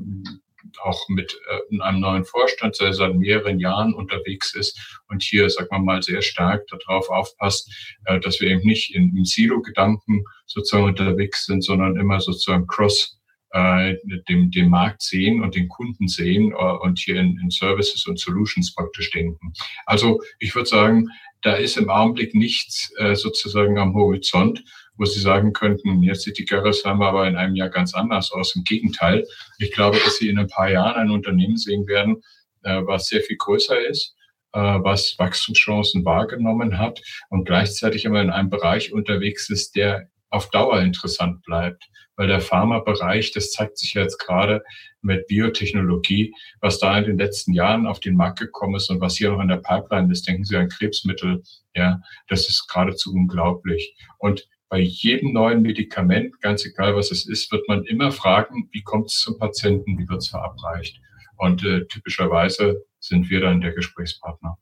auch 0.83 1.07
mit 1.07 1.39
äh, 1.49 1.79
einem 1.81 2.01
neuen 2.01 2.25
Vorstand, 2.25 2.77
der 2.81 2.93
seit 2.93 3.15
mehreren 3.15 3.61
Jahren 3.61 3.93
unterwegs 3.93 4.53
ist 4.53 5.01
und 5.07 5.23
hier, 5.23 5.49
sagen 5.49 5.69
wir 5.71 5.79
mal, 5.79 6.03
sehr 6.03 6.21
stark 6.21 6.67
darauf 6.67 7.09
aufpasst, 7.09 7.71
äh, 8.03 8.19
dass 8.19 8.41
wir 8.41 8.49
eben 8.49 8.67
nicht 8.67 8.93
in, 8.93 9.15
im 9.15 9.23
Silo-Gedanken 9.23 10.25
sozusagen 10.45 10.83
unterwegs 10.83 11.45
sind, 11.45 11.63
sondern 11.63 11.95
immer 11.97 12.19
sozusagen 12.19 12.67
cross 12.67 13.18
äh, 13.51 13.95
dem, 14.27 14.51
dem 14.51 14.69
Markt 14.69 15.01
sehen 15.01 15.41
und 15.41 15.55
den 15.55 15.67
Kunden 15.67 16.07
sehen 16.07 16.51
äh, 16.51 16.55
und 16.55 16.99
hier 16.99 17.15
in, 17.15 17.39
in 17.41 17.49
Services 17.49 18.05
und 18.05 18.19
Solutions 18.19 18.73
praktisch 18.73 19.11
denken. 19.11 19.53
Also 19.85 20.21
ich 20.39 20.53
würde 20.55 20.69
sagen, 20.69 21.07
da 21.41 21.53
ist 21.55 21.77
im 21.77 21.89
Augenblick 21.89 22.35
nichts 22.35 22.91
äh, 22.97 23.15
sozusagen 23.15 23.77
am 23.77 23.93
Horizont, 23.93 24.63
wo 24.97 25.05
Sie 25.05 25.21
sagen 25.21 25.53
könnten, 25.53 26.03
jetzt 26.03 26.23
sieht 26.23 26.37
die 26.37 26.45
Gerresheimer 26.45 27.07
aber 27.07 27.27
in 27.27 27.37
einem 27.37 27.55
Jahr 27.55 27.69
ganz 27.69 27.93
anders 27.93 28.31
aus. 28.31 28.55
Im 28.55 28.65
Gegenteil, 28.65 29.25
ich 29.57 29.71
glaube, 29.71 29.97
dass 30.03 30.17
Sie 30.17 30.27
in 30.27 30.37
ein 30.37 30.47
paar 30.47 30.69
Jahren 30.69 30.95
ein 30.95 31.09
Unternehmen 31.09 31.57
sehen 31.57 31.87
werden, 31.87 32.21
äh, 32.63 32.81
was 32.83 33.07
sehr 33.07 33.21
viel 33.21 33.37
größer 33.37 33.87
ist, 33.87 34.15
äh, 34.51 34.59
was 34.59 35.15
Wachstumschancen 35.17 36.03
wahrgenommen 36.03 36.77
hat 36.77 37.01
und 37.29 37.45
gleichzeitig 37.45 38.03
immer 38.03 38.21
in 38.21 38.29
einem 38.29 38.49
Bereich 38.49 38.91
unterwegs 38.91 39.49
ist, 39.49 39.75
der 39.75 40.09
auf 40.29 40.49
Dauer 40.49 40.81
interessant 40.81 41.41
bleibt. 41.43 41.89
Weil 42.15 42.27
der 42.27 42.41
Pharmabereich, 42.41 43.31
das 43.31 43.51
zeigt 43.51 43.77
sich 43.77 43.93
jetzt 43.93 44.17
gerade 44.17 44.61
mit 45.01 45.27
Biotechnologie, 45.27 46.33
was 46.59 46.79
da 46.79 46.97
in 46.97 47.05
den 47.05 47.17
letzten 47.17 47.53
Jahren 47.53 47.87
auf 47.87 48.01
den 48.01 48.15
Markt 48.15 48.39
gekommen 48.39 48.75
ist 48.75 48.89
und 48.89 48.99
was 48.99 49.15
hier 49.15 49.31
noch 49.31 49.39
in 49.39 49.47
der 49.47 49.57
Pipeline 49.57 50.11
ist, 50.11 50.27
denken 50.27 50.43
Sie 50.43 50.57
an 50.57 50.67
Krebsmittel, 50.67 51.41
ja, 51.75 52.01
das 52.27 52.49
ist 52.49 52.67
geradezu 52.67 53.13
unglaublich. 53.13 53.95
Und 54.17 54.47
bei 54.67 54.79
jedem 54.79 55.33
neuen 55.33 55.61
Medikament, 55.61 56.39
ganz 56.41 56.65
egal 56.65 56.95
was 56.95 57.11
es 57.11 57.25
ist, 57.25 57.51
wird 57.51 57.67
man 57.67 57.85
immer 57.85 58.11
fragen, 58.11 58.69
wie 58.71 58.83
kommt 58.83 59.09
es 59.09 59.19
zum 59.19 59.39
Patienten, 59.39 59.97
wie 59.97 60.07
wird 60.07 60.19
es 60.19 60.27
verabreicht. 60.27 60.99
Und 61.37 61.63
äh, 61.63 61.85
typischerweise 61.87 62.85
sind 62.99 63.29
wir 63.29 63.41
dann 63.41 63.61
der 63.61 63.71
Gesprächspartner. 63.71 64.57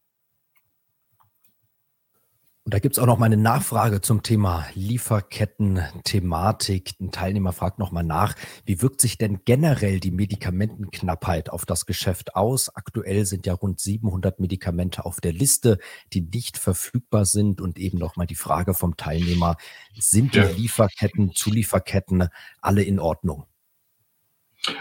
Und 2.67 2.73
da 2.73 2.79
gibt 2.79 2.97
es 2.97 2.99
auch 2.99 3.05
noch 3.05 3.17
mal 3.17 3.27
eine 3.27 3.37
Nachfrage 3.37 4.01
zum 4.01 4.23
Thema 4.23 4.67
Lieferketten-Thematik. 4.73 6.95
Ein 6.99 7.11
Teilnehmer 7.11 7.53
fragt 7.53 7.79
noch 7.79 7.93
mal 7.93 8.03
nach, 8.03 8.35
wie 8.65 8.81
wirkt 8.81 8.99
sich 8.99 9.17
denn 9.17 9.45
generell 9.45 10.01
die 10.01 10.11
Medikamentenknappheit 10.11 11.49
auf 11.49 11.65
das 11.65 11.85
Geschäft 11.85 12.35
aus? 12.35 12.67
Aktuell 12.75 13.25
sind 13.25 13.45
ja 13.45 13.53
rund 13.53 13.79
700 13.79 14.41
Medikamente 14.41 15.05
auf 15.05 15.21
der 15.21 15.31
Liste, 15.31 15.77
die 16.11 16.19
nicht 16.19 16.57
verfügbar 16.57 17.23
sind. 17.23 17.61
Und 17.61 17.79
eben 17.79 17.99
noch 17.99 18.17
mal 18.17 18.27
die 18.27 18.35
Frage 18.35 18.73
vom 18.73 18.97
Teilnehmer, 18.97 19.55
sind 19.97 20.35
die 20.35 20.41
Lieferketten, 20.41 21.31
Zulieferketten 21.33 22.27
alle 22.59 22.83
in 22.83 22.99
Ordnung? 22.99 23.45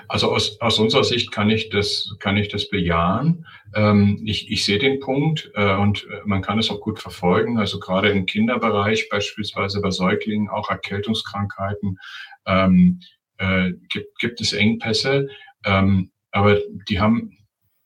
Also 0.08 0.32
aus, 0.32 0.60
aus 0.60 0.78
unserer 0.78 1.04
Sicht 1.04 1.32
kann 1.32 1.50
ich 1.50 1.68
das, 1.68 2.14
kann 2.18 2.36
ich 2.36 2.48
das 2.48 2.68
bejahen. 2.68 3.46
Ähm, 3.74 4.22
ich, 4.24 4.50
ich 4.50 4.64
sehe 4.64 4.78
den 4.78 5.00
Punkt 5.00 5.50
äh, 5.54 5.76
und 5.76 6.04
äh, 6.04 6.20
man 6.24 6.42
kann 6.42 6.58
es 6.58 6.70
auch 6.70 6.80
gut 6.80 6.98
verfolgen. 6.98 7.58
Also 7.58 7.78
gerade 7.78 8.10
im 8.10 8.26
Kinderbereich, 8.26 9.08
beispielsweise 9.08 9.80
bei 9.80 9.90
Säuglingen, 9.90 10.48
auch 10.48 10.70
Erkältungskrankheiten, 10.70 11.98
ähm, 12.46 13.00
äh, 13.38 13.72
gibt, 13.88 14.18
gibt 14.18 14.40
es 14.40 14.52
Engpässe. 14.52 15.28
Ähm, 15.64 16.10
aber 16.30 16.58
die 16.88 17.00
haben, 17.00 17.36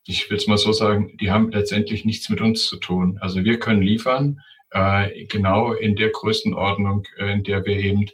ich 0.07 0.31
will 0.31 0.37
es 0.37 0.47
mal 0.47 0.59
so 0.59 0.73
sagen, 0.73 1.17
die 1.19 1.31
haben 1.31 1.51
letztendlich 1.51 2.05
nichts 2.05 2.29
mit 2.29 2.41
uns 2.41 2.67
zu 2.67 2.77
tun. 2.77 3.19
Also 3.21 3.45
wir 3.45 3.59
können 3.59 3.83
liefern, 3.83 4.41
äh, 4.71 5.27
genau 5.27 5.73
in 5.73 5.97
der 5.97 6.11
Größenordnung, 6.11 7.07
äh, 7.19 7.33
in 7.33 7.43
der 7.43 7.65
wir 7.65 7.77
eben 7.77 8.07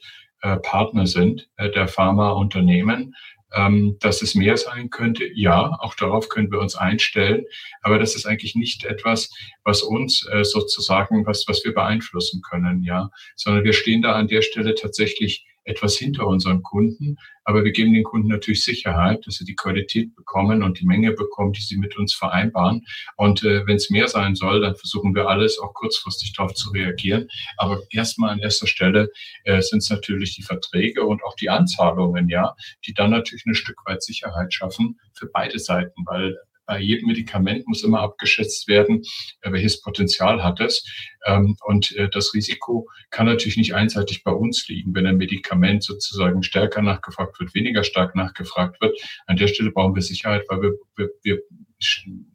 äh, 0.43 0.57
Partner 0.57 1.07
sind 1.07 1.49
der 1.59 1.89
Pharmaunternehmen. 1.89 3.15
Ähm, 3.55 3.97
dass 4.01 4.23
es 4.23 4.35
mehr 4.35 4.57
sein 4.57 4.91
könnte, 4.91 5.25
ja, 5.33 5.77
auch 5.79 5.95
darauf 5.95 6.29
können 6.29 6.51
wir 6.51 6.59
uns 6.59 6.75
einstellen. 6.75 7.45
Aber 7.81 7.99
das 7.99 8.17
ist 8.17 8.27
eigentlich 8.27 8.57
nicht 8.57 8.85
etwas, 8.85 9.31
was 9.63 9.83
uns 9.83 10.27
äh, 10.31 10.45
sozusagen, 10.45 11.25
was, 11.27 11.45
was 11.47 11.65
wir 11.65 11.73
beeinflussen 11.73 12.43
können, 12.43 12.83
ja, 12.83 13.11
sondern 13.37 13.65
wir 13.65 13.73
stehen 13.73 14.03
da 14.03 14.15
an 14.15 14.27
der 14.27 14.43
Stelle 14.43 14.75
tatsächlich 14.75 15.47
etwas 15.67 15.97
hinter 15.97 16.27
unseren 16.27 16.63
Kunden. 16.63 17.17
Aber 17.45 17.65
wir 17.65 17.73
geben 17.73 17.93
den 17.93 18.05
Kunden 18.05 18.29
natürlich 18.29 18.65
Sicherheit, 18.65 19.27
dass 19.27 19.37
sie 19.37 19.45
die 19.45 19.55
Qualität 19.55 20.15
bekommen 20.15 20.63
und 20.63 20.81
die 20.81 20.87
Menge 20.87 21.13
bekommen, 21.13 21.53
die 21.53 21.61
sie 21.61 21.77
mit 21.77 21.97
uns 21.97 22.15
vereinbaren. 22.15 22.87
Und 23.17 23.43
äh, 23.45 23.67
wenn 23.67 23.77
es 23.77 23.91
mehr 23.91 24.09
sein 24.09 24.35
soll, 24.35 24.61
dann 24.61 24.77
versuchen 24.77 25.15
wir 25.15 25.29
alles 25.29 25.59
auch 25.59 25.75
kurzfristig 25.75 26.33
darauf 26.33 26.55
zu 26.55 26.71
reagieren. 26.71 27.29
Aber 27.57 27.83
erstmal 27.91 28.31
an 28.31 28.39
erster 28.39 28.67
Stelle 28.67 29.11
äh, 29.45 29.61
sind 29.61 29.79
es 29.79 29.91
natürlich 29.91 30.35
die 30.35 30.43
Verträge 30.43 31.05
und 31.05 31.23
auch 31.23 31.35
die 31.35 31.51
Anzahlungen, 31.51 32.29
ja, 32.29 32.55
die 32.87 32.95
dann 32.95 33.11
natürlich 33.11 33.45
ein 33.47 33.55
Stück 33.55 33.85
weit 33.87 34.03
Sicherheit 34.03 34.55
schaffen 34.55 34.99
für 35.13 35.27
beide 35.27 35.59
Seiten, 35.59 36.05
weil 36.07 36.37
bei 36.67 36.81
jedem 36.81 37.07
Medikament 37.07 37.67
muss 37.67 37.85
immer 37.85 38.01
abgeschätzt 38.01 38.69
werden, 38.69 39.03
äh, 39.41 39.53
welches 39.53 39.81
Potenzial 39.81 40.43
hat 40.43 40.61
es. 40.61 40.85
Ähm, 41.27 41.57
und 41.65 41.95
äh, 41.97 42.09
das 42.09 42.33
Risiko 42.35 42.89
kann 43.11 43.27
natürlich 43.27 43.57
nicht 43.57 43.75
einseitig 43.75 44.25
bei 44.25 44.33
uns 44.33 44.67
liegen, 44.69 44.95
wenn 44.95 45.07
ein 45.07 45.17
Medikament 45.17 45.83
sozusagen 45.83 46.43
stärker 46.43 46.83
nachgefragt 46.83 47.39
wird, 47.41 47.55
weniger 47.55 47.85
stark 47.85 48.15
nachgefragt 48.15 48.81
wird. 48.81 48.99
An 49.27 49.37
der 49.37 49.49
Stelle 49.49 49.73
brauchen 49.73 49.95
wir 49.95 50.03
Sicherheit, 50.03 50.45
weil 50.49 50.63
wir, 50.63 50.73
wir, 50.97 51.11
wir 51.23 51.43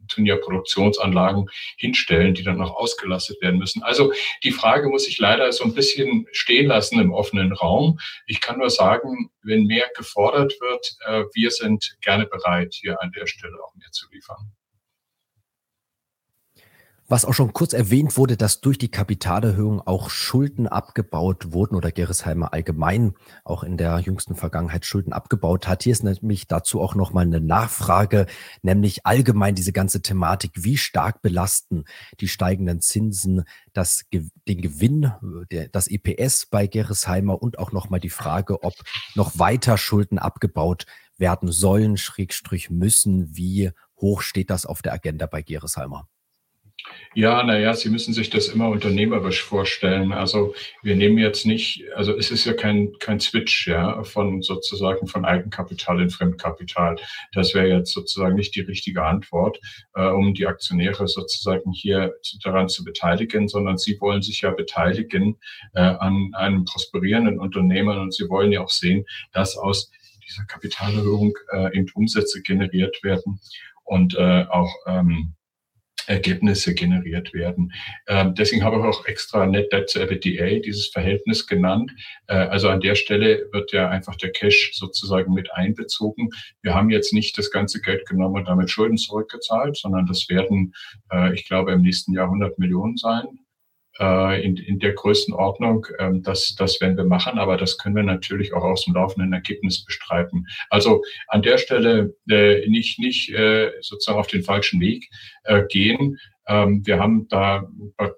tun 0.08 0.26
ja 0.26 0.36
Produktionsanlagen 0.36 1.48
hinstellen, 1.76 2.34
die 2.34 2.42
dann 2.42 2.58
noch 2.58 2.76
ausgelastet 2.76 3.40
werden 3.40 3.58
müssen. 3.58 3.82
Also 3.82 4.12
die 4.44 4.52
Frage 4.52 4.88
muss 4.88 5.08
ich 5.08 5.18
leider 5.18 5.50
so 5.52 5.64
ein 5.64 5.74
bisschen 5.74 6.26
stehen 6.32 6.66
lassen 6.66 7.00
im 7.00 7.12
offenen 7.12 7.52
Raum. 7.52 7.98
Ich 8.26 8.40
kann 8.40 8.58
nur 8.58 8.70
sagen, 8.70 9.30
wenn 9.42 9.66
mehr 9.66 9.90
gefordert 9.96 10.54
wird, 10.60 10.96
äh, 11.06 11.24
wir 11.34 11.50
sind 11.50 11.96
gerne 12.00 12.26
bereit, 12.26 12.74
hier 12.74 13.00
an 13.02 13.12
der 13.12 13.26
Stelle 13.26 13.56
auch 13.64 13.74
mehr 13.74 13.90
zu 13.90 14.06
liefern. 14.12 14.52
Was 17.12 17.26
auch 17.26 17.34
schon 17.34 17.52
kurz 17.52 17.74
erwähnt 17.74 18.16
wurde, 18.16 18.38
dass 18.38 18.62
durch 18.62 18.78
die 18.78 18.90
Kapitalerhöhung 18.90 19.82
auch 19.82 20.08
Schulden 20.08 20.66
abgebaut 20.66 21.52
wurden 21.52 21.76
oder 21.76 21.92
Gerresheimer 21.92 22.54
allgemein 22.54 23.12
auch 23.44 23.64
in 23.64 23.76
der 23.76 23.98
jüngsten 23.98 24.34
Vergangenheit 24.34 24.86
Schulden 24.86 25.12
abgebaut 25.12 25.68
hat. 25.68 25.82
Hier 25.82 25.92
ist 25.92 26.04
nämlich 26.04 26.46
dazu 26.46 26.80
auch 26.80 26.94
nochmal 26.94 27.26
eine 27.26 27.42
Nachfrage, 27.42 28.24
nämlich 28.62 29.04
allgemein 29.04 29.54
diese 29.54 29.72
ganze 29.72 30.00
Thematik, 30.00 30.52
wie 30.54 30.78
stark 30.78 31.20
belasten 31.20 31.84
die 32.18 32.28
steigenden 32.28 32.80
Zinsen 32.80 33.44
das, 33.74 34.06
den 34.48 34.62
Gewinn, 34.62 35.12
das 35.70 35.88
EPS 35.88 36.46
bei 36.46 36.66
Gerresheimer 36.66 37.42
und 37.42 37.58
auch 37.58 37.72
nochmal 37.72 38.00
die 38.00 38.08
Frage, 38.08 38.62
ob 38.62 38.72
noch 39.16 39.38
weiter 39.38 39.76
Schulden 39.76 40.18
abgebaut 40.18 40.86
werden 41.18 41.52
sollen, 41.52 41.98
Schrägstrich 41.98 42.70
müssen. 42.70 43.36
Wie 43.36 43.70
hoch 44.00 44.22
steht 44.22 44.48
das 44.48 44.64
auf 44.64 44.80
der 44.80 44.94
Agenda 44.94 45.26
bei 45.26 45.42
Geresheimer? 45.42 46.08
Ja, 47.14 47.42
naja, 47.42 47.74
Sie 47.74 47.90
müssen 47.90 48.14
sich 48.14 48.30
das 48.30 48.48
immer 48.48 48.68
unternehmerisch 48.68 49.42
vorstellen. 49.42 50.12
Also 50.12 50.54
wir 50.82 50.96
nehmen 50.96 51.18
jetzt 51.18 51.44
nicht, 51.44 51.84
also 51.94 52.16
es 52.16 52.30
ist 52.30 52.46
ja 52.46 52.54
kein, 52.54 52.92
kein 52.98 53.20
Switch, 53.20 53.66
ja, 53.66 54.02
von 54.04 54.40
sozusagen 54.40 55.06
von 55.06 55.24
Eigenkapital 55.24 56.00
in 56.00 56.08
Fremdkapital. 56.10 56.96
Das 57.32 57.54
wäre 57.54 57.68
jetzt 57.68 57.92
sozusagen 57.92 58.34
nicht 58.34 58.54
die 58.54 58.62
richtige 58.62 59.04
Antwort, 59.04 59.60
äh, 59.94 60.06
um 60.06 60.32
die 60.32 60.46
Aktionäre 60.46 61.06
sozusagen 61.06 61.72
hier 61.72 62.14
daran 62.42 62.70
zu 62.70 62.82
beteiligen, 62.82 63.46
sondern 63.46 63.76
sie 63.76 64.00
wollen 64.00 64.22
sich 64.22 64.40
ja 64.40 64.50
beteiligen 64.50 65.38
äh, 65.74 65.80
an 65.80 66.30
einem 66.32 66.64
prosperierenden 66.64 67.38
Unternehmen 67.38 67.98
und 67.98 68.14
sie 68.14 68.28
wollen 68.30 68.52
ja 68.52 68.62
auch 68.62 68.70
sehen, 68.70 69.04
dass 69.32 69.56
aus 69.58 69.90
dieser 70.26 70.44
Kapitalerhöhung 70.44 71.34
äh, 71.52 71.76
eben 71.76 71.90
Umsätze 71.94 72.40
generiert 72.40 73.02
werden 73.02 73.38
und 73.84 74.14
äh, 74.14 74.46
auch 74.48 74.74
ähm, 74.86 75.34
Ergebnisse 76.06 76.74
generiert 76.74 77.32
werden. 77.32 77.72
Ähm, 78.06 78.34
deswegen 78.34 78.64
habe 78.64 78.76
ich 78.76 78.82
auch 78.82 79.06
extra 79.06 79.46
Net 79.46 79.72
Debt 79.72 79.90
to 79.90 80.00
EBITDA 80.00 80.60
dieses 80.60 80.88
Verhältnis 80.88 81.46
genannt. 81.46 81.92
Äh, 82.26 82.34
also 82.34 82.68
an 82.68 82.80
der 82.80 82.94
Stelle 82.94 83.48
wird 83.52 83.72
ja 83.72 83.88
einfach 83.88 84.16
der 84.16 84.32
Cash 84.32 84.72
sozusagen 84.74 85.32
mit 85.32 85.52
einbezogen. 85.52 86.30
Wir 86.62 86.74
haben 86.74 86.90
jetzt 86.90 87.12
nicht 87.12 87.36
das 87.38 87.50
ganze 87.50 87.80
Geld 87.80 88.06
genommen 88.06 88.36
und 88.36 88.48
damit 88.48 88.70
Schulden 88.70 88.96
zurückgezahlt, 88.96 89.76
sondern 89.76 90.06
das 90.06 90.28
werden, 90.28 90.74
äh, 91.12 91.34
ich 91.34 91.46
glaube, 91.46 91.72
im 91.72 91.82
nächsten 91.82 92.12
Jahr 92.12 92.26
100 92.26 92.58
Millionen 92.58 92.96
sein 92.96 93.38
äh, 93.98 94.44
in, 94.44 94.56
in 94.56 94.78
der 94.78 94.92
Größenordnung. 94.92 95.86
Ähm, 95.98 96.22
das, 96.22 96.54
das 96.56 96.80
werden 96.80 96.96
wir 96.96 97.04
machen, 97.04 97.38
aber 97.38 97.56
das 97.56 97.78
können 97.78 97.96
wir 97.96 98.02
natürlich 98.02 98.54
auch 98.54 98.64
aus 98.64 98.84
dem 98.84 98.94
laufenden 98.94 99.32
Ergebnis 99.32 99.84
bestreiten. 99.84 100.46
Also 100.70 101.02
an 101.28 101.42
der 101.42 101.58
Stelle 101.58 102.14
äh, 102.28 102.66
nicht, 102.68 102.98
nicht 102.98 103.30
äh, 103.30 103.72
sozusagen 103.80 104.18
auf 104.18 104.26
den 104.26 104.42
falschen 104.42 104.80
Weg 104.80 105.10
äh, 105.44 105.62
gehen, 105.68 106.18
ähm, 106.46 106.84
wir 106.84 106.98
haben 106.98 107.28
da 107.28 107.68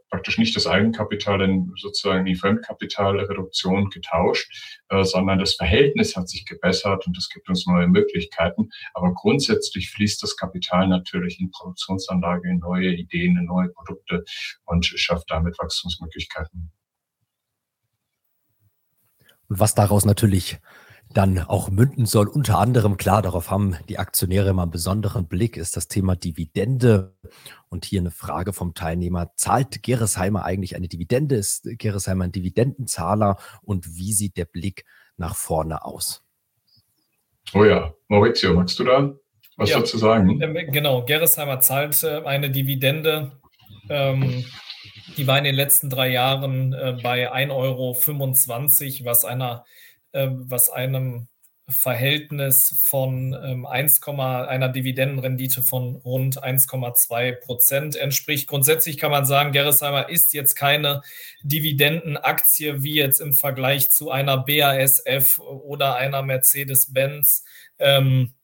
praktisch 0.08 0.38
nicht 0.38 0.56
das 0.56 0.66
Eigenkapital 0.66 1.42
in 1.42 1.72
sozusagen 1.76 2.24
die 2.24 2.34
Fremdkapitalreduktion 2.34 3.90
getauscht, 3.90 4.82
äh, 4.88 5.04
sondern 5.04 5.38
das 5.38 5.54
Verhältnis 5.54 6.16
hat 6.16 6.28
sich 6.28 6.46
gebessert 6.46 7.06
und 7.06 7.16
es 7.18 7.28
gibt 7.28 7.48
uns 7.48 7.66
neue 7.66 7.86
Möglichkeiten. 7.86 8.70
Aber 8.94 9.12
grundsätzlich 9.12 9.90
fließt 9.90 10.22
das 10.22 10.36
Kapital 10.36 10.88
natürlich 10.88 11.40
in 11.40 11.50
Produktionsanlage, 11.50 12.48
in 12.48 12.58
neue 12.58 12.94
Ideen, 12.94 13.36
in 13.36 13.44
neue 13.44 13.68
Produkte 13.68 14.24
und 14.64 14.86
schafft 14.86 15.30
damit 15.30 15.58
Wachstumsmöglichkeiten. 15.58 16.70
Und 19.48 19.60
was 19.60 19.74
daraus 19.74 20.04
natürlich 20.04 20.58
dann 21.14 21.38
auch 21.38 21.70
münden 21.70 22.06
soll. 22.06 22.28
Unter 22.28 22.58
anderem, 22.58 22.96
klar, 22.96 23.22
darauf 23.22 23.50
haben 23.50 23.76
die 23.88 23.98
Aktionäre 23.98 24.50
immer 24.50 24.62
einen 24.62 24.70
besonderen 24.70 25.26
Blick, 25.26 25.56
ist 25.56 25.76
das 25.76 25.88
Thema 25.88 26.16
Dividende. 26.16 27.16
Und 27.68 27.84
hier 27.84 28.00
eine 28.00 28.10
Frage 28.10 28.52
vom 28.52 28.74
Teilnehmer. 28.74 29.32
Zahlt 29.36 29.82
Geresheimer 29.82 30.44
eigentlich 30.44 30.76
eine 30.76 30.88
Dividende? 30.88 31.36
Ist 31.36 31.68
Geresheimer 31.78 32.24
ein 32.24 32.32
Dividendenzahler? 32.32 33.38
Und 33.62 33.96
wie 33.96 34.12
sieht 34.12 34.36
der 34.36 34.44
Blick 34.44 34.84
nach 35.16 35.34
vorne 35.34 35.84
aus? 35.84 36.22
Oh 37.54 37.64
ja, 37.64 37.94
Maurizio, 38.08 38.52
magst 38.52 38.78
du 38.78 38.84
da 38.84 39.14
was 39.56 39.70
ja, 39.70 39.78
dazu 39.78 39.98
sagen? 39.98 40.40
Ähm, 40.40 40.72
genau, 40.72 41.04
Geresheimer 41.04 41.60
zahlt 41.60 42.02
äh, 42.02 42.22
eine 42.24 42.50
Dividende. 42.50 43.32
Ähm, 43.88 44.44
die 45.16 45.26
war 45.26 45.38
in 45.38 45.44
den 45.44 45.54
letzten 45.54 45.90
drei 45.90 46.08
Jahren 46.08 46.72
äh, 46.72 46.96
bei 47.02 47.32
1,25 47.32 47.50
Euro, 47.52 49.04
was 49.04 49.24
einer 49.24 49.64
was 50.14 50.70
einem 50.70 51.28
Verhältnis 51.68 52.82
von 52.84 53.34
ähm, 53.42 53.64
1, 53.64 54.02
einer 54.02 54.68
Dividendenrendite 54.68 55.62
von 55.62 55.96
rund 55.96 56.42
1,2 56.42 57.32
Prozent 57.40 57.96
entspricht. 57.96 58.48
Grundsätzlich 58.48 58.98
kann 58.98 59.10
man 59.10 59.24
sagen, 59.24 59.52
Gerresheimer 59.52 60.10
ist 60.10 60.34
jetzt 60.34 60.56
keine 60.56 61.00
Dividendenaktie 61.42 62.82
wie 62.82 62.96
jetzt 62.96 63.20
im 63.20 63.32
Vergleich 63.32 63.90
zu 63.90 64.10
einer 64.10 64.38
BASF 64.38 65.38
oder 65.38 65.96
einer 65.96 66.22
Mercedes-Benz. 66.22 67.44
Ähm, 67.78 68.34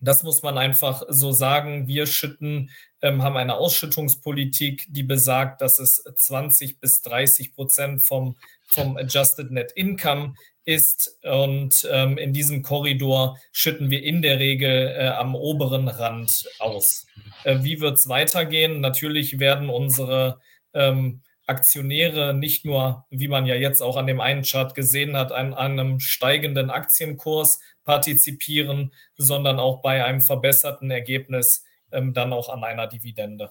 das 0.00 0.22
muss 0.22 0.42
man 0.42 0.56
einfach 0.56 1.02
so 1.08 1.32
sagen. 1.32 1.86
Wir 1.86 2.06
schütten, 2.06 2.70
ähm, 3.02 3.22
haben 3.22 3.36
eine 3.36 3.56
Ausschüttungspolitik, 3.56 4.86
die 4.88 5.02
besagt, 5.02 5.60
dass 5.60 5.78
es 5.78 6.02
20 6.02 6.80
bis 6.80 7.02
30 7.02 7.54
Prozent 7.54 8.00
vom, 8.00 8.36
vom 8.66 8.96
Adjusted 8.96 9.50
Net 9.50 9.72
Income 9.72 10.34
ist. 10.64 11.18
Und 11.22 11.86
ähm, 11.90 12.18
in 12.18 12.32
diesem 12.32 12.62
Korridor 12.62 13.38
schütten 13.52 13.90
wir 13.90 14.02
in 14.02 14.22
der 14.22 14.38
Regel 14.38 14.94
äh, 14.96 15.08
am 15.08 15.34
oberen 15.34 15.88
Rand 15.88 16.48
aus. 16.58 17.06
Äh, 17.44 17.58
wie 17.62 17.80
wird 17.80 17.98
es 17.98 18.08
weitergehen? 18.08 18.80
Natürlich 18.80 19.38
werden 19.38 19.68
unsere 19.68 20.40
ähm, 20.72 21.22
Aktionäre 21.46 22.32
nicht 22.32 22.64
nur, 22.64 23.04
wie 23.10 23.28
man 23.28 23.44
ja 23.46 23.54
jetzt 23.54 23.82
auch 23.82 23.96
an 23.96 24.06
dem 24.06 24.20
einen 24.20 24.42
Chart 24.42 24.74
gesehen 24.74 25.16
hat, 25.16 25.30
an, 25.30 25.52
einem 25.52 26.00
steigenden 26.00 26.70
Aktienkurs 26.70 27.60
partizipieren, 27.84 28.92
sondern 29.16 29.58
auch 29.58 29.82
bei 29.82 30.04
einem 30.04 30.22
verbesserten 30.22 30.90
Ergebnis 30.90 31.64
ähm, 31.92 32.14
dann 32.14 32.32
auch 32.32 32.48
an 32.48 32.64
einer 32.64 32.86
Dividende. 32.86 33.50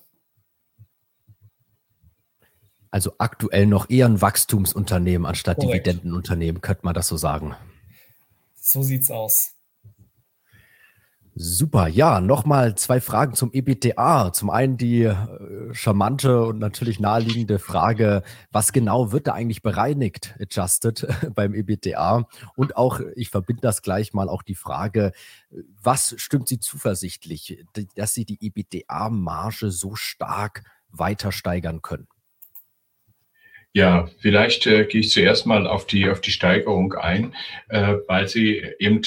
Also 2.93 3.15
aktuell 3.17 3.65
noch 3.65 3.89
eher 3.89 4.05
ein 4.05 4.21
Wachstumsunternehmen 4.21 5.25
anstatt 5.25 5.57
Korrekt. 5.57 5.87
Dividendenunternehmen, 5.87 6.61
könnte 6.61 6.85
man 6.85 6.93
das 6.93 7.07
so 7.07 7.17
sagen. 7.17 7.55
So 8.53 8.83
sieht's 8.83 9.09
aus. 9.09 9.53
Super, 11.33 11.87
ja, 11.87 12.21
nochmal 12.21 12.75
zwei 12.75 13.01
Fragen 13.01 13.33
zum 13.33 13.51
EBTA. 13.51 14.31
Zum 14.31 14.51
einen 14.51 14.77
die 14.77 15.05
äh, 15.05 15.15
charmante 15.73 16.45
und 16.45 16.59
natürlich 16.59 16.99
naheliegende 16.99 17.57
Frage, 17.57 18.21
was 18.51 18.73
genau 18.73 19.11
wird 19.11 19.25
da 19.25 19.33
eigentlich 19.33 19.63
bereinigt, 19.63 20.35
adjusted 20.39 21.07
beim 21.33 21.55
EBTA? 21.55 22.27
Und 22.55 22.77
auch, 22.77 22.99
ich 23.15 23.29
verbinde 23.31 23.61
das 23.61 23.81
gleich 23.81 24.13
mal, 24.13 24.29
auch 24.29 24.43
die 24.43 24.53
Frage, 24.53 25.13
was 25.81 26.13
stimmt 26.17 26.47
Sie 26.47 26.59
zuversichtlich, 26.59 27.65
dass 27.95 28.13
Sie 28.13 28.25
die 28.25 28.37
EBTA-Marge 28.39 29.71
so 29.71 29.95
stark 29.95 30.63
weiter 30.91 31.31
steigern 31.31 31.81
können? 31.81 32.07
Ja, 33.75 34.07
vielleicht 34.19 34.67
äh, 34.67 34.85
gehe 34.85 35.01
ich 35.01 35.09
zuerst 35.09 35.47
mal 35.47 35.65
auf 35.65 35.87
die, 35.87 36.07
auf 36.07 36.21
die 36.21 36.31
Steigerung 36.31 36.93
ein, 36.93 37.35
äh, 37.69 37.95
weil 38.07 38.27
sie 38.27 38.63
eben 38.77 39.01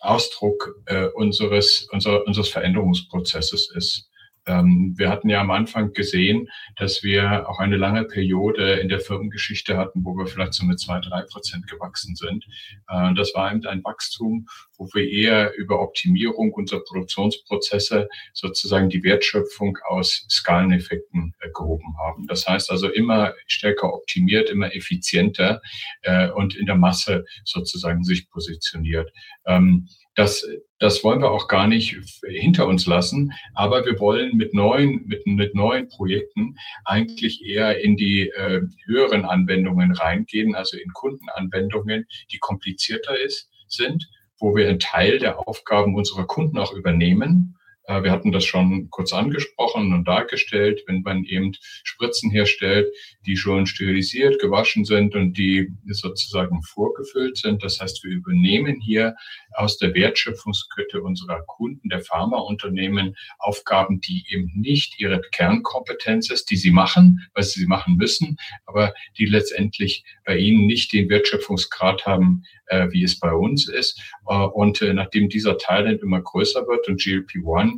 Ausdruck 0.00 0.76
äh, 0.84 1.06
unseres, 1.06 1.88
unser, 1.90 2.26
unseres 2.26 2.50
Veränderungsprozesses 2.50 3.70
ist. 3.74 4.10
Ähm, 4.46 4.94
wir 4.96 5.08
hatten 5.08 5.28
ja 5.28 5.40
am 5.40 5.50
Anfang 5.50 5.92
gesehen, 5.92 6.48
dass 6.76 7.02
wir 7.02 7.48
auch 7.48 7.58
eine 7.58 7.76
lange 7.76 8.04
Periode 8.04 8.74
in 8.74 8.88
der 8.88 9.00
Firmengeschichte 9.00 9.76
hatten, 9.76 10.04
wo 10.04 10.16
wir 10.16 10.26
vielleicht 10.26 10.54
so 10.54 10.64
mit 10.64 10.78
zwei, 10.78 11.00
drei 11.00 11.22
Prozent 11.22 11.66
gewachsen 11.66 12.14
sind. 12.16 12.44
Äh, 12.88 13.14
das 13.14 13.34
war 13.34 13.52
eben 13.52 13.64
ein 13.66 13.82
Wachstum, 13.84 14.46
wo 14.76 14.88
wir 14.92 15.08
eher 15.08 15.54
über 15.56 15.80
Optimierung 15.80 16.52
unserer 16.52 16.80
Produktionsprozesse 16.80 18.08
sozusagen 18.32 18.88
die 18.88 19.02
Wertschöpfung 19.02 19.78
aus 19.88 20.26
Skaleneffekten 20.30 21.34
äh, 21.40 21.48
gehoben 21.54 21.96
haben. 21.98 22.26
Das 22.26 22.46
heißt 22.46 22.70
also 22.70 22.88
immer 22.88 23.34
stärker 23.46 23.92
optimiert, 23.94 24.50
immer 24.50 24.74
effizienter 24.74 25.62
äh, 26.02 26.30
und 26.30 26.54
in 26.54 26.66
der 26.66 26.76
Masse 26.76 27.24
sozusagen 27.44 28.04
sich 28.04 28.28
positioniert. 28.28 29.10
Ähm, 29.46 29.88
das, 30.14 30.46
das 30.78 31.02
wollen 31.02 31.20
wir 31.20 31.30
auch 31.30 31.48
gar 31.48 31.66
nicht 31.66 31.96
hinter 32.26 32.66
uns 32.66 32.86
lassen, 32.86 33.32
aber 33.54 33.84
wir 33.84 33.98
wollen 33.98 34.36
mit 34.36 34.54
neuen, 34.54 35.06
mit, 35.06 35.26
mit 35.26 35.54
neuen 35.54 35.88
Projekten 35.88 36.56
eigentlich 36.84 37.44
eher 37.44 37.80
in 37.82 37.96
die 37.96 38.28
äh, 38.28 38.62
höheren 38.86 39.24
Anwendungen 39.24 39.92
reingehen, 39.92 40.54
also 40.54 40.76
in 40.76 40.92
Kundenanwendungen, 40.92 42.06
die 42.30 42.38
komplizierter 42.38 43.18
ist, 43.18 43.50
sind, 43.66 44.08
wo 44.38 44.54
wir 44.54 44.68
einen 44.68 44.78
Teil 44.78 45.18
der 45.18 45.48
Aufgaben 45.48 45.94
unserer 45.94 46.26
Kunden 46.26 46.58
auch 46.58 46.72
übernehmen 46.72 47.56
wir 47.86 48.10
hatten 48.10 48.32
das 48.32 48.44
schon 48.44 48.88
kurz 48.90 49.12
angesprochen 49.12 49.92
und 49.92 50.08
dargestellt, 50.08 50.82
wenn 50.86 51.02
man 51.02 51.24
eben 51.24 51.52
Spritzen 51.82 52.30
herstellt, 52.30 52.88
die 53.26 53.36
schon 53.36 53.66
sterilisiert, 53.66 54.40
gewaschen 54.40 54.84
sind 54.84 55.14
und 55.14 55.36
die 55.36 55.70
sozusagen 55.86 56.62
vorgefüllt 56.62 57.36
sind. 57.36 57.62
Das 57.62 57.80
heißt, 57.80 58.02
wir 58.04 58.12
übernehmen 58.12 58.80
hier 58.80 59.16
aus 59.52 59.78
der 59.78 59.94
Wertschöpfungskette 59.94 61.02
unserer 61.02 61.42
Kunden, 61.42 61.88
der 61.88 62.00
Pharmaunternehmen, 62.00 63.16
Aufgaben, 63.38 64.00
die 64.00 64.24
eben 64.28 64.50
nicht 64.54 65.00
ihre 65.00 65.20
Kernkompetenz 65.20 66.30
ist, 66.30 66.50
die 66.50 66.56
sie 66.56 66.70
machen, 66.70 67.26
weil 67.34 67.44
sie 67.44 67.66
machen 67.66 67.96
müssen, 67.96 68.36
aber 68.66 68.94
die 69.18 69.26
letztendlich 69.26 70.04
bei 70.24 70.36
ihnen 70.36 70.66
nicht 70.66 70.92
den 70.92 71.08
Wertschöpfungsgrad 71.08 72.06
haben, 72.06 72.44
äh, 72.66 72.88
wie 72.90 73.04
es 73.04 73.18
bei 73.18 73.32
uns 73.32 73.68
ist. 73.68 74.00
Äh, 74.26 74.34
und 74.34 74.82
äh, 74.82 74.92
nachdem 74.92 75.28
dieser 75.28 75.58
Teil 75.58 75.84
dann 75.84 75.98
immer 75.98 76.20
größer 76.20 76.66
wird 76.66 76.88
und 76.88 77.00
GLP-1 77.00 77.73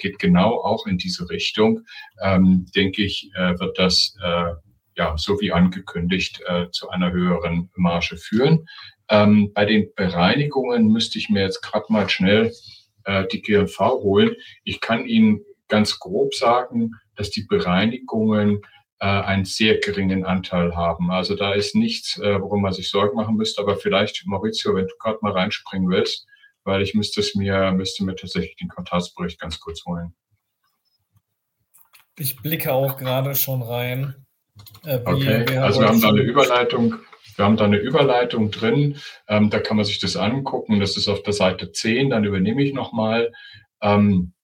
geht 0.00 0.18
genau 0.18 0.60
auch 0.60 0.86
in 0.86 0.98
diese 0.98 1.28
Richtung, 1.28 1.84
ähm, 2.22 2.66
denke 2.74 3.02
ich, 3.02 3.30
äh, 3.34 3.58
wird 3.58 3.78
das 3.78 4.16
äh, 4.22 4.52
ja, 4.96 5.16
so 5.16 5.40
wie 5.40 5.52
angekündigt, 5.52 6.42
äh, 6.46 6.66
zu 6.70 6.88
einer 6.90 7.12
höheren 7.12 7.70
Marge 7.76 8.16
führen. 8.16 8.66
Ähm, 9.08 9.52
bei 9.54 9.64
den 9.64 9.94
Bereinigungen 9.94 10.88
müsste 10.88 11.18
ich 11.18 11.30
mir 11.30 11.42
jetzt 11.42 11.62
gerade 11.62 11.86
mal 11.88 12.08
schnell 12.08 12.52
äh, 13.04 13.26
die 13.28 13.40
GLV 13.40 13.78
holen. 13.78 14.34
Ich 14.64 14.80
kann 14.80 15.06
Ihnen 15.06 15.40
ganz 15.68 15.98
grob 15.98 16.34
sagen, 16.34 16.92
dass 17.14 17.30
die 17.30 17.44
Bereinigungen 17.44 18.62
äh, 19.00 19.06
einen 19.06 19.44
sehr 19.44 19.78
geringen 19.78 20.24
Anteil 20.24 20.74
haben. 20.74 21.10
Also 21.10 21.36
da 21.36 21.54
ist 21.54 21.74
nichts, 21.74 22.18
äh, 22.18 22.40
worum 22.40 22.62
man 22.62 22.72
sich 22.72 22.90
Sorgen 22.90 23.16
machen 23.16 23.36
müsste. 23.36 23.62
Aber 23.62 23.76
vielleicht, 23.76 24.26
Maurizio, 24.26 24.74
wenn 24.74 24.88
du 24.88 24.94
gerade 24.98 25.18
mal 25.22 25.32
reinspringen 25.32 25.88
willst, 25.88 26.26
weil 26.68 26.82
ich 26.82 26.94
müsste 26.94 27.20
es 27.20 27.34
mir, 27.34 27.72
müsste 27.72 28.04
mir 28.04 28.14
tatsächlich 28.14 28.54
den 28.56 28.68
Quartalsbericht 28.68 29.40
ganz 29.40 29.58
kurz 29.58 29.84
holen. 29.86 30.14
Ich 32.18 32.36
blicke 32.36 32.72
auch 32.72 32.98
gerade 32.98 33.34
schon 33.34 33.62
rein. 33.62 34.26
Äh, 34.84 35.00
okay, 35.04 35.56
also 35.56 35.80
wir 35.80 35.88
haben 35.88 36.00
da 36.00 36.10
eine 36.10 36.20
Überleitung. 36.20 36.96
Wir 37.36 37.44
haben 37.44 37.56
da 37.56 37.64
eine 37.64 37.78
Überleitung 37.78 38.50
drin. 38.50 38.98
Ähm, 39.28 39.48
da 39.48 39.60
kann 39.60 39.76
man 39.76 39.86
sich 39.86 39.98
das 39.98 40.16
angucken. 40.16 40.78
Das 40.78 40.96
ist 40.96 41.08
auf 41.08 41.22
der 41.22 41.32
Seite 41.32 41.72
10. 41.72 42.10
Dann 42.10 42.24
übernehme 42.24 42.62
ich 42.62 42.74
nochmal. 42.74 43.32
Ähm, 43.80 44.34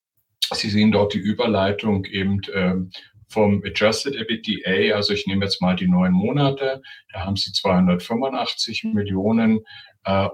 Sie 0.53 0.71
sehen 0.71 0.93
dort 0.93 1.13
die 1.13 1.19
Überleitung 1.19 2.07
eben 2.07 2.41
ähm, 2.55 2.91
vom 3.29 3.63
Adjusted 3.65 4.15
EBITDA, 4.15 4.95
also 4.95 5.13
ich 5.13 5.27
nehme 5.27 5.45
jetzt 5.45 5.61
mal 5.61 5.75
die 5.75 5.89
neun 5.89 6.13
Monate, 6.13 6.81
da 7.13 7.25
haben 7.25 7.37
Sie 7.37 7.53
285 7.53 8.85
Millionen 8.85 9.61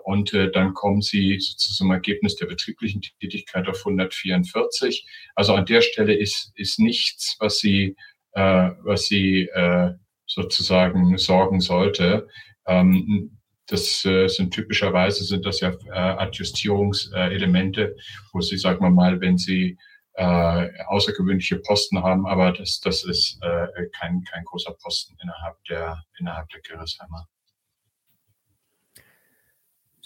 und 0.04 0.34
äh, 0.34 0.50
dann 0.50 0.74
kommen 0.74 1.00
Sie 1.00 1.38
zum 1.38 1.92
Ergebnis 1.92 2.36
der 2.36 2.46
betrieblichen 2.46 3.02
Tätigkeit 3.20 3.68
auf 3.68 3.78
144. 3.78 5.06
Also 5.34 5.54
an 5.54 5.66
der 5.66 5.80
Stelle 5.80 6.14
ist, 6.14 6.52
ist 6.56 6.78
nichts, 6.78 7.36
was 7.38 7.58
Sie, 7.58 7.96
äh, 8.32 8.70
was 8.82 9.06
Sie 9.06 9.48
äh, 9.48 9.92
sozusagen 10.26 11.16
sorgen 11.18 11.60
sollte. 11.60 12.28
Ähm, 12.66 13.38
das 13.66 14.04
äh, 14.04 14.26
sind 14.26 14.52
typischerweise 14.52 15.24
sind 15.24 15.46
das 15.46 15.60
ja 15.60 15.72
äh, 15.86 15.92
Adjustierungselemente, 15.92 17.96
wo 18.32 18.40
Sie, 18.40 18.58
sagen 18.58 18.84
wir 18.84 18.90
mal, 18.90 19.20
wenn 19.20 19.38
Sie 19.38 19.78
äh, 20.14 20.68
außergewöhnliche 20.86 21.60
Posten 21.60 22.02
haben, 22.02 22.26
aber 22.26 22.52
das, 22.52 22.80
das 22.80 23.04
ist 23.04 23.38
äh, 23.42 23.86
kein, 23.98 24.24
kein 24.24 24.44
großer 24.44 24.74
Posten 24.82 25.16
innerhalb 25.22 25.62
der, 25.64 26.02
innerhalb 26.18 26.48
der 26.48 26.60
Gerresheimer. 26.60 27.28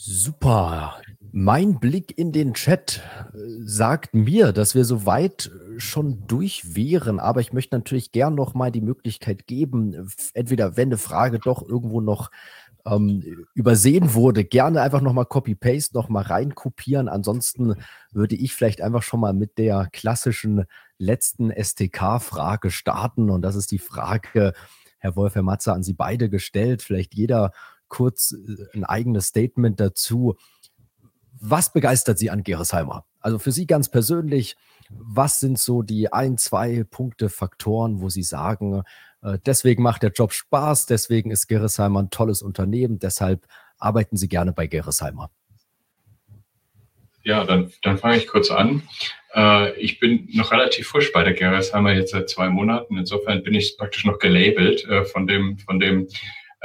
Super. 0.06 1.00
Mein 1.32 1.80
Blick 1.80 2.18
in 2.18 2.30
den 2.30 2.52
Chat 2.52 3.00
äh, 3.32 3.38
sagt 3.64 4.12
mir, 4.14 4.52
dass 4.52 4.74
wir 4.74 4.84
soweit 4.84 5.50
schon 5.78 6.26
durch 6.26 6.76
wären, 6.76 7.18
aber 7.18 7.40
ich 7.40 7.54
möchte 7.54 7.74
natürlich 7.74 8.12
gern 8.12 8.34
noch 8.34 8.52
mal 8.52 8.70
die 8.70 8.82
Möglichkeit 8.82 9.46
geben, 9.46 10.10
entweder 10.34 10.76
wenn 10.76 10.88
eine 10.88 10.98
Frage 10.98 11.38
doch 11.38 11.66
irgendwo 11.66 12.02
noch 12.02 12.30
ähm, 12.84 13.46
übersehen 13.54 14.12
wurde, 14.12 14.44
gerne 14.44 14.82
einfach 14.82 15.00
nochmal 15.00 15.24
Copy-Paste 15.24 15.96
nochmal 15.96 16.24
reinkopieren. 16.24 17.08
Ansonsten 17.08 17.74
würde 18.12 18.36
ich 18.36 18.52
vielleicht 18.52 18.82
einfach 18.82 19.02
schon 19.02 19.20
mal 19.20 19.32
mit 19.32 19.56
der 19.56 19.88
klassischen 19.90 20.64
letzten 20.98 21.50
STK-Frage 21.50 22.70
starten. 22.70 23.30
Und 23.30 23.40
das 23.40 23.56
ist 23.56 23.70
die 23.70 23.78
Frage, 23.78 24.52
Herr 24.98 25.16
Wolf, 25.16 25.34
Herr 25.34 25.42
Matze, 25.42 25.72
an 25.72 25.82
Sie 25.82 25.94
beide 25.94 26.28
gestellt. 26.28 26.82
Vielleicht 26.82 27.14
jeder 27.14 27.52
kurz 27.88 28.32
äh, 28.32 28.76
ein 28.76 28.84
eigenes 28.84 29.26
Statement 29.26 29.80
dazu. 29.80 30.36
Was 31.40 31.72
begeistert 31.72 32.18
Sie 32.18 32.30
an 32.30 32.42
Geresheimer? 32.42 33.04
Also 33.20 33.38
für 33.38 33.52
Sie 33.52 33.66
ganz 33.66 33.90
persönlich, 33.90 34.56
was 34.90 35.40
sind 35.40 35.58
so 35.58 35.82
die 35.82 36.12
ein, 36.12 36.38
zwei 36.38 36.84
Punkte, 36.84 37.28
Faktoren, 37.28 38.00
wo 38.00 38.08
Sie 38.08 38.22
sagen, 38.22 38.82
äh, 39.22 39.38
deswegen 39.44 39.82
macht 39.82 40.02
der 40.02 40.12
Job 40.12 40.32
Spaß, 40.32 40.86
deswegen 40.86 41.30
ist 41.30 41.48
Geresheimer 41.48 42.02
ein 42.02 42.10
tolles 42.10 42.42
Unternehmen, 42.42 42.98
deshalb 42.98 43.46
arbeiten 43.78 44.16
Sie 44.16 44.28
gerne 44.28 44.52
bei 44.52 44.66
Geresheimer. 44.66 45.30
Ja, 47.22 47.44
dann, 47.44 47.72
dann 47.82 47.96
fange 47.96 48.18
ich 48.18 48.26
kurz 48.26 48.50
an. 48.50 48.82
Äh, 49.34 49.72
ich 49.80 49.98
bin 49.98 50.28
noch 50.32 50.52
relativ 50.52 50.88
frisch 50.88 51.10
bei 51.12 51.24
der 51.24 51.32
Geresheimer, 51.32 51.92
jetzt 51.92 52.10
seit 52.10 52.28
zwei 52.28 52.50
Monaten. 52.50 52.98
Insofern 52.98 53.42
bin 53.42 53.54
ich 53.54 53.78
praktisch 53.78 54.04
noch 54.04 54.18
gelabelt 54.18 54.86
von 55.10 55.26
dem, 55.26 55.58
von 55.58 55.80
dem 55.80 56.08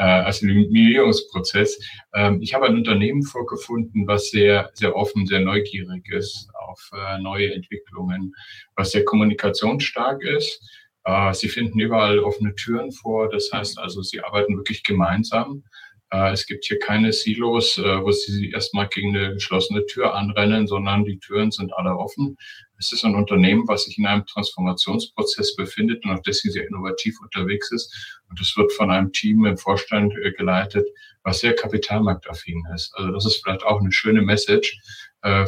Assimilierungsprozess. 0.03 1.79
Ähm, 2.13 2.41
ich 2.41 2.53
habe 2.53 2.67
ein 2.67 2.75
Unternehmen 2.75 3.23
vorgefunden, 3.23 4.07
was 4.07 4.29
sehr, 4.29 4.69
sehr 4.73 4.95
offen, 4.95 5.25
sehr 5.25 5.41
neugierig 5.41 6.07
ist 6.11 6.49
auf 6.53 6.91
neue 7.19 7.53
Entwicklungen, 7.53 8.33
was 8.75 8.91
sehr 8.91 9.03
kommunikationsstark 9.03 10.23
ist 10.23 10.61
äh, 11.05 11.33
sie 11.33 11.49
finden 11.49 11.79
überall 11.79 12.19
offene 12.19 12.53
Türen 12.55 12.91
vor. 12.91 13.29
Das 13.29 13.49
heißt 13.51 13.79
also, 13.79 14.01
sie 14.01 14.21
arbeiten 14.21 14.57
wirklich 14.57 14.83
gemeinsam. 14.83 15.63
Äh, 16.11 16.31
es 16.31 16.45
gibt 16.45 16.65
hier 16.65 16.79
keine 16.79 17.13
Silos, 17.13 17.77
äh, 17.77 18.01
wo 18.03 18.11
sie 18.11 18.51
erstmal 18.51 18.87
gegen 18.87 19.15
eine 19.15 19.33
geschlossene 19.33 19.85
Tür 19.85 20.15
anrennen, 20.15 20.67
sondern 20.67 21.05
die 21.05 21.19
Türen 21.19 21.51
sind 21.51 21.73
alle 21.73 21.95
offen. 21.95 22.37
Es 22.79 22.91
ist 22.91 23.03
ein 23.03 23.15
Unternehmen, 23.15 23.67
was 23.67 23.83
sich 23.83 23.97
in 23.97 24.07
einem 24.07 24.25
Transformationsprozess 24.25 25.55
befindet 25.55 26.03
und 26.03 26.11
auch 26.11 26.21
deswegen 26.23 26.53
sehr 26.53 26.67
innovativ 26.67 27.19
unterwegs 27.21 27.71
ist. 27.71 28.19
Und 28.29 28.39
es 28.39 28.55
wird 28.57 28.71
von 28.73 28.89
einem 28.89 29.11
Team 29.11 29.45
im 29.45 29.57
Vorstand 29.57 30.13
geleitet, 30.37 30.87
was 31.23 31.41
sehr 31.41 31.53
kapitalmarktaffin 31.53 32.63
ist. 32.73 32.95
Also 32.95 33.11
das 33.11 33.25
ist 33.25 33.43
vielleicht 33.43 33.63
auch 33.63 33.81
eine 33.81 33.91
schöne 33.91 34.21
Message 34.21 34.79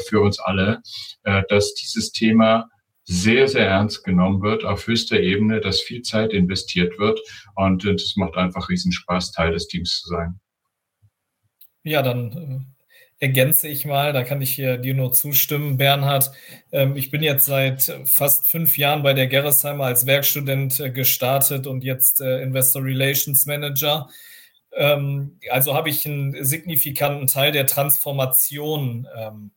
für 0.07 0.19
uns 0.19 0.39
alle, 0.39 0.81
dass 1.23 1.73
dieses 1.73 2.11
Thema 2.11 2.69
sehr, 3.03 3.47
sehr 3.47 3.67
ernst 3.67 4.03
genommen 4.03 4.41
wird 4.41 4.63
auf 4.63 4.85
höchster 4.85 5.19
Ebene, 5.19 5.59
dass 5.59 5.81
viel 5.81 6.01
Zeit 6.01 6.33
investiert 6.33 6.99
wird 6.99 7.19
und 7.55 7.83
es 7.85 8.15
macht 8.15 8.35
einfach 8.35 8.69
riesen 8.69 8.91
Spaß, 8.91 9.31
Teil 9.31 9.53
des 9.53 9.67
Teams 9.67 10.01
zu 10.01 10.09
sein. 10.09 10.39
Ja, 11.83 12.01
dann 12.01 12.31
äh, 12.31 12.80
ergänze 13.21 13.67
ich 13.67 13.85
mal, 13.85 14.13
da 14.13 14.23
kann 14.23 14.41
ich 14.41 14.51
hier 14.51 14.77
dir 14.77 14.95
nur 14.95 15.13
zustimmen, 15.13 15.77
Bernhard. 15.77 16.31
Ähm, 16.71 16.95
ich 16.97 17.11
bin 17.11 17.21
jetzt 17.21 17.45
seit 17.45 17.95
fast 18.05 18.49
fünf 18.49 18.77
Jahren 18.77 19.03
bei 19.03 19.13
der 19.13 19.27
Gerresheimer 19.27 19.85
als 19.85 20.07
Werkstudent 20.07 20.79
äh, 20.79 20.89
gestartet 20.89 21.67
und 21.67 21.83
jetzt 21.83 22.19
äh, 22.19 22.41
Investor 22.41 22.83
Relations 22.83 23.45
Manager. 23.45 24.09
Ähm, 24.73 25.37
also 25.51 25.75
habe 25.75 25.89
ich 25.89 26.05
einen 26.05 26.43
signifikanten 26.43 27.27
Teil 27.27 27.51
der 27.51 27.67
Transformation 27.67 29.07
ähm, 29.15 29.51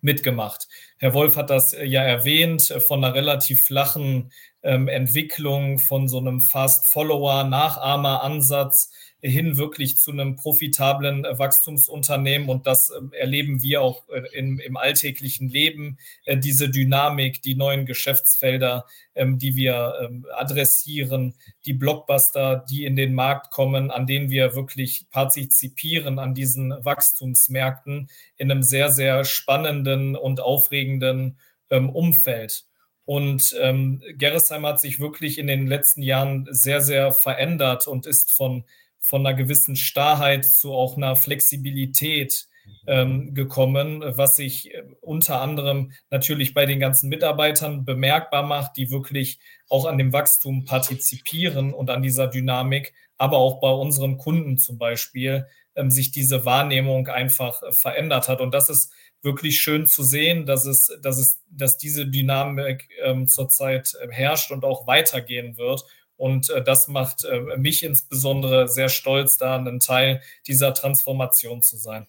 mitgemacht. 0.00 0.66
Herr 0.98 1.12
Wolf 1.12 1.36
hat 1.36 1.50
das 1.50 1.74
äh, 1.74 1.84
ja 1.84 2.02
erwähnt, 2.02 2.70
äh, 2.70 2.80
von 2.80 3.04
einer 3.04 3.14
relativ 3.14 3.62
flachen 3.62 4.32
Entwicklung, 4.64 5.80
von 5.80 6.06
so 6.06 6.18
einem 6.18 6.40
Fast-Follower, 6.40 7.42
Nachahmer-Ansatz 7.42 8.92
hin 9.22 9.56
wirklich 9.56 9.98
zu 9.98 10.10
einem 10.10 10.34
profitablen 10.34 11.24
äh, 11.24 11.38
Wachstumsunternehmen. 11.38 12.48
Und 12.48 12.66
das 12.66 12.90
äh, 12.90 13.16
erleben 13.16 13.62
wir 13.62 13.80
auch 13.80 14.08
äh, 14.08 14.22
im, 14.36 14.58
im, 14.58 14.76
alltäglichen 14.76 15.48
Leben, 15.48 15.98
diese 16.26 16.68
Dynamik, 16.68 17.40
die 17.42 17.54
neuen 17.54 17.86
Geschäftsfelder, 17.86 18.84
ähm, 19.14 19.38
die 19.38 19.54
wir 19.54 19.94
ähm, 20.02 20.26
adressieren, 20.34 21.34
die 21.64 21.72
Blockbuster, 21.72 22.64
die 22.68 22.84
in 22.84 22.96
den 22.96 23.14
Markt 23.14 23.52
kommen, 23.52 23.92
an 23.92 24.06
denen 24.06 24.30
wir 24.30 24.56
wirklich 24.56 25.06
partizipieren 25.10 26.18
an 26.18 26.34
diesen 26.34 26.72
Wachstumsmärkten 26.84 28.08
in 28.36 28.50
einem 28.50 28.62
sehr, 28.64 28.90
sehr 28.90 29.24
spannenden 29.24 30.16
und 30.16 30.40
aufregenden 30.40 31.38
ähm, 31.70 31.90
Umfeld. 31.90 32.64
Und 33.04 33.56
ähm, 33.60 34.02
Gerresheim 34.16 34.66
hat 34.66 34.80
sich 34.80 35.00
wirklich 35.00 35.38
in 35.38 35.46
den 35.46 35.66
letzten 35.66 36.02
Jahren 36.02 36.46
sehr, 36.50 36.80
sehr 36.80 37.12
verändert 37.12 37.86
und 37.86 38.06
ist 38.06 38.32
von 38.32 38.64
von 39.02 39.26
einer 39.26 39.36
gewissen 39.36 39.76
Starrheit 39.76 40.46
zu 40.46 40.72
auch 40.72 40.96
einer 40.96 41.16
Flexibilität 41.16 42.46
ähm, 42.86 43.34
gekommen, 43.34 44.02
was 44.04 44.36
sich 44.36 44.72
äh, 44.72 44.84
unter 45.00 45.40
anderem 45.40 45.92
natürlich 46.10 46.54
bei 46.54 46.64
den 46.64 46.78
ganzen 46.80 47.08
Mitarbeitern 47.08 47.84
bemerkbar 47.84 48.44
macht, 48.44 48.76
die 48.76 48.90
wirklich 48.90 49.40
auch 49.68 49.84
an 49.84 49.98
dem 49.98 50.12
Wachstum 50.12 50.64
partizipieren 50.64 51.74
und 51.74 51.90
an 51.90 52.02
dieser 52.02 52.28
Dynamik, 52.28 52.94
aber 53.18 53.38
auch 53.38 53.60
bei 53.60 53.70
unseren 53.70 54.16
Kunden 54.16 54.58
zum 54.58 54.78
Beispiel 54.78 55.46
ähm, 55.74 55.90
sich 55.90 56.12
diese 56.12 56.44
Wahrnehmung 56.44 57.08
einfach 57.08 57.62
äh, 57.62 57.72
verändert 57.72 58.28
hat. 58.28 58.40
Und 58.40 58.52
das 58.54 58.68
ist 58.68 58.92
wirklich 59.22 59.58
schön 59.58 59.86
zu 59.86 60.02
sehen, 60.02 60.46
dass 60.46 60.66
es, 60.66 60.96
dass 61.02 61.18
es, 61.18 61.40
dass 61.48 61.78
diese 61.78 62.06
Dynamik 62.06 62.88
ähm, 63.02 63.28
zurzeit 63.28 63.94
äh, 64.00 64.08
herrscht 64.10 64.50
und 64.50 64.64
auch 64.64 64.86
weitergehen 64.86 65.56
wird. 65.56 65.84
Und 66.22 66.50
äh, 66.50 66.62
das 66.62 66.86
macht 66.86 67.24
äh, 67.24 67.56
mich 67.56 67.82
insbesondere 67.82 68.68
sehr 68.68 68.88
stolz, 68.88 69.38
da 69.38 69.56
ein 69.56 69.80
Teil 69.80 70.22
dieser 70.46 70.72
Transformation 70.72 71.62
zu 71.62 71.76
sein. 71.76 72.06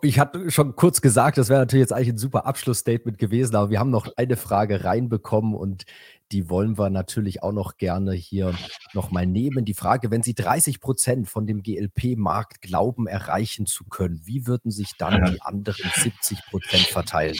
Ich 0.00 0.18
hatte 0.18 0.50
schon 0.50 0.74
kurz 0.74 1.00
gesagt, 1.00 1.38
das 1.38 1.48
wäre 1.48 1.60
natürlich 1.60 1.82
jetzt 1.82 1.92
eigentlich 1.92 2.08
ein 2.08 2.18
super 2.18 2.44
Abschlussstatement 2.44 3.18
gewesen, 3.18 3.54
aber 3.54 3.70
wir 3.70 3.78
haben 3.78 3.92
noch 3.92 4.08
eine 4.16 4.36
Frage 4.36 4.82
reinbekommen 4.82 5.54
und 5.54 5.84
die 6.32 6.48
wollen 6.48 6.78
wir 6.78 6.90
natürlich 6.90 7.42
auch 7.42 7.52
noch 7.52 7.76
gerne 7.76 8.12
hier 8.12 8.54
nochmal 8.94 9.26
nehmen. 9.26 9.64
Die 9.64 9.74
Frage, 9.74 10.10
wenn 10.10 10.22
Sie 10.22 10.34
30 10.34 10.80
Prozent 10.80 11.28
von 11.28 11.46
dem 11.46 11.62
GLP-Markt 11.62 12.62
glauben, 12.62 13.06
erreichen 13.06 13.66
zu 13.66 13.84
können, 13.84 14.20
wie 14.24 14.46
würden 14.46 14.70
sich 14.70 14.92
dann 14.98 15.24
die 15.32 15.42
anderen 15.42 15.90
70 15.94 16.38
Prozent 16.46 16.86
verteilen? 16.86 17.36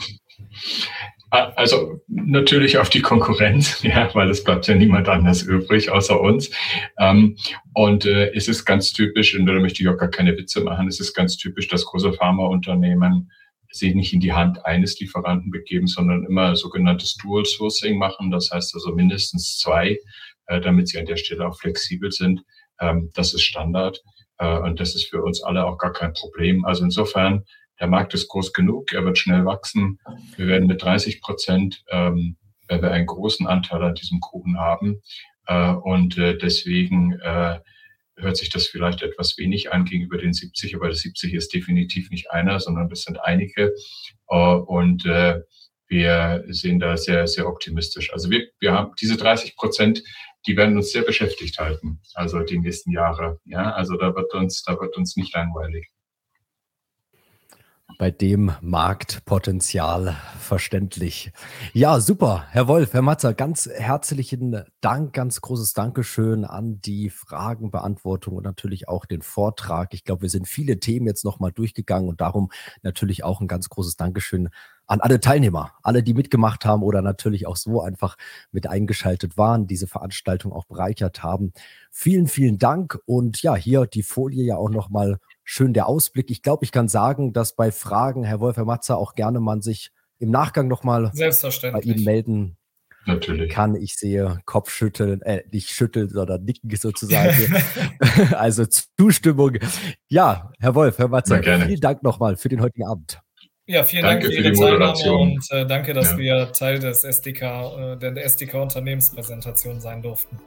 Also 1.30 2.02
natürlich 2.08 2.76
auf 2.76 2.90
die 2.90 3.00
Konkurrenz, 3.00 3.82
ja, 3.82 4.14
weil 4.14 4.28
es 4.28 4.44
bleibt 4.44 4.66
ja 4.66 4.74
niemand 4.74 5.08
anders 5.08 5.42
übrig 5.42 5.90
außer 5.90 6.20
uns. 6.20 6.50
Ähm, 6.98 7.36
und 7.72 8.04
äh, 8.04 8.30
es 8.34 8.48
ist 8.48 8.66
ganz 8.66 8.92
typisch, 8.92 9.34
und 9.34 9.46
da 9.46 9.54
möchte 9.54 9.82
ich 9.82 9.88
auch 9.88 9.96
gar 9.96 10.10
keine 10.10 10.36
Witze 10.36 10.60
machen, 10.60 10.88
es 10.88 11.00
ist 11.00 11.14
ganz 11.14 11.38
typisch, 11.38 11.68
dass 11.68 11.86
große 11.86 12.12
Pharmaunternehmen 12.12 13.30
sich 13.72 13.94
nicht 13.94 14.12
in 14.12 14.20
die 14.20 14.32
Hand 14.32 14.64
eines 14.66 14.98
Lieferanten 15.00 15.50
begeben, 15.50 15.86
sondern 15.86 16.24
immer 16.24 16.54
sogenanntes 16.56 17.16
Dual 17.16 17.44
Sourcing 17.44 17.98
machen. 17.98 18.30
Das 18.30 18.50
heißt 18.50 18.74
also 18.74 18.94
mindestens 18.94 19.58
zwei, 19.58 19.98
äh, 20.46 20.60
damit 20.60 20.88
sie 20.88 20.98
an 20.98 21.06
der 21.06 21.16
Stelle 21.16 21.46
auch 21.46 21.58
flexibel 21.58 22.12
sind. 22.12 22.42
Ähm, 22.80 23.10
das 23.14 23.34
ist 23.34 23.42
Standard 23.42 24.02
äh, 24.38 24.58
und 24.58 24.78
das 24.80 24.94
ist 24.94 25.08
für 25.08 25.22
uns 25.22 25.42
alle 25.42 25.64
auch 25.64 25.78
gar 25.78 25.92
kein 25.92 26.12
Problem. 26.12 26.64
Also 26.64 26.84
insofern, 26.84 27.44
der 27.80 27.88
Markt 27.88 28.14
ist 28.14 28.28
groß 28.28 28.52
genug, 28.52 28.92
er 28.92 29.04
wird 29.04 29.18
schnell 29.18 29.44
wachsen. 29.44 29.98
Wir 30.36 30.46
werden 30.46 30.68
mit 30.68 30.82
30 30.82 31.20
Prozent, 31.20 31.82
ähm, 31.90 32.36
wenn 32.68 32.82
wir 32.82 32.92
einen 32.92 33.06
großen 33.06 33.46
Anteil 33.46 33.82
an 33.82 33.94
diesem 33.94 34.20
Kuchen 34.20 34.58
haben. 34.58 35.00
Äh, 35.46 35.72
und 35.72 36.16
deswegen 36.16 37.18
äh, 37.20 37.58
hört 38.16 38.36
sich 38.36 38.50
das 38.50 38.66
vielleicht 38.66 39.02
etwas 39.02 39.38
wenig 39.38 39.72
an 39.72 39.84
gegenüber 39.84 40.18
den 40.18 40.32
70, 40.32 40.74
aber 40.74 40.88
das 40.88 41.00
70 41.00 41.34
ist 41.34 41.52
definitiv 41.54 42.10
nicht 42.10 42.30
einer, 42.30 42.60
sondern 42.60 42.88
das 42.88 43.02
sind 43.02 43.20
einige. 43.20 43.72
Äh, 44.28 44.36
und 44.36 45.06
äh, 45.06 45.40
wir 45.88 46.44
sehen 46.48 46.80
da 46.80 46.96
sehr, 46.96 47.26
sehr 47.26 47.46
optimistisch. 47.46 48.12
Also 48.12 48.30
wir, 48.30 48.48
wir 48.60 48.72
haben 48.72 48.92
diese 49.00 49.16
30 49.16 49.56
Prozent, 49.56 50.02
die 50.46 50.56
werden 50.56 50.76
uns 50.76 50.90
sehr 50.90 51.02
beschäftigt 51.02 51.58
halten, 51.58 52.00
also 52.14 52.40
die 52.40 52.58
nächsten 52.58 52.90
Jahre. 52.90 53.40
Ja, 53.44 53.72
also 53.72 53.96
da 53.96 54.14
wird 54.14 54.32
uns, 54.34 54.62
da 54.62 54.78
wird 54.80 54.96
uns 54.96 55.16
nicht 55.16 55.34
langweilig 55.34 55.88
bei 57.98 58.10
dem 58.10 58.52
Marktpotenzial 58.60 60.16
verständlich. 60.38 61.32
Ja, 61.72 62.00
super. 62.00 62.44
Herr 62.50 62.66
Wolf, 62.68 62.94
Herr 62.94 63.02
Matzer, 63.02 63.34
ganz 63.34 63.68
herzlichen 63.72 64.64
Dank, 64.80 65.12
ganz 65.12 65.40
großes 65.40 65.72
Dankeschön 65.72 66.44
an 66.44 66.80
die 66.80 67.10
Fragenbeantwortung 67.10 68.34
und 68.34 68.44
natürlich 68.44 68.88
auch 68.88 69.04
den 69.04 69.22
Vortrag. 69.22 69.94
Ich 69.94 70.04
glaube, 70.04 70.22
wir 70.22 70.30
sind 70.30 70.48
viele 70.48 70.80
Themen 70.80 71.06
jetzt 71.06 71.24
nochmal 71.24 71.52
durchgegangen 71.52 72.08
und 72.08 72.20
darum 72.20 72.50
natürlich 72.82 73.24
auch 73.24 73.40
ein 73.40 73.48
ganz 73.48 73.68
großes 73.68 73.96
Dankeschön 73.96 74.48
an 74.86 75.00
alle 75.00 75.20
Teilnehmer, 75.20 75.72
alle, 75.82 76.02
die 76.02 76.12
mitgemacht 76.12 76.64
haben 76.64 76.82
oder 76.82 77.02
natürlich 77.02 77.46
auch 77.46 77.56
so 77.56 77.80
einfach 77.80 78.16
mit 78.50 78.66
eingeschaltet 78.66 79.36
waren, 79.36 79.66
diese 79.66 79.86
Veranstaltung 79.86 80.52
auch 80.52 80.64
bereichert 80.64 81.22
haben. 81.22 81.52
Vielen, 81.90 82.26
vielen 82.26 82.58
Dank 82.58 82.98
und 83.06 83.42
ja, 83.42 83.54
hier 83.54 83.86
die 83.86 84.02
Folie 84.02 84.44
ja 84.44 84.56
auch 84.56 84.70
nochmal 84.70 85.18
schön 85.44 85.72
der 85.72 85.86
Ausblick. 85.86 86.30
Ich 86.30 86.42
glaube, 86.42 86.64
ich 86.64 86.72
kann 86.72 86.88
sagen, 86.88 87.32
dass 87.32 87.54
bei 87.56 87.72
Fragen, 87.72 88.24
Herr 88.24 88.40
Wolf, 88.40 88.56
Herr 88.56 88.64
Matzer, 88.64 88.98
auch 88.98 89.14
gerne 89.14 89.40
man 89.40 89.62
sich 89.62 89.90
im 90.18 90.30
Nachgang 90.30 90.68
nochmal 90.68 91.10
bei 91.14 91.80
Ihnen 91.80 92.04
melden 92.04 92.56
Natürlich. 93.06 93.52
kann. 93.52 93.74
Ich 93.74 93.96
sehe 93.96 94.40
Kopfschütteln, 94.44 95.22
äh, 95.22 95.42
nicht 95.50 95.70
schütteln, 95.70 96.08
sondern 96.08 96.44
nicken 96.44 96.74
sozusagen. 96.76 97.54
also 98.34 98.64
Zustimmung. 98.96 99.58
Ja, 100.08 100.52
Herr 100.60 100.74
Wolf, 100.74 100.98
Herr 100.98 101.08
Matzer, 101.08 101.42
vielen 101.42 101.80
Dank 101.80 102.02
nochmal 102.02 102.36
für 102.36 102.48
den 102.48 102.60
heutigen 102.60 102.86
Abend. 102.86 103.20
Ja, 103.66 103.84
vielen 103.84 104.02
danke 104.02 104.28
Dank 104.28 104.34
für 104.34 104.40
Ihre 104.42 104.52
Teilnahme 104.52 105.12
und 105.12 105.50
äh, 105.50 105.66
danke, 105.66 105.94
dass 105.94 106.12
ja. 106.12 106.18
wir 106.18 106.52
Teil 106.52 106.78
des 106.80 107.04
SDK, 107.04 107.42
äh, 107.42 107.96
der 107.96 108.24
SDK 108.24 108.54
Unternehmenspräsentation 108.54 109.80
sein 109.80 110.02
durften. 110.02 110.38